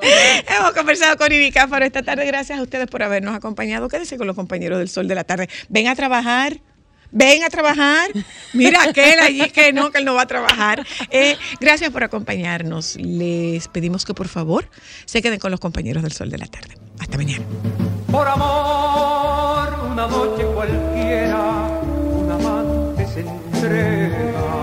Hemos 0.58 0.72
conversado 0.74 1.18
con 1.18 1.32
Ivy 1.32 1.52
Cáfaro 1.52 1.86
esta 1.86 2.04
tarde. 2.04 2.26
Gracias 2.26 2.60
a 2.60 2.62
ustedes 2.62 2.88
por 2.88 3.04
habernos 3.04 3.36
acompañado. 3.36 3.88
Quédense 3.88 4.18
con 4.18 4.28
los 4.28 4.36
compañeros 4.36 4.80
del 4.80 4.90
Sol 4.90 5.08
de 5.08 5.16
la 5.16 5.24
Tarde. 5.24 5.50
Ven 5.70 5.88
a 5.88 5.96
trabajar. 5.96 6.60
Ven 7.12 7.44
a 7.44 7.50
trabajar. 7.50 8.10
Mira 8.54 8.84
aquel 8.84 9.20
allí 9.20 9.50
que 9.52 9.72
no, 9.72 9.92
que 9.92 10.00
él 10.00 10.06
no 10.06 10.16
va 10.16 10.24
a 10.24 10.28
trabajar. 10.28 10.86
Eh, 11.12 11.38
gracias 11.60 11.92
por 11.92 12.04
acompañarnos. 12.04 12.96
Les 12.96 13.68
pedimos 13.68 14.04
que 14.04 14.14
por 14.14 14.28
favor 14.28 14.68
se 15.06 15.22
queden 15.22 15.40
con 15.40 15.52
los 15.52 15.60
compañeros 15.60 16.02
del 16.02 16.12
Sol 16.12 16.30
de 16.30 16.40
la 16.40 16.48
Tarde. 16.48 16.76
Hasta 17.00 17.18
mañana. 17.18 17.46
Por 18.12 18.28
amor, 18.28 19.92
una 19.92 20.08
noche 20.08 20.44
cualquiera, 20.54 21.40
un 21.84 22.32
amante 22.32 23.08
se 23.08 23.22
entrega. 23.22 24.63